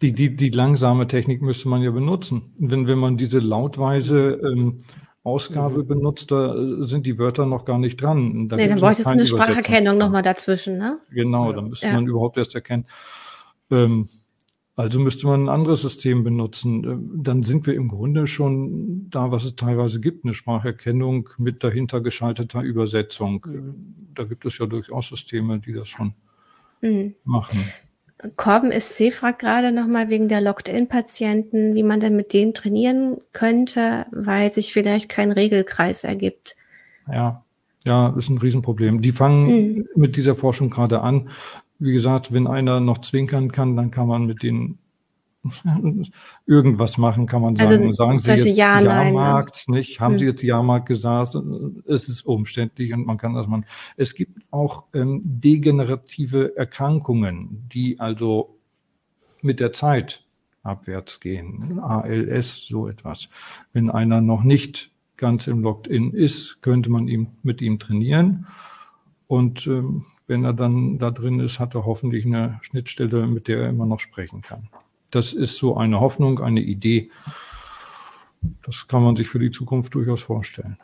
Die, 0.03 0.12
die, 0.12 0.37
die 0.37 0.51
langsame 0.51 1.07
Technik 1.07 1.41
müsste 1.41 1.68
man 1.68 1.83
ja 1.83 1.91
benutzen. 1.91 2.53
Wenn, 2.59 2.87
wenn 2.87 2.99
man 2.99 3.16
diese 3.16 3.39
lautweise 3.39 4.41
ähm, 4.45 4.78
Ausgabe 5.22 5.83
mhm. 5.83 5.87
benutzt, 5.87 6.31
da 6.31 6.55
äh, 6.55 6.85
sind 6.85 7.07
die 7.07 7.18
Wörter 7.18 7.47
noch 7.47 7.64
gar 7.64 7.78
nicht 7.78 8.01
dran. 8.01 8.49
Da 8.49 8.57
nee, 8.57 8.68
dann 8.68 8.78
bräuchte 8.78 9.03
es 9.03 9.07
eine 9.07 9.26
Spracherkennung 9.26 9.97
nochmal 9.99 10.22
dazwischen, 10.22 10.78
ne? 10.78 10.99
Genau, 11.11 11.51
ja. 11.51 11.57
dann 11.57 11.68
müsste 11.68 11.87
ja. 11.87 11.95
man 11.95 12.07
überhaupt 12.07 12.37
erst 12.37 12.55
erkennen. 12.55 12.87
Ähm, 13.70 14.09
also 14.76 14.99
müsste 14.99 15.26
man 15.26 15.45
ein 15.45 15.49
anderes 15.51 15.83
System 15.83 16.24
benutzen. 16.24 16.85
Ähm, 16.85 17.11
dann 17.22 17.43
sind 17.43 17.66
wir 17.66 17.74
im 17.74 17.89
Grunde 17.89 18.26
schon 18.26 19.11
da, 19.11 19.31
was 19.31 19.45
es 19.45 19.57
teilweise 19.57 20.01
gibt, 20.01 20.24
eine 20.24 20.33
Spracherkennung 20.33 21.28
mit 21.37 21.62
dahinter 21.62 22.01
geschalteter 22.01 22.62
Übersetzung. 22.62 23.47
Mhm. 23.47 23.74
Da 24.14 24.24
gibt 24.24 24.47
es 24.47 24.57
ja 24.59 24.66
durchaus 24.66 25.09
Systeme, 25.09 25.59
die 25.59 25.74
das 25.74 25.89
schon 25.89 26.14
mhm. 26.81 27.14
machen. 27.24 27.64
Corben 28.36 28.72
SC 28.72 29.12
fragt 29.12 29.40
gerade 29.40 29.72
nochmal 29.72 30.08
wegen 30.08 30.28
der 30.28 30.40
Locked-In-Patienten, 30.40 31.74
wie 31.74 31.82
man 31.82 32.00
denn 32.00 32.16
mit 32.16 32.32
denen 32.32 32.54
trainieren 32.54 33.18
könnte, 33.32 34.06
weil 34.10 34.50
sich 34.50 34.72
vielleicht 34.72 35.08
kein 35.08 35.32
Regelkreis 35.32 36.04
ergibt. 36.04 36.56
Ja, 37.10 37.44
ja, 37.84 38.14
ist 38.16 38.28
ein 38.28 38.38
Riesenproblem. 38.38 39.00
Die 39.00 39.12
fangen 39.12 39.46
mhm. 39.46 39.88
mit 39.94 40.16
dieser 40.16 40.34
Forschung 40.34 40.70
gerade 40.70 41.00
an. 41.00 41.30
Wie 41.78 41.92
gesagt, 41.92 42.32
wenn 42.32 42.46
einer 42.46 42.80
noch 42.80 42.98
zwinkern 42.98 43.52
kann, 43.52 43.76
dann 43.76 43.90
kann 43.90 44.06
man 44.06 44.26
mit 44.26 44.42
denen 44.42 44.78
irgendwas 46.47 46.99
machen, 46.99 47.26
kann 47.26 47.43
man 47.43 47.57
sagen. 47.57 47.70
Also 47.70 47.93
sagen 47.93 48.18
Sie 48.18 48.30
jetzt 48.30 48.45
ja, 48.45 48.80
Jahrmarkt, 48.80 49.64
nein, 49.68 49.78
nicht? 49.78 50.01
Haben 50.01 50.12
hm. 50.12 50.18
Sie 50.18 50.24
jetzt 50.26 50.43
Jahrmarkt 50.43 50.86
gesagt? 50.86 51.34
Es 51.86 52.09
ist 52.09 52.26
umständlich 52.26 52.93
und 52.93 53.07
man 53.07 53.16
kann 53.16 53.34
das 53.34 53.47
man. 53.47 53.64
Es 53.97 54.14
gibt 54.14 54.43
auch 54.51 54.84
ähm, 54.93 55.22
degenerative 55.24 56.57
Erkrankungen, 56.57 57.66
die 57.72 57.99
also 57.99 58.59
mit 59.41 59.61
der 59.61 59.72
Zeit 59.72 60.24
abwärts 60.62 61.20
gehen. 61.20 61.78
ALS, 61.80 62.66
so 62.66 62.88
etwas. 62.88 63.28
Wenn 63.72 63.91
einer 63.91 64.20
noch 64.20 64.43
nicht 64.43 64.91
ganz 65.16 65.47
im 65.47 65.62
Locked-in 65.62 66.12
ist, 66.12 66.61
könnte 66.62 66.91
man 66.91 67.09
ihm 67.09 67.28
mit 67.43 67.62
ihm 67.62 67.78
trainieren. 67.78 68.47
Und 69.26 69.66
ähm, 69.66 70.07
wenn 70.26 70.45
er 70.45 70.53
dann 70.53 70.99
da 70.99 71.11
drin 71.11 71.41
ist, 71.41 71.61
hat 71.61 71.74
er 71.74 71.84
hoffentlich 71.84 72.26
eine 72.26 72.59
Schnittstelle, 72.62 73.26
mit 73.26 73.49
der 73.49 73.62
er 73.62 73.68
immer 73.68 73.86
noch 73.86 74.01
sprechen 74.01 74.43
kann. 74.43 74.68
Das 75.11 75.32
ist 75.32 75.56
so 75.56 75.76
eine 75.76 76.00
Hoffnung, 76.00 76.40
eine 76.40 76.61
Idee. 76.61 77.11
Das 78.64 78.88
kann 78.88 79.02
man 79.02 79.16
sich 79.16 79.28
für 79.28 79.38
die 79.38 79.50
Zukunft 79.50 79.94
durchaus 79.94 80.22
vorstellen. 80.22 80.76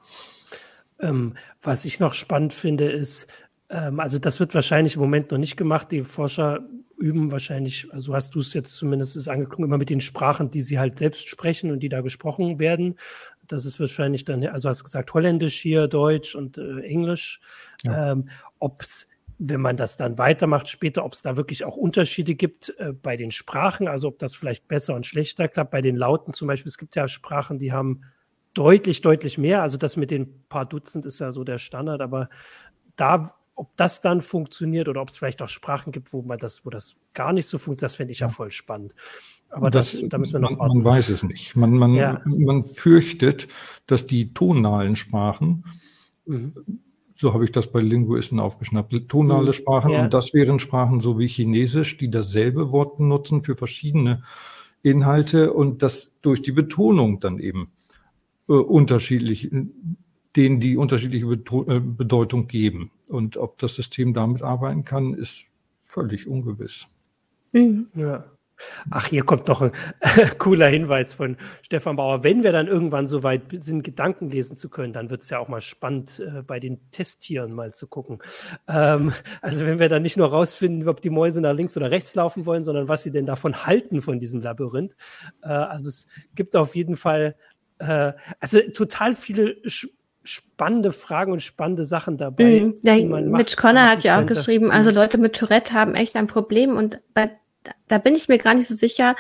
Ähm, 0.98 1.34
was 1.62 1.84
ich 1.84 2.00
noch 2.00 2.14
spannend 2.14 2.52
finde, 2.52 2.90
ist, 2.90 3.28
ähm, 3.68 4.00
also 4.00 4.18
das 4.18 4.40
wird 4.40 4.54
wahrscheinlich 4.54 4.96
im 4.96 5.02
Moment 5.02 5.30
noch 5.30 5.38
nicht 5.38 5.56
gemacht. 5.56 5.90
Die 5.92 6.02
Forscher 6.02 6.60
üben 6.98 7.30
wahrscheinlich, 7.30 7.92
also 7.92 8.14
hast 8.14 8.34
du 8.34 8.40
es 8.40 8.54
jetzt 8.54 8.74
zumindest 8.74 9.28
angeklungen, 9.28 9.68
immer 9.68 9.78
mit 9.78 9.90
den 9.90 10.00
Sprachen, 10.00 10.50
die 10.50 10.62
sie 10.62 10.78
halt 10.78 10.98
selbst 10.98 11.28
sprechen 11.28 11.70
und 11.70 11.80
die 11.80 11.88
da 11.88 12.00
gesprochen 12.00 12.58
werden. 12.58 12.98
Das 13.46 13.64
ist 13.64 13.78
wahrscheinlich 13.78 14.24
dann, 14.24 14.44
also 14.46 14.68
hast 14.68 14.84
gesagt 14.84 15.12
Holländisch 15.14 15.60
hier, 15.60 15.88
Deutsch 15.88 16.34
und 16.34 16.58
äh, 16.58 16.80
Englisch. 16.80 17.40
Ja. 17.84 18.12
Ähm, 18.12 18.28
Ob 18.58 18.82
es 18.82 19.08
wenn 19.38 19.60
man 19.60 19.76
das 19.76 19.96
dann 19.96 20.18
weitermacht 20.18 20.68
später, 20.68 21.04
ob 21.04 21.12
es 21.12 21.22
da 21.22 21.36
wirklich 21.36 21.64
auch 21.64 21.76
Unterschiede 21.76 22.34
gibt 22.34 22.74
äh, 22.78 22.92
bei 22.92 23.16
den 23.16 23.30
Sprachen, 23.30 23.86
also 23.86 24.08
ob 24.08 24.18
das 24.18 24.34
vielleicht 24.34 24.66
besser 24.66 24.94
und 24.94 25.04
schlechter 25.04 25.48
klappt. 25.48 25.70
Bei 25.70 25.82
den 25.82 25.96
Lauten 25.96 26.32
zum 26.32 26.48
Beispiel, 26.48 26.70
es 26.70 26.78
gibt 26.78 26.96
ja 26.96 27.06
Sprachen, 27.06 27.58
die 27.58 27.72
haben 27.72 28.02
deutlich, 28.54 29.02
deutlich 29.02 29.36
mehr. 29.36 29.60
Also 29.60 29.76
das 29.76 29.96
mit 29.96 30.10
den 30.10 30.46
paar 30.48 30.64
Dutzend 30.64 31.04
ist 31.04 31.18
ja 31.18 31.32
so 31.32 31.44
der 31.44 31.58
Standard, 31.58 32.00
aber 32.00 32.30
da, 32.96 33.34
ob 33.54 33.76
das 33.76 34.00
dann 34.00 34.22
funktioniert 34.22 34.88
oder 34.88 35.02
ob 35.02 35.10
es 35.10 35.16
vielleicht 35.16 35.42
auch 35.42 35.48
Sprachen 35.48 35.92
gibt, 35.92 36.14
wo 36.14 36.22
man 36.22 36.38
das, 36.38 36.64
wo 36.64 36.70
das 36.70 36.96
gar 37.12 37.34
nicht 37.34 37.46
so 37.46 37.58
funktioniert, 37.58 37.82
das 37.82 37.94
fände 37.96 38.12
ich 38.12 38.20
ja 38.20 38.30
voll 38.30 38.50
spannend. 38.50 38.94
Aber 39.50 39.70
das, 39.70 39.92
das, 39.92 40.08
da 40.08 40.18
müssen 40.18 40.32
wir 40.32 40.40
noch 40.40 40.56
man, 40.56 40.68
man 40.68 40.84
weiß 40.84 41.10
es 41.10 41.22
nicht. 41.22 41.54
Man, 41.54 41.72
man, 41.72 41.94
ja. 41.94 42.22
man 42.24 42.64
fürchtet, 42.64 43.48
dass 43.86 44.06
die 44.06 44.32
tonalen 44.32 44.96
Sprachen 44.96 45.64
mhm 46.24 46.80
so 47.16 47.32
habe 47.32 47.44
ich 47.44 47.52
das 47.52 47.70
bei 47.70 47.80
Linguisten 47.80 48.38
aufgeschnappt, 48.38 49.08
tonale 49.08 49.48
mhm. 49.48 49.52
Sprachen. 49.52 49.90
Ja. 49.92 50.04
Und 50.04 50.14
das 50.14 50.34
wären 50.34 50.58
Sprachen 50.58 51.00
so 51.00 51.18
wie 51.18 51.28
Chinesisch, 51.28 51.96
die 51.96 52.10
dasselbe 52.10 52.72
Wort 52.72 52.98
benutzen 52.98 53.42
für 53.42 53.56
verschiedene 53.56 54.22
Inhalte 54.82 55.52
und 55.52 55.82
das 55.82 56.12
durch 56.22 56.42
die 56.42 56.52
Betonung 56.52 57.20
dann 57.20 57.38
eben 57.38 57.72
äh, 58.48 58.52
unterschiedlich, 58.52 59.50
denen 60.36 60.60
die 60.60 60.76
unterschiedliche 60.76 61.26
äh, 61.26 61.80
Bedeutung 61.80 62.46
geben. 62.46 62.90
Und 63.08 63.36
ob 63.36 63.58
das 63.58 63.74
System 63.74 64.12
damit 64.14 64.42
arbeiten 64.42 64.84
kann, 64.84 65.14
ist 65.14 65.46
völlig 65.84 66.26
ungewiss. 66.26 66.86
Mhm. 67.52 67.88
Ja. 67.94 68.24
Ach, 68.90 69.06
hier 69.06 69.24
kommt 69.24 69.48
noch 69.48 69.60
ein 69.60 69.72
cooler 70.38 70.68
Hinweis 70.68 71.12
von 71.12 71.36
Stefan 71.62 71.96
Bauer. 71.96 72.24
Wenn 72.24 72.42
wir 72.42 72.52
dann 72.52 72.68
irgendwann 72.68 73.06
so 73.06 73.22
weit 73.22 73.42
sind, 73.58 73.82
Gedanken 73.82 74.30
lesen 74.30 74.56
zu 74.56 74.68
können, 74.68 74.92
dann 74.92 75.10
wird 75.10 75.22
es 75.22 75.30
ja 75.30 75.38
auch 75.38 75.48
mal 75.48 75.60
spannend, 75.60 76.20
äh, 76.20 76.42
bei 76.42 76.60
den 76.60 76.90
Testtieren 76.90 77.52
mal 77.52 77.74
zu 77.74 77.86
gucken. 77.86 78.18
Ähm, 78.68 79.12
also 79.42 79.60
wenn 79.66 79.78
wir 79.78 79.88
dann 79.88 80.02
nicht 80.02 80.16
nur 80.16 80.28
rausfinden, 80.28 80.88
ob 80.88 81.00
die 81.00 81.10
Mäuse 81.10 81.40
nach 81.40 81.54
links 81.54 81.76
oder 81.76 81.90
rechts 81.90 82.14
laufen 82.14 82.46
wollen, 82.46 82.64
sondern 82.64 82.88
was 82.88 83.02
sie 83.02 83.12
denn 83.12 83.26
davon 83.26 83.66
halten 83.66 84.02
von 84.02 84.20
diesem 84.20 84.40
Labyrinth. 84.40 84.96
Äh, 85.42 85.48
also 85.48 85.88
es 85.88 86.08
gibt 86.34 86.56
auf 86.56 86.74
jeden 86.74 86.96
Fall, 86.96 87.36
äh, 87.78 88.12
also 88.40 88.60
total 88.72 89.14
viele 89.14 89.56
spannende 90.26 90.92
Fragen 90.92 91.32
und 91.32 91.40
spannende 91.40 91.84
Sachen 91.84 92.16
dabei. 92.16 92.60
Mm, 92.60 92.74
ja, 92.82 92.96
Mitch 92.96 93.56
Connor 93.56 93.88
hat 93.88 94.02
ja 94.02 94.20
auch 94.20 94.26
geschrieben, 94.26 94.70
also 94.70 94.90
Leute 94.90 95.18
mit 95.18 95.36
Tourette 95.36 95.72
haben 95.72 95.94
echt 95.94 96.16
ein 96.16 96.26
Problem 96.26 96.76
und 96.76 97.00
bei 97.14 97.30
da 97.88 97.98
bin 97.98 98.14
ich 98.14 98.28
mir 98.28 98.38
gar 98.38 98.54
nicht 98.54 98.68
so 98.68 98.74
sicher, 98.74 99.14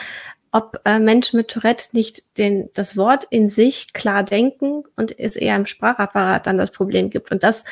ob 0.52 0.80
äh, 0.84 0.98
Menschen 0.98 1.36
mit 1.36 1.48
Tourette 1.48 1.88
nicht 1.92 2.38
den, 2.38 2.70
das 2.72 2.96
Wort 2.96 3.26
in 3.30 3.46
sich 3.46 3.92
klar 3.92 4.22
denken 4.22 4.84
und 4.96 5.18
es 5.18 5.36
eher 5.36 5.56
im 5.56 5.66
Sprachapparat 5.66 6.46
dann 6.46 6.56
das 6.56 6.70
Problem 6.70 7.10
gibt. 7.10 7.30
Und 7.30 7.42
das, 7.42 7.64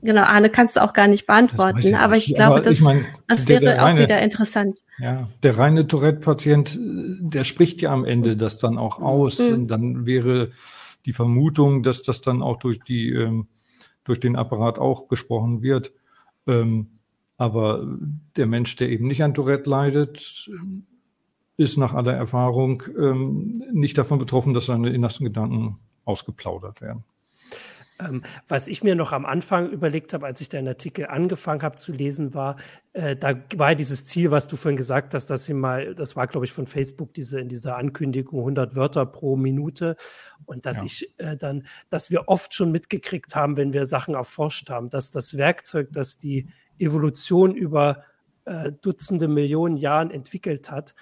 genau, 0.00 0.22
Arne, 0.22 0.50
kannst 0.50 0.74
du 0.74 0.82
auch 0.82 0.92
gar 0.92 1.06
nicht 1.06 1.26
beantworten. 1.26 1.78
Ich 1.78 1.96
aber 1.96 2.16
ich 2.16 2.34
glaube, 2.34 2.54
aber 2.54 2.60
das, 2.60 2.74
ich 2.74 2.80
mein, 2.80 3.04
das 3.28 3.46
wäre 3.46 3.60
der, 3.60 3.74
der 3.74 3.82
reine, 3.82 4.00
auch 4.00 4.02
wieder 4.02 4.20
interessant. 4.20 4.82
Ja, 4.98 5.28
der 5.44 5.56
reine 5.56 5.86
Tourette-Patient, 5.86 6.78
der 6.80 7.44
spricht 7.44 7.80
ja 7.80 7.92
am 7.92 8.04
Ende 8.04 8.36
das 8.36 8.58
dann 8.58 8.76
auch 8.76 8.98
aus. 8.98 9.38
Mhm. 9.38 9.54
Und 9.54 9.66
dann 9.68 10.06
wäre 10.06 10.50
die 11.06 11.12
Vermutung, 11.12 11.84
dass 11.84 12.02
das 12.02 12.22
dann 12.22 12.42
auch 12.42 12.56
durch 12.56 12.80
die, 12.80 13.10
ähm, 13.10 13.46
durch 14.02 14.18
den 14.18 14.34
Apparat 14.34 14.78
auch 14.78 15.06
gesprochen 15.06 15.62
wird. 15.62 15.92
Ähm, 16.48 16.98
aber 17.42 17.84
der 18.36 18.46
Mensch, 18.46 18.76
der 18.76 18.88
eben 18.88 19.08
nicht 19.08 19.24
an 19.24 19.34
Tourette 19.34 19.68
leidet, 19.68 20.48
ist 21.56 21.76
nach 21.76 21.92
aller 21.92 22.12
Erfahrung 22.12 22.84
ähm, 22.96 23.52
nicht 23.72 23.98
davon 23.98 24.20
betroffen, 24.20 24.54
dass 24.54 24.66
seine 24.66 24.90
innersten 24.90 25.24
Gedanken 25.24 25.78
ausgeplaudert 26.04 26.80
werden. 26.80 27.02
Ähm, 28.08 28.22
was 28.48 28.68
ich 28.68 28.82
mir 28.82 28.94
noch 28.94 29.12
am 29.12 29.26
Anfang 29.26 29.70
überlegt 29.70 30.12
habe, 30.12 30.26
als 30.26 30.40
ich 30.40 30.48
deinen 30.48 30.68
Artikel 30.68 31.06
angefangen 31.06 31.62
habe 31.62 31.76
zu 31.76 31.92
lesen, 31.92 32.34
war, 32.34 32.56
äh, 32.92 33.16
da 33.16 33.34
war 33.56 33.74
dieses 33.74 34.04
Ziel, 34.04 34.30
was 34.30 34.48
du 34.48 34.56
vorhin 34.56 34.76
gesagt 34.76 35.14
hast, 35.14 35.26
dass 35.26 35.44
sie 35.44 35.54
mal, 35.54 35.94
das 35.94 36.16
war 36.16 36.26
glaube 36.26 36.46
ich 36.46 36.52
von 36.52 36.66
Facebook, 36.66 37.14
diese 37.14 37.40
in 37.40 37.48
dieser 37.48 37.76
Ankündigung 37.76 38.40
100 38.40 38.76
Wörter 38.76 39.06
pro 39.06 39.36
Minute 39.36 39.96
und 40.46 40.66
dass 40.66 40.78
ja. 40.78 40.84
ich 40.84 41.14
äh, 41.18 41.36
dann, 41.36 41.66
dass 41.90 42.10
wir 42.10 42.28
oft 42.28 42.54
schon 42.54 42.72
mitgekriegt 42.72 43.34
haben, 43.34 43.56
wenn 43.56 43.72
wir 43.72 43.86
Sachen 43.86 44.14
erforscht 44.14 44.70
haben, 44.70 44.90
dass 44.90 45.10
das 45.10 45.36
Werkzeug, 45.36 45.88
das 45.92 46.18
die 46.18 46.48
Evolution 46.78 47.54
über 47.54 48.04
äh, 48.44 48.72
Dutzende 48.72 49.28
Millionen 49.28 49.76
Jahren 49.76 50.10
entwickelt 50.10 50.70
hat, 50.70 50.94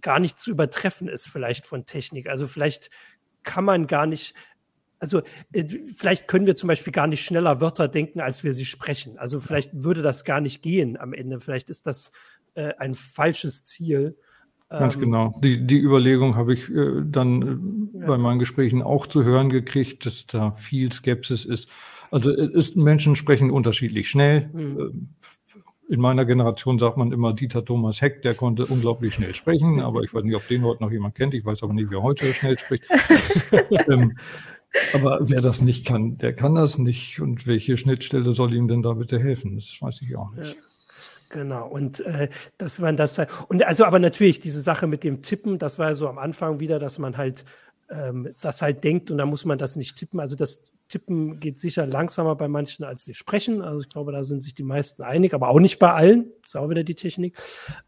gar 0.00 0.18
nicht 0.18 0.38
zu 0.38 0.50
übertreffen 0.50 1.08
ist, 1.08 1.28
vielleicht 1.28 1.66
von 1.66 1.84
Technik. 1.84 2.28
Also 2.28 2.46
vielleicht 2.46 2.90
kann 3.42 3.64
man 3.64 3.86
gar 3.86 4.06
nicht, 4.06 4.34
also 5.00 5.22
äh, 5.52 5.64
vielleicht 5.96 6.28
können 6.28 6.46
wir 6.46 6.54
zum 6.54 6.68
Beispiel 6.68 6.92
gar 6.92 7.06
nicht 7.06 7.22
schneller 7.22 7.60
Wörter 7.60 7.88
denken, 7.88 8.20
als 8.20 8.44
wir 8.44 8.52
sie 8.52 8.66
sprechen. 8.66 9.18
Also 9.18 9.40
vielleicht 9.40 9.70
würde 9.72 10.02
das 10.02 10.24
gar 10.24 10.40
nicht 10.40 10.62
gehen 10.62 10.96
am 10.98 11.14
Ende. 11.14 11.40
Vielleicht 11.40 11.70
ist 11.70 11.86
das 11.86 12.12
äh, 12.54 12.74
ein 12.78 12.94
falsches 12.94 13.64
Ziel. 13.64 14.16
Ganz 14.68 14.94
ähm, 14.94 15.00
genau. 15.00 15.40
Die, 15.42 15.66
die 15.66 15.80
Überlegung 15.80 16.36
habe 16.36 16.52
ich 16.52 16.68
äh, 16.68 17.02
dann 17.04 17.90
äh, 17.94 17.98
ja. 18.00 18.06
bei 18.06 18.18
meinen 18.18 18.38
Gesprächen 18.38 18.82
auch 18.82 19.06
zu 19.06 19.24
hören 19.24 19.48
gekriegt, 19.48 20.06
dass 20.06 20.26
da 20.26 20.52
viel 20.52 20.92
Skepsis 20.92 21.44
ist. 21.44 21.68
Also 22.10 22.30
äh, 22.30 22.50
ist, 22.52 22.76
Menschen 22.76 23.16
sprechen 23.16 23.50
unterschiedlich 23.50 24.08
schnell. 24.08 24.50
Mhm. 24.52 25.14
In 25.88 26.00
meiner 26.00 26.24
Generation 26.24 26.78
sagt 26.78 26.98
man 26.98 27.10
immer 27.10 27.32
Dieter 27.32 27.64
Thomas 27.64 28.00
Heck, 28.00 28.22
der 28.22 28.34
konnte 28.34 28.64
unglaublich 28.64 29.14
schnell 29.14 29.34
sprechen, 29.34 29.80
aber 29.80 30.02
ich 30.02 30.14
weiß 30.14 30.22
nicht, 30.22 30.36
ob 30.36 30.46
den 30.46 30.62
heute 30.62 30.84
noch 30.84 30.92
jemand 30.92 31.16
kennt. 31.16 31.34
Ich 31.34 31.44
weiß 31.44 31.64
aber 31.64 31.72
nicht, 31.72 31.90
wer 31.90 32.00
heute 32.00 32.32
schnell 32.32 32.56
spricht. 32.56 32.84
ähm, 33.88 34.16
aber 34.94 35.18
wer 35.22 35.40
das 35.40 35.60
nicht 35.62 35.86
kann, 35.86 36.18
der 36.18 36.34
kann 36.34 36.54
das 36.54 36.78
nicht. 36.78 37.20
Und 37.20 37.46
welche 37.46 37.76
Schnittstelle 37.76 38.32
soll 38.32 38.54
ihm 38.54 38.68
denn 38.68 38.82
da 38.82 38.92
bitte 38.92 39.18
helfen? 39.18 39.56
Das 39.56 39.78
weiß 39.80 40.02
ich 40.02 40.16
auch 40.16 40.32
nicht. 40.32 40.56
Ja. 40.56 40.62
Genau, 41.30 41.68
und 41.68 42.00
äh, 42.00 42.28
dass 42.58 42.80
man 42.80 42.96
das 42.96 43.20
und 43.46 43.62
also 43.62 43.84
aber 43.84 44.00
natürlich 44.00 44.40
diese 44.40 44.60
Sache 44.60 44.88
mit 44.88 45.04
dem 45.04 45.22
Tippen, 45.22 45.58
das 45.58 45.78
war 45.78 45.86
ja 45.88 45.94
so 45.94 46.08
am 46.08 46.18
Anfang 46.18 46.58
wieder, 46.58 46.80
dass 46.80 46.98
man 46.98 47.16
halt 47.16 47.44
ähm, 47.88 48.34
das 48.40 48.62
halt 48.62 48.82
denkt 48.84 49.10
und 49.12 49.18
da 49.18 49.26
muss 49.26 49.44
man 49.44 49.56
das 49.56 49.76
nicht 49.76 49.96
tippen. 49.96 50.18
Also 50.18 50.34
das 50.34 50.72
Tippen 50.88 51.38
geht 51.38 51.60
sicher 51.60 51.86
langsamer 51.86 52.34
bei 52.34 52.48
manchen 52.48 52.84
als 52.84 53.04
sie 53.04 53.14
sprechen. 53.14 53.62
Also 53.62 53.80
ich 53.80 53.88
glaube, 53.88 54.10
da 54.10 54.24
sind 54.24 54.42
sich 54.42 54.54
die 54.54 54.64
meisten 54.64 55.02
einig, 55.02 55.32
aber 55.32 55.48
auch 55.48 55.60
nicht 55.60 55.78
bei 55.78 55.92
allen. 55.92 56.32
Das 56.42 56.50
ist 56.50 56.56
auch 56.56 56.68
wieder 56.68 56.82
die 56.84 56.96
Technik. 56.96 57.36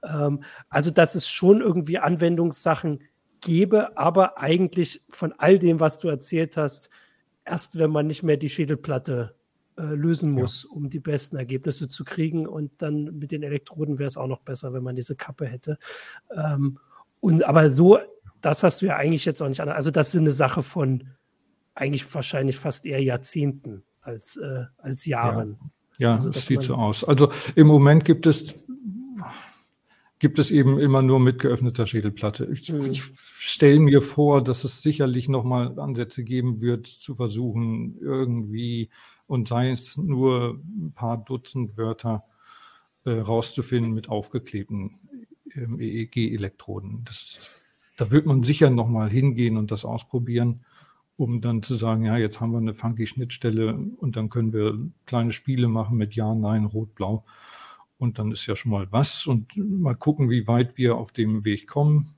Ähm, 0.05 0.45
also 0.68 0.91
dass 0.91 1.16
es 1.16 1.28
schon 1.28 1.61
irgendwie 1.61 1.99
Anwendungssachen 1.99 3.01
gäbe, 3.43 3.99
aber 3.99 4.38
eigentlich 4.38 5.03
von 5.11 5.34
all 5.36 5.59
dem, 5.59 5.80
was 5.80 5.99
du 5.99 6.09
erzählt 6.09 6.57
hast, 6.57 6.88
erst 7.45 7.78
wenn 7.78 7.90
man 7.90 8.07
nicht 8.07 8.22
mehr 8.22 8.38
die 8.38 8.49
Schädelplatte 8.49 9.34
äh, 9.76 9.82
lösen 9.82 10.30
muss, 10.30 10.64
ja. 10.64 10.76
um 10.76 10.88
die 10.88 11.01
besten 11.01 11.36
Ergebnisse 11.36 11.88
zu 11.88 12.05
kriegen. 12.05 12.47
Und 12.47 12.70
dann 12.78 13.18
mit 13.18 13.32
den 13.32 13.43
Elektroden 13.43 13.99
wäre 13.99 14.09
es 14.09 14.16
auch 14.16 14.26
noch 14.26 14.40
besser, 14.40 14.72
wenn 14.72 14.82
man 14.82 14.97
diese 14.97 15.16
Kappe 15.16 15.47
hätte. 15.47 15.78
Ähm, 16.34 16.78
und 17.20 17.45
aber 17.45 17.68
so, 17.70 17.99
das 18.40 18.62
hast 18.62 18.82
du 18.82 18.86
ja 18.86 18.97
eigentlich 18.97 19.24
jetzt 19.24 19.43
auch 19.43 19.49
nicht 19.49 19.61
an. 19.61 19.68
Also 19.68 19.90
das 19.90 20.14
ist 20.14 20.20
eine 20.20 20.30
Sache 20.30 20.62
von 20.62 21.05
eigentlich 21.74 22.12
wahrscheinlich 22.14 22.59
fast 22.59 22.86
eher 22.86 23.03
Jahrzehnten 23.03 23.82
als, 24.01 24.36
äh, 24.36 24.64
als 24.78 25.07
Jahren. 25.07 25.59
Ja, 25.99 26.11
ja 26.11 26.14
also, 26.16 26.30
das 26.30 26.47
sieht 26.47 26.62
so 26.62 26.74
aus. 26.74 27.05
Also 27.05 27.30
im 27.55 27.66
Moment 27.66 28.05
gibt 28.05 28.26
es 28.26 28.55
gibt 30.23 30.39
es 30.39 30.53
eben 30.53 30.79
immer 30.79 31.03
nur 31.03 31.18
mit 31.18 31.41
geöffneter 31.41 31.85
Schädelplatte. 31.85 32.49
Ich, 32.53 32.73
mhm. 32.73 32.93
ich 32.93 33.03
stelle 33.39 33.81
mir 33.81 34.01
vor, 34.01 34.41
dass 34.41 34.62
es 34.62 34.81
sicherlich 34.81 35.29
nochmal 35.29 35.81
Ansätze 35.81 36.23
geben 36.23 36.61
wird, 36.61 36.87
zu 36.87 37.16
versuchen, 37.16 37.99
irgendwie 38.01 38.89
und 39.27 39.49
sei 39.49 39.73
es 39.73 39.97
nur 39.97 40.61
ein 40.64 40.93
paar 40.95 41.18
Dutzend 41.25 41.77
Wörter 41.77 42.23
äh, 43.05 43.11
rauszufinden 43.11 43.93
mit 43.95 44.09
aufgeklebten 44.09 45.01
ähm, 45.57 45.81
EEG-Elektroden. 45.81 47.05
Da 47.97 48.12
wird 48.12 48.25
man 48.25 48.45
sicher 48.45 48.70
nochmal 48.70 49.11
hingehen 49.11 49.57
und 49.57 49.73
das 49.73 49.85
ausprobieren, 49.85 50.64
um 51.16 51.41
dann 51.41 51.64
zu 51.64 51.75
sagen, 51.75 52.05
ja, 52.05 52.16
jetzt 52.16 52.41
haben 52.41 52.53
wir 52.53 52.59
eine 52.59 52.75
funky 52.75 53.09
Schnittstelle 53.09 53.75
und 53.97 54.14
dann 54.14 54.29
können 54.29 54.53
wir 54.53 54.79
kleine 55.05 55.33
Spiele 55.33 55.66
machen 55.66 55.99
mit 55.99 56.14
Ja, 56.14 56.33
Nein, 56.33 56.64
Rot, 56.64 56.95
Blau. 56.95 57.25
Und 58.03 58.18
dann 58.18 58.32
ist 58.32 58.46
ja 58.46 58.57
schon 58.57 58.72
mal 58.72 58.88
was 58.90 59.28
und 59.28 59.57
mal 59.57 59.94
gucken, 59.94 60.28
wie 60.28 60.48
weit 60.48 60.76
wir 60.76 60.96
auf 60.96 61.12
dem 61.12 61.44
Weg 61.44 61.68
kommen. 61.68 62.16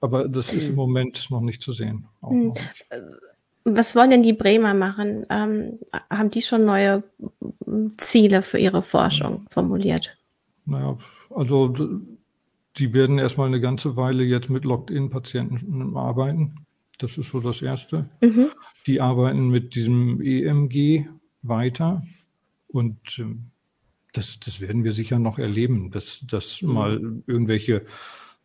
Aber 0.00 0.26
das 0.26 0.52
ist 0.52 0.66
im 0.66 0.74
Moment 0.74 1.30
noch 1.30 1.40
nicht 1.40 1.62
zu 1.62 1.70
sehen. 1.70 2.08
Hm. 2.22 2.48
Nicht. 2.48 2.86
Was 3.62 3.94
wollen 3.94 4.10
denn 4.10 4.24
die 4.24 4.32
Bremer 4.32 4.74
machen? 4.74 5.26
Ähm, 5.30 5.78
haben 6.10 6.32
die 6.32 6.42
schon 6.42 6.64
neue 6.64 7.04
Ziele 7.98 8.42
für 8.42 8.58
ihre 8.58 8.82
Forschung 8.82 9.46
formuliert? 9.48 10.18
Naja, 10.64 10.98
also 11.30 11.72
die 12.78 12.94
werden 12.94 13.20
erstmal 13.20 13.46
eine 13.46 13.60
ganze 13.60 13.94
Weile 13.94 14.24
jetzt 14.24 14.50
mit 14.50 14.64
Locked-In-Patienten 14.64 15.96
arbeiten. 15.96 16.66
Das 16.98 17.16
ist 17.16 17.28
so 17.28 17.38
das 17.38 17.62
Erste. 17.62 18.10
Mhm. 18.20 18.48
Die 18.88 19.00
arbeiten 19.00 19.50
mit 19.50 19.76
diesem 19.76 20.20
EMG 20.20 21.06
weiter 21.42 22.02
und 22.66 23.20
ähm, 23.20 23.52
das, 24.16 24.40
das 24.40 24.60
werden 24.60 24.84
wir 24.84 24.92
sicher 24.92 25.18
noch 25.18 25.38
erleben, 25.38 25.90
dass 25.90 26.24
das 26.26 26.62
mhm. 26.62 26.72
mal 26.72 27.00
irgendwelche 27.26 27.84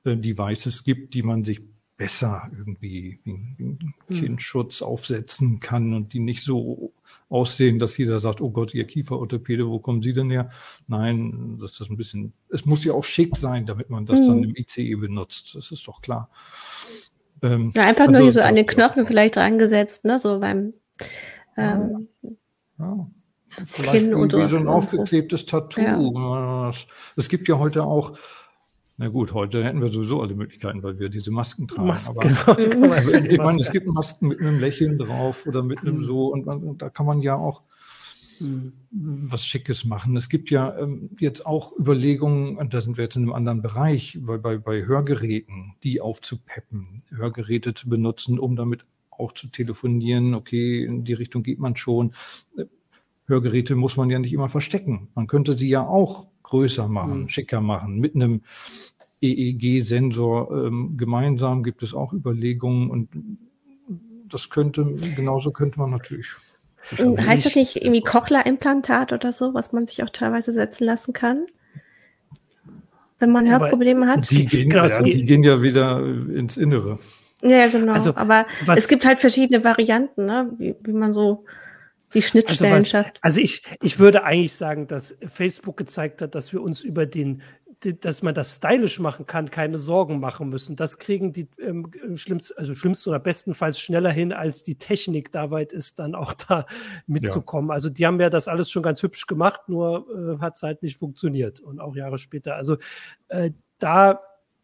äh, 0.04 0.16
Devices 0.16 0.84
gibt, 0.84 1.14
die 1.14 1.24
man 1.24 1.44
sich 1.44 1.62
besser 1.98 2.50
irgendwie 2.58 3.20
einen 3.28 3.96
hm. 4.08 4.18
Kindschutz 4.18 4.82
aufsetzen 4.82 5.60
kann 5.60 5.94
und 5.94 6.14
die 6.14 6.20
nicht 6.20 6.42
so 6.42 6.94
aussehen, 7.30 7.78
dass 7.78 7.96
jeder 7.96 8.20
sagt, 8.20 8.42
oh 8.42 8.50
Gott, 8.50 8.74
ihr 8.74 8.86
Kieferorthopäde, 8.86 9.68
wo 9.68 9.78
kommen 9.78 10.02
Sie 10.02 10.12
denn 10.12 10.32
her? 10.32 10.50
Nein, 10.88 11.60
das 11.62 11.80
ist 11.80 11.92
ein 11.92 11.98
bisschen, 11.98 12.34
es 12.50 12.66
muss 12.66 12.84
ja 12.84 12.94
auch 12.94 13.04
schick 13.04 13.38
sein, 13.38 13.68
damit 13.68 13.92
man 13.92 14.08
das 14.08 14.22
mhm. 14.22 14.26
dann 14.26 14.44
im 14.46 14.56
ICE 14.56 14.96
benutzt. 14.96 15.54
Das 15.54 15.72
ist 15.72 15.88
doch 15.88 16.02
klar. 16.02 16.32
Ähm, 17.44 17.72
ja, 17.76 17.84
einfach 17.84 18.08
also, 18.08 18.20
nur 18.20 18.32
so 18.32 18.42
an 18.42 18.56
den 18.56 18.66
Knochen 18.66 19.06
vielleicht 19.06 19.38
reingesetzt, 19.38 20.04
ne, 20.04 20.18
so 20.18 20.40
beim 20.40 20.74
ähm, 21.56 22.08
ja. 22.80 23.08
Vielleicht 23.68 23.92
Kinn 23.92 24.12
irgendwie 24.12 24.50
so 24.50 24.58
ein 24.58 24.68
aufgeklebtes 24.68 25.46
Tattoo. 25.46 26.14
Ja. 26.16 26.72
Es 27.16 27.30
gibt 27.30 27.48
ja 27.48 27.58
heute 27.58 27.84
auch 27.84 28.18
na 29.02 29.08
gut, 29.08 29.34
heute 29.34 29.64
hätten 29.64 29.82
wir 29.82 29.88
sowieso 29.88 30.22
alle 30.22 30.36
Möglichkeiten, 30.36 30.84
weil 30.84 31.00
wir 31.00 31.10
diese 31.10 31.32
Masken 31.32 31.68
tragen. 31.68 31.88
Masken, 31.88 32.38
aber, 32.46 32.56
genau. 32.70 32.94
ich 33.26 33.38
meine, 33.40 33.60
es 33.60 33.72
gibt 33.72 33.88
Masken 33.88 34.28
mit 34.28 34.40
einem 34.40 34.60
Lächeln 34.60 35.00
drauf 35.00 35.48
oder 35.48 35.64
mit 35.64 35.82
einem 35.82 35.96
mhm. 35.96 36.02
so 36.02 36.28
und, 36.28 36.46
und, 36.46 36.84
da 36.84 36.92
kann 36.92 37.08
man 37.08 37.20
ja 37.24 37.36
auch 37.36 37.64
mhm. 38.40 38.74
was 38.92 39.44
Schickes 39.44 39.86
machen. 39.86 40.16
Es 40.18 40.30
gibt 40.30 40.52
ja 40.52 40.78
ähm, 40.78 41.10
jetzt 41.20 41.48
auch 41.48 41.76
Überlegungen, 41.80 42.58
und 42.58 42.76
da 42.76 42.82
sind 42.82 42.98
wir 42.98 43.06
jetzt 43.06 43.16
in 43.16 43.24
einem 43.24 43.34
anderen 43.34 43.64
Bereich, 43.64 44.20
bei, 44.22 44.38
bei, 44.38 44.60
bei 44.60 44.86
Hörgeräten, 44.86 45.74
die 45.82 46.00
aufzupeppen, 46.00 47.02
Hörgeräte 47.10 47.74
zu 47.74 47.90
benutzen, 47.90 48.38
um 48.38 48.56
damit 48.56 48.86
auch 49.10 49.32
zu 49.32 49.48
telefonieren. 49.48 50.36
Okay, 50.36 50.86
in 50.86 51.06
die 51.06 51.14
Richtung 51.14 51.42
geht 51.42 51.58
man 51.58 51.76
schon. 51.76 52.14
Hörgeräte 53.32 53.76
muss 53.76 53.98
man 53.98 54.10
ja 54.10 54.20
nicht 54.20 54.34
immer 54.34 54.50
verstecken. 54.50 55.08
Man 55.16 55.28
könnte 55.28 55.58
sie 55.58 55.70
ja 55.70 55.82
auch 55.82 56.28
größer 56.44 56.88
machen, 56.88 57.22
mhm. 57.22 57.30
schicker 57.30 57.62
machen, 57.62 58.00
mit 58.00 58.14
einem 58.16 58.42
EEG-Sensor 59.22 60.66
ähm, 60.66 60.98
gemeinsam 60.98 61.64
gibt 61.64 61.84
es 61.84 61.94
auch 61.94 62.14
Überlegungen 62.14 62.90
und 62.90 63.10
das 64.28 64.50
könnte, 64.50 64.96
genauso 65.16 65.52
könnte 65.52 65.80
man 65.80 65.92
natürlich. 65.92 66.28
Heißt 66.98 67.46
das 67.46 67.56
nicht 67.56 67.76
irgendwie 67.76 68.02
Cochlea-Implantat 68.02 69.14
oder 69.14 69.32
so, 69.32 69.54
was 69.54 69.72
man 69.72 69.86
sich 69.86 70.04
auch 70.04 70.10
teilweise 70.10 70.52
setzen 70.52 70.86
lassen 70.86 71.14
kann? 71.14 71.46
Wenn 73.20 73.32
man 73.32 73.48
Hörprobleme 73.48 74.08
hat? 74.08 74.30
Die 74.32 74.46
gehen, 74.46 74.70
genau, 74.70 74.88
ja, 74.88 75.02
die 75.04 75.26
gehen 75.26 75.44
ja 75.44 75.62
wieder 75.62 76.00
ins 76.00 76.58
Innere. 76.58 76.98
Ja, 77.44 77.68
genau. 77.68 77.94
Also, 77.94 78.16
Aber 78.16 78.46
es 78.76 78.88
gibt 78.88 79.06
halt 79.06 79.20
verschiedene 79.20 79.64
Varianten, 79.64 80.26
ne? 80.26 80.52
wie, 80.58 80.76
wie 80.82 80.94
man 80.94 81.14
so 81.14 81.46
die 82.14 82.22
Schnittstellen 82.22 82.74
also 82.74 82.86
was, 82.86 82.90
schafft. 82.90 83.20
Also 83.22 83.42
ich, 83.42 83.64
ich 83.82 84.00
würde 84.00 84.24
eigentlich 84.24 84.56
sagen, 84.56 84.88
dass 84.88 85.18
Facebook 85.26 85.78
gezeigt 85.78 86.22
hat, 86.22 86.36
dass 86.36 86.54
wir 86.54 86.62
uns 86.62 86.82
über 86.82 87.06
den 87.06 87.42
dass 87.84 88.22
man 88.22 88.36
das 88.36 88.58
stylisch 88.58 89.00
machen 89.00 89.26
kann, 89.26 89.50
keine 89.50 89.80
Sorgen 89.80 90.20
machen 90.20 90.50
müssen. 90.50 90.76
Das 90.76 91.00
kriegen 91.00 91.34
die 91.34 91.50
ähm, 91.60 91.92
schlimmst, 92.16 92.56
also 92.58 92.76
schlimmsten 92.76 93.10
oder 93.10 93.20
bestenfalls 93.20 93.80
schneller 93.80 94.12
hin, 94.12 94.34
als 94.34 94.64
die 94.64 94.76
Technik 94.76 95.32
da 95.32 95.50
weit 95.50 95.74
ist, 95.74 95.98
dann 95.98 96.14
auch 96.14 96.34
da 96.34 96.68
mitzukommen. 97.08 97.70
Ja. 97.70 97.74
Also 97.74 97.90
die 97.90 98.06
haben 98.06 98.20
ja 98.22 98.30
das 98.30 98.48
alles 98.48 98.70
schon 98.70 98.84
ganz 98.84 99.02
hübsch 99.02 99.26
gemacht, 99.26 99.62
nur 99.68 100.06
äh, 100.38 100.40
hat 100.40 100.58
es 100.58 100.64
halt 100.64 100.84
nicht 100.84 100.98
funktioniert 100.98 101.60
und 101.60 101.80
auch 101.80 101.96
Jahre 101.96 102.20
später. 102.20 102.56
Also 102.56 102.78
äh, 103.30 103.52
da 103.80 104.22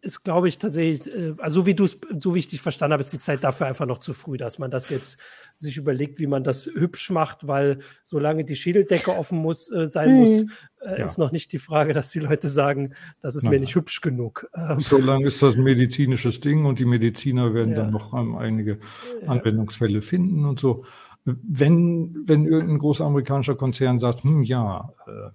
ist, 0.08 0.24
glaube 0.24 0.48
ich, 0.48 0.58
tatsächlich, 0.58 1.14
äh, 1.14 1.34
also 1.38 1.62
so 1.62 1.66
wie 1.66 1.76
du 1.76 1.84
es, 1.84 2.00
so 2.18 2.34
wie 2.34 2.40
ich 2.40 2.48
dich 2.48 2.62
verstanden 2.62 2.94
habe, 2.94 3.02
ist 3.02 3.12
die 3.12 3.20
Zeit 3.20 3.44
dafür 3.44 3.68
einfach 3.68 3.86
noch 3.86 4.00
zu 4.00 4.14
früh, 4.14 4.38
dass 4.38 4.58
man 4.58 4.72
das 4.72 4.90
jetzt 4.90 5.20
sich 5.58 5.76
überlegt, 5.76 6.18
wie 6.20 6.28
man 6.28 6.44
das 6.44 6.66
hübsch 6.66 7.12
macht, 7.12 7.48
weil 7.48 7.80
solange 8.04 8.46
die 8.46 8.56
Schädeldecke 8.56 9.16
offen 9.16 9.38
muss, 9.38 9.70
äh, 9.70 9.88
sein 9.88 10.10
hm. 10.10 10.16
muss, 10.20 10.42
äh, 10.80 11.00
ja. 11.00 11.06
ist 11.06 11.18
noch 11.18 11.34
nicht 11.34 11.52
die 11.52 11.60
Frage, 11.60 11.94
dass 11.94 12.10
die 12.10 12.20
Leute 12.20 12.48
sagen, 12.48 12.94
das 13.22 13.36
ist 13.36 13.44
Nein. 13.44 13.52
mir 13.52 13.60
nicht 13.60 13.76
hübsch 13.76 14.00
genug. 14.02 14.48
Ähm, 14.56 14.80
solange 14.80 15.28
ist 15.28 15.44
das 15.44 15.56
ein 15.56 15.64
medizinisches 15.64 16.40
Ding 16.40 16.66
und 16.66 16.80
die 16.80 16.86
Mediziner 16.86 17.54
werden 17.54 17.72
ja. 17.72 17.82
dann 17.82 17.92
noch 17.92 18.14
ähm, 18.14 18.38
einige 18.38 18.80
ja. 19.22 19.28
Anwendungsfälle 19.28 20.02
finden 20.02 20.46
und 20.46 20.60
so. 20.60 20.86
Wenn, 21.26 22.24
wenn 22.26 22.46
irgendein 22.46 22.80
großer 22.80 23.04
amerikanischer 23.04 23.56
Konzern 23.56 24.00
sagt, 24.00 24.24
hm, 24.24 24.44
ja, 24.44 24.94
äh, 25.06 25.32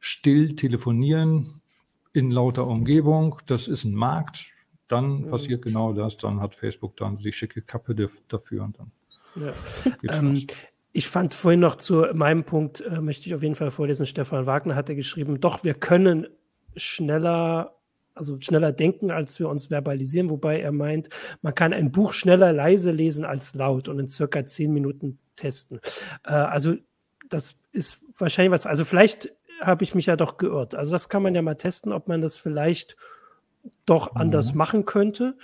still 0.00 0.56
telefonieren, 0.56 1.60
in 2.16 2.30
lauter 2.30 2.66
Umgebung, 2.66 3.38
das 3.46 3.68
ist 3.68 3.84
ein 3.84 3.94
Markt, 3.94 4.46
dann 4.88 5.22
mhm. 5.22 5.30
passiert 5.30 5.62
genau 5.62 5.92
das, 5.92 6.16
dann 6.16 6.40
hat 6.40 6.54
Facebook 6.54 6.96
dann 6.96 7.18
die 7.18 7.32
schicke 7.32 7.62
Kappe 7.62 7.94
dafür 8.28 8.64
und 8.64 8.78
dann. 8.78 8.92
Ja. 10.02 10.18
Ähm, 10.18 10.46
ich 10.92 11.08
fand 11.08 11.34
vorhin 11.34 11.60
noch 11.60 11.76
zu 11.76 12.06
meinem 12.14 12.44
Punkt, 12.44 12.80
äh, 12.80 13.00
möchte 13.00 13.26
ich 13.26 13.34
auf 13.34 13.42
jeden 13.42 13.54
Fall 13.54 13.70
vorlesen, 13.70 14.06
Stefan 14.06 14.46
Wagner 14.46 14.74
hatte 14.74 14.96
geschrieben, 14.96 15.40
doch 15.40 15.62
wir 15.62 15.74
können 15.74 16.26
schneller 16.74 17.76
also 18.16 18.40
schneller 18.40 18.72
denken, 18.72 19.10
als 19.10 19.38
wir 19.38 19.48
uns 19.48 19.66
verbalisieren, 19.66 20.30
wobei 20.30 20.60
er 20.60 20.72
meint, 20.72 21.10
man 21.42 21.54
kann 21.54 21.74
ein 21.74 21.92
Buch 21.92 22.14
schneller 22.14 22.50
leise 22.52 22.90
lesen 22.90 23.26
als 23.26 23.54
laut 23.54 23.88
und 23.88 23.98
in 23.98 24.08
circa 24.08 24.46
zehn 24.46 24.72
Minuten 24.72 25.18
testen. 25.36 25.80
Äh, 26.24 26.32
also 26.32 26.76
das 27.28 27.58
ist 27.72 28.04
wahrscheinlich 28.16 28.52
was, 28.52 28.66
also 28.66 28.84
vielleicht 28.84 29.30
habe 29.60 29.84
ich 29.84 29.94
mich 29.94 30.06
ja 30.06 30.16
doch 30.16 30.36
geirrt. 30.36 30.74
Also 30.74 30.92
das 30.92 31.08
kann 31.08 31.22
man 31.22 31.34
ja 31.34 31.42
mal 31.42 31.54
testen, 31.54 31.92
ob 31.92 32.08
man 32.08 32.20
das 32.20 32.36
vielleicht 32.36 32.96
doch 33.84 34.14
mhm. 34.14 34.20
anders 34.20 34.54
machen 34.54 34.84
könnte. 34.84 35.36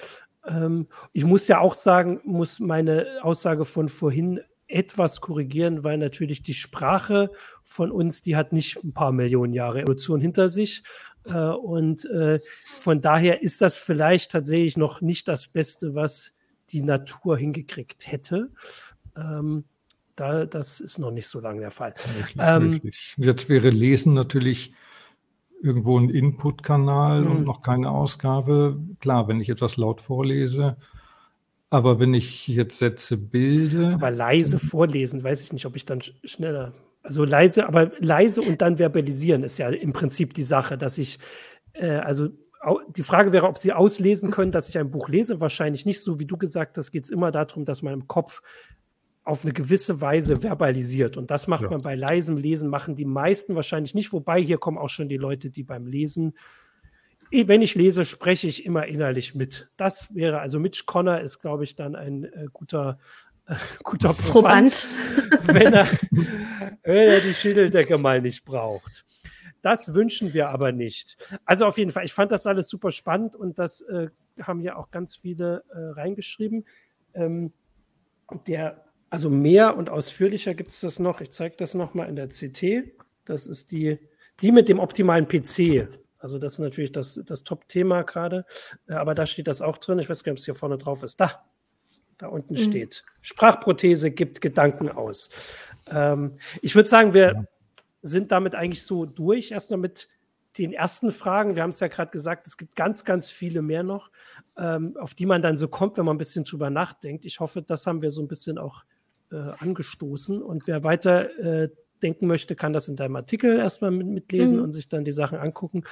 Ähm, 0.47 0.89
ich 1.13 1.25
muss 1.25 1.49
ja 1.49 1.61
auch 1.61 1.75
sagen, 1.75 2.21
muss 2.25 2.61
meine 2.61 3.21
Aussage 3.23 3.65
von 3.65 3.89
vorhin 3.89 4.41
etwas 4.67 5.21
korrigieren, 5.21 5.85
weil 5.85 5.99
natürlich 5.99 6.43
die 6.43 6.55
Sprache 6.55 7.31
von 7.63 7.91
uns, 7.91 8.23
die 8.23 8.37
hat 8.37 8.53
nicht 8.53 8.83
ein 8.83 8.95
paar 8.95 9.13
Millionen 9.13 9.53
Jahre 9.53 9.83
Evolution 9.83 10.21
hinter 10.21 10.49
sich. 10.49 10.83
Äh, 11.25 11.35
und 11.35 12.05
äh, 12.07 12.41
von 12.79 13.01
daher 13.01 13.43
ist 13.43 13.61
das 13.61 13.77
vielleicht 13.77 14.31
tatsächlich 14.31 14.77
noch 14.77 15.01
nicht 15.01 15.29
das 15.29 15.49
Beste, 15.49 15.95
was 15.95 16.35
die 16.71 16.83
Natur 16.83 17.37
hingekriegt 17.37 18.11
hätte. 18.11 18.51
Ähm, 19.17 19.65
da, 20.23 20.47
das 20.47 20.81
ist 20.81 20.99
noch 20.99 21.11
nicht 21.11 21.27
so 21.27 21.41
lange 21.41 21.61
der 21.61 21.71
Fall. 21.71 21.95
Wirklich, 22.17 22.37
ähm, 22.39 22.73
wirklich. 22.73 23.15
Jetzt 23.17 23.49
wäre 23.49 23.71
Lesen 23.71 24.15
natürlich 24.15 24.73
irgendwo 25.61 25.99
ein 25.99 26.11
Input-Kanal 26.11 27.27
und 27.27 27.39
hm. 27.39 27.45
noch 27.45 27.63
keine 27.63 27.91
Ausgabe. 27.91 28.79
Klar, 29.01 29.29
wenn 29.29 29.41
ich 29.41 29.49
etwas 29.49 29.77
laut 29.77 30.01
vorlese, 30.01 30.77
aber 31.71 31.99
wenn 31.99 32.15
ich 32.15 32.47
jetzt 32.49 32.79
Sätze 32.79 33.17
bilde. 33.17 33.93
Aber 33.95 34.11
leise 34.11 34.59
vorlesen, 34.59 35.25
weiß 35.25 35.43
ich 35.43 35.53
nicht, 35.53 35.67
ob 35.67 35.77
ich 35.77 35.87
dann 35.87 36.01
schneller. 36.01 36.73
Also 37.03 37.25
leise, 37.25 37.67
aber 37.67 37.91
leise 37.99 38.43
und 38.43 38.63
dann 38.63 38.79
verbalisieren 38.79 39.43
ist 39.43 39.59
ja 39.59 39.69
im 39.71 39.93
Prinzip 39.93 40.35
die 40.35 40.45
Sache, 40.45 40.79
dass 40.79 40.99
ich, 40.99 41.19
äh, 41.73 41.97
also 41.97 42.29
die 42.95 43.03
Frage 43.03 43.33
wäre, 43.33 43.49
ob 43.49 43.59
Sie 43.59 43.73
auslesen 43.73 44.31
können, 44.31 44.53
dass 44.53 44.69
ich 44.69 44.79
ein 44.79 44.91
Buch 44.91 45.09
lese. 45.09 45.41
Wahrscheinlich 45.41 45.85
nicht 45.85 46.01
so, 46.01 46.21
wie 46.21 46.27
du 46.27 46.37
gesagt 46.37 46.79
hast, 46.79 46.93
geht 46.93 47.05
es 47.05 47.11
immer 47.11 47.33
darum, 47.33 47.65
dass 47.65 47.83
man 47.83 47.93
im 47.93 48.07
Kopf 48.07 48.41
auf 49.25 49.45
eine 49.45 49.53
gewisse 49.53 50.01
Weise 50.01 50.37
verbalisiert. 50.37 51.17
Und 51.17 51.31
das 51.31 51.47
macht 51.47 51.63
ja. 51.63 51.71
man 51.71 51.81
bei 51.81 51.95
leisem 51.95 52.37
Lesen, 52.37 52.69
machen 52.69 52.97
die 52.97 53.05
meisten 53.05 53.55
wahrscheinlich 53.55 53.95
nicht. 53.95 54.13
Wobei 54.13 54.41
hier 54.43 54.59
kommen 54.59 54.79
auch 54.79 54.89
schon 54.89 55.09
die 55.09 55.17
Leute, 55.17 55.51
die 55.51 55.63
beim 55.63 55.87
Lesen, 55.87 56.35
wenn 57.31 57.63
ich 57.63 57.75
lese, 57.75 58.05
spreche 58.05 58.47
ich 58.47 58.67
immer 58.67 58.87
innerlich 58.87 59.35
mit. 59.35 59.71
Das 59.77 60.15
wäre, 60.15 60.41
also 60.41 60.59
Mitch 60.59 60.85
Connor 60.87 61.21
ist, 61.21 61.39
glaube 61.39 61.65
ich, 61.65 61.77
dann 61.77 61.95
ein 61.95 62.25
äh, 62.25 62.49
guter, 62.53 62.99
äh, 63.47 63.55
guter 63.83 64.13
Proband, 64.13 64.87
Proband. 65.31 65.49
wenn, 65.55 65.73
er, 65.73 65.89
wenn 66.83 67.09
er 67.09 67.21
die 67.21 67.35
Schädeldecke 67.35 67.97
mal 67.97 68.21
nicht 68.21 68.45
braucht. 68.45 69.05
Das 69.63 69.95
wünschen 69.95 70.35
wir 70.35 70.49
aber 70.49 70.73
nicht. 70.73 71.17
Also 71.45 71.67
auf 71.67 71.79
jeden 71.79 71.93
Fall, 71.93 72.05
ich 72.05 72.13
fand 72.13 72.33
das 72.33 72.47
alles 72.47 72.69
super 72.69 72.91
spannend 72.91 73.37
und 73.37 73.59
das 73.59 73.81
äh, 73.83 74.09
haben 74.43 74.61
ja 74.61 74.77
auch 74.77 74.91
ganz 74.91 75.15
viele 75.15 75.63
äh, 75.71 76.01
reingeschrieben. 76.01 76.67
Ähm, 77.15 77.53
der 78.47 78.85
also 79.13 79.29
mehr 79.29 79.77
und 79.77 79.91
ausführlicher 79.91 80.55
gibt 80.55 80.71
es 80.71 80.81
das 80.81 80.99
noch. 80.99 81.21
Ich 81.21 81.33
zeige 81.33 81.55
das 81.59 81.75
nochmal 81.75 82.09
in 82.09 82.17
der 82.17 82.29
CT. 82.29 82.95
Das 83.27 83.47
ist 83.47 83.71
die, 83.71 83.99
die 84.41 84.53
mit 84.53 84.71
dem 84.71 84.79
optimalen 84.79 85.29
PC. 85.29 85.87
Also 86.19 86.39
das 86.39 86.55
ist 86.55 86.61
natürlich 86.61 86.93
das, 86.93 87.21
das 87.27 87.45
Top-Thema 87.45 88.05
gerade. 88.05 88.47
Äh, 88.89 88.95
aber 88.95 89.15
da 89.15 89.27
steht 89.27 89.49
das 89.49 89.61
auch 89.61 89.77
drin. 89.77 89.99
Ich 89.99 90.09
weiß 90.09 90.25
gar 90.25 90.33
nicht, 90.33 90.39
ob 90.39 90.41
es 90.41 90.47
hier 90.47 90.55
vorne 90.55 90.79
drauf 90.79 91.03
ist. 91.03 91.21
Da, 91.21 91.45
da 92.17 92.29
unten 92.29 92.55
mhm. 92.55 92.59
steht. 92.61 93.05
Sprachprothese 93.21 94.13
gibt 94.13 94.41
Gedanken 94.41 94.89
aus. 94.89 95.29
Ähm, 95.91 96.39
ich 96.63 96.75
würde 96.75 96.89
sagen, 96.89 97.13
wir 97.13 97.33
ja. 97.35 97.45
sind 98.01 98.33
damit 98.33 98.55
eigentlich 98.55 98.83
so 98.83 99.05
durch. 99.05 99.51
Erstmal 99.51 99.79
mit 99.79 100.09
den 100.57 100.73
ersten 100.73 101.13
Fragen. 101.13 101.55
Wir 101.55 101.65
haben 101.65 101.69
es 101.69 101.81
ja 101.81 101.89
gerade 101.89 102.13
gesagt, 102.13 102.47
es 102.47 102.57
gibt 102.57 102.77
ganz, 102.77 103.05
ganz 103.05 103.31
viele 103.31 103.61
mehr 103.61 103.83
noch, 103.83 104.11
ähm, 104.57 104.97
auf 104.99 105.15
die 105.15 105.27
man 105.27 105.43
dann 105.43 105.59
so 105.59 105.69
kommt, 105.69 105.99
wenn 105.99 106.07
man 106.07 106.15
ein 106.15 106.19
bisschen 106.19 106.45
drüber 106.45 106.71
nachdenkt. 106.71 107.27
Ich 107.27 107.41
hoffe, 107.41 107.61
das 107.61 107.87
haben 107.87 108.01
wir 108.01 108.11
so 108.11 108.23
ein 108.23 108.29
bisschen 108.29 108.57
auch 108.57 108.85
äh, 109.33 109.53
angestoßen. 109.59 110.43
Und 110.43 110.67
wer 110.67 110.85
weiter 110.85 111.39
äh, 111.39 111.69
denken 112.03 112.27
möchte, 112.27 112.55
kann 112.55 112.73
das 112.73 112.89
in 112.89 112.97
deinem 112.97 113.17
Artikel 113.17 113.59
erstmal 113.59 113.91
mit, 113.91 114.07
mitlesen 114.07 114.59
mhm. 114.59 114.65
und 114.65 114.73
sich 114.73 114.89
dann 114.89 115.05
die 115.05 115.13
Sachen 115.13 115.39
angucken. 115.39 115.85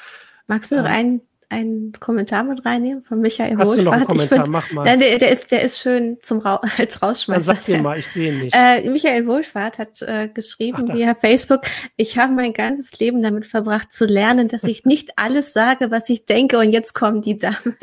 Magst 0.46 0.72
du 0.72 0.76
noch 0.76 0.84
ähm, 0.84 0.90
einen, 0.90 1.20
einen 1.48 1.92
Kommentar 1.92 2.44
mit 2.44 2.64
reinnehmen 2.64 3.02
von 3.02 3.20
Michael 3.20 3.56
Hast 3.56 3.68
Wohlfahrt? 3.68 3.78
du 3.78 3.84
noch 3.84 3.92
einen 3.92 4.04
Kommentar? 4.04 4.38
Find, 4.44 4.48
Mach 4.48 4.72
mal. 4.72 4.84
Nein, 4.84 4.98
der, 4.98 5.18
der, 5.18 5.30
ist, 5.30 5.50
der 5.52 5.62
ist 5.62 5.78
schön 5.78 6.18
zum 6.20 6.40
Ra 6.40 6.60
als 6.78 7.02
Rausschmeißen. 7.02 7.46
Dann 7.46 7.56
sag 7.56 7.64
den 7.64 7.82
mal, 7.82 7.98
ich 7.98 8.08
sehe 8.08 8.32
ihn 8.32 8.40
nicht. 8.40 8.54
Äh, 8.54 8.88
Michael 8.90 9.26
Wohlfahrt 9.26 9.78
hat 9.78 10.02
äh, 10.02 10.28
geschrieben 10.28 10.86
Ach, 10.88 10.94
via 10.94 11.14
Facebook, 11.14 11.62
ich 11.96 12.18
habe 12.18 12.32
mein 12.32 12.52
ganzes 12.52 12.98
Leben 12.98 13.22
damit 13.22 13.46
verbracht 13.46 13.92
zu 13.92 14.04
lernen, 14.04 14.48
dass 14.48 14.64
ich 14.64 14.84
nicht 14.84 15.12
alles 15.16 15.52
sage, 15.52 15.90
was 15.90 16.08
ich 16.08 16.24
denke 16.24 16.58
und 16.58 16.72
jetzt 16.72 16.94
kommen 16.94 17.22
die 17.22 17.36
Damen. 17.36 17.76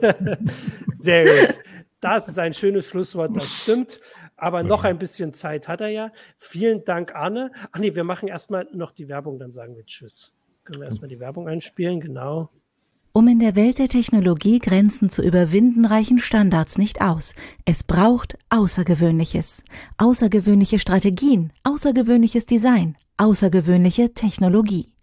Sehr 0.98 1.24
gut. 1.24 1.58
Das 2.00 2.28
ist 2.28 2.38
ein 2.38 2.52
schönes 2.52 2.84
Schlusswort, 2.86 3.34
das 3.34 3.46
stimmt. 3.46 3.98
Aber 4.44 4.62
noch 4.62 4.84
ein 4.84 4.98
bisschen 4.98 5.32
Zeit 5.32 5.68
hat 5.68 5.80
er 5.80 5.88
ja. 5.88 6.12
Vielen 6.36 6.84
Dank, 6.84 7.14
Arne. 7.14 7.50
Ach 7.72 7.78
nee, 7.78 7.94
wir 7.94 8.04
machen 8.04 8.28
erstmal 8.28 8.68
noch 8.74 8.90
die 8.90 9.08
Werbung, 9.08 9.38
dann 9.38 9.52
sagen 9.52 9.74
wir 9.74 9.86
Tschüss. 9.86 10.34
Können 10.64 10.80
wir 10.80 10.84
erstmal 10.84 11.08
die 11.08 11.18
Werbung 11.18 11.48
einspielen, 11.48 11.98
genau. 11.98 12.50
Um 13.14 13.26
in 13.26 13.38
der 13.38 13.56
Welt 13.56 13.78
der 13.78 13.88
Technologie 13.88 14.58
Grenzen 14.58 15.08
zu 15.08 15.22
überwinden, 15.22 15.86
reichen 15.86 16.18
Standards 16.18 16.76
nicht 16.76 17.00
aus. 17.00 17.34
Es 17.64 17.84
braucht 17.84 18.36
Außergewöhnliches. 18.50 19.62
Außergewöhnliche 19.96 20.78
Strategien, 20.78 21.50
außergewöhnliches 21.62 22.44
Design, 22.44 22.98
außergewöhnliche 23.16 24.12
Technologie. 24.12 24.93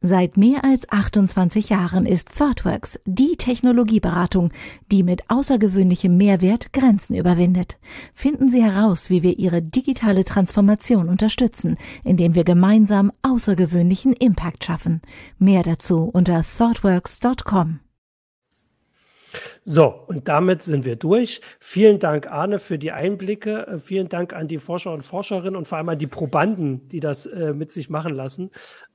Seit 0.00 0.36
mehr 0.36 0.64
als 0.64 0.88
28 0.90 1.68
Jahren 1.68 2.06
ist 2.06 2.30
ThoughtWorks 2.36 3.00
die 3.04 3.36
Technologieberatung, 3.36 4.52
die 4.90 5.02
mit 5.02 5.22
außergewöhnlichem 5.28 6.16
Mehrwert 6.16 6.72
Grenzen 6.72 7.16
überwindet. 7.16 7.78
Finden 8.14 8.48
Sie 8.48 8.62
heraus, 8.62 9.10
wie 9.10 9.22
wir 9.22 9.38
Ihre 9.38 9.62
digitale 9.62 10.24
Transformation 10.24 11.08
unterstützen, 11.08 11.76
indem 12.04 12.34
wir 12.34 12.44
gemeinsam 12.44 13.12
außergewöhnlichen 13.22 14.12
Impact 14.12 14.64
schaffen. 14.64 15.02
Mehr 15.38 15.62
dazu 15.62 16.10
unter 16.12 16.42
thoughtworks.com. 16.42 17.80
So, 19.64 19.86
und 20.06 20.28
damit 20.28 20.62
sind 20.62 20.84
wir 20.84 20.96
durch. 20.96 21.40
Vielen 21.60 21.98
Dank, 21.98 22.30
Arne, 22.30 22.58
für 22.58 22.78
die 22.78 22.92
Einblicke. 22.92 23.78
Vielen 23.78 24.08
Dank 24.08 24.32
an 24.32 24.48
die 24.48 24.58
Forscher 24.58 24.92
und 24.92 25.02
Forscherinnen 25.02 25.56
und 25.56 25.68
vor 25.68 25.78
allem 25.78 25.88
an 25.90 25.98
die 25.98 26.06
Probanden, 26.06 26.88
die 26.88 27.00
das 27.00 27.26
äh, 27.26 27.52
mit 27.52 27.70
sich 27.70 27.90
machen 27.90 28.14
lassen. 28.14 28.50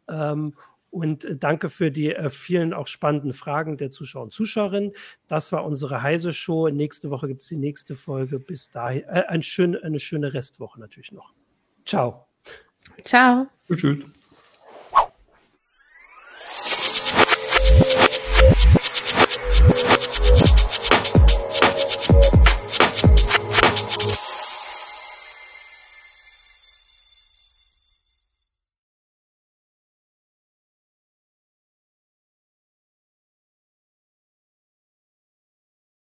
Ähm, 0.07 0.55
und 0.95 1.25
äh, 1.25 1.35
danke 1.35 1.69
für 1.69 1.91
die 1.91 2.15
äh, 2.15 2.29
vielen 2.29 2.73
auch 2.73 2.87
spannenden 2.87 3.33
Fragen 3.33 3.77
der 3.77 3.91
Zuschauer 3.91 4.23
und 4.23 4.33
Zuschauerinnen. 4.33 4.93
Das 5.27 5.51
war 5.51 5.65
unsere 5.65 6.01
Heise 6.01 6.31
Show. 6.31 6.69
Nächste 6.69 7.09
Woche 7.09 7.27
gibt 7.27 7.41
es 7.41 7.47
die 7.47 7.57
nächste 7.57 7.95
Folge. 7.95 8.39
Bis 8.39 8.69
dahin 8.69 9.03
äh, 9.03 9.23
ein 9.27 9.43
schön, 9.43 9.75
eine 9.75 9.99
schöne 9.99 10.33
Restwoche 10.33 10.79
natürlich 10.79 11.11
noch. 11.11 11.33
Ciao. 11.85 12.27
Ciao. 13.03 13.47
Tschüss. 13.71 14.05